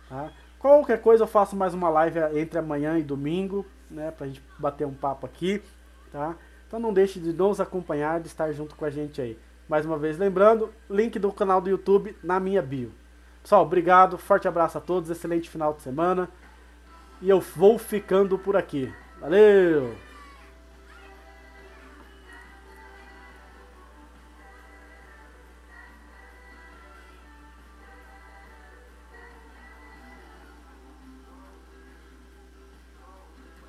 Tá? 0.08 0.32
Qualquer 0.58 1.00
coisa 1.00 1.24
eu 1.24 1.28
faço 1.28 1.54
mais 1.54 1.74
uma 1.74 1.88
live 1.90 2.18
entre 2.38 2.58
amanhã 2.58 2.98
e 2.98 3.02
domingo, 3.02 3.64
né, 3.90 4.10
pra 4.10 4.26
gente 4.26 4.42
bater 4.58 4.86
um 4.86 4.92
papo 4.92 5.24
aqui, 5.24 5.62
tá? 6.10 6.34
Então 6.66 6.80
não 6.80 6.92
deixe 6.92 7.20
de 7.20 7.32
nos 7.32 7.60
acompanhar, 7.60 8.20
de 8.20 8.26
estar 8.26 8.50
junto 8.52 8.74
com 8.74 8.84
a 8.84 8.90
gente 8.90 9.20
aí. 9.20 9.38
Mais 9.68 9.86
uma 9.86 9.96
vez 9.96 10.18
lembrando, 10.18 10.72
link 10.90 11.18
do 11.18 11.32
canal 11.32 11.60
do 11.60 11.70
YouTube 11.70 12.16
na 12.24 12.40
minha 12.40 12.60
bio. 12.60 12.92
Pessoal, 13.42 13.62
obrigado, 13.62 14.18
forte 14.18 14.48
abraço 14.48 14.78
a 14.78 14.80
todos, 14.80 15.10
excelente 15.10 15.48
final 15.48 15.72
de 15.74 15.82
semana. 15.82 16.28
E 17.22 17.30
eu 17.30 17.40
vou 17.40 17.78
ficando 17.78 18.38
por 18.38 18.56
aqui. 18.56 18.92
Valeu! 19.20 20.07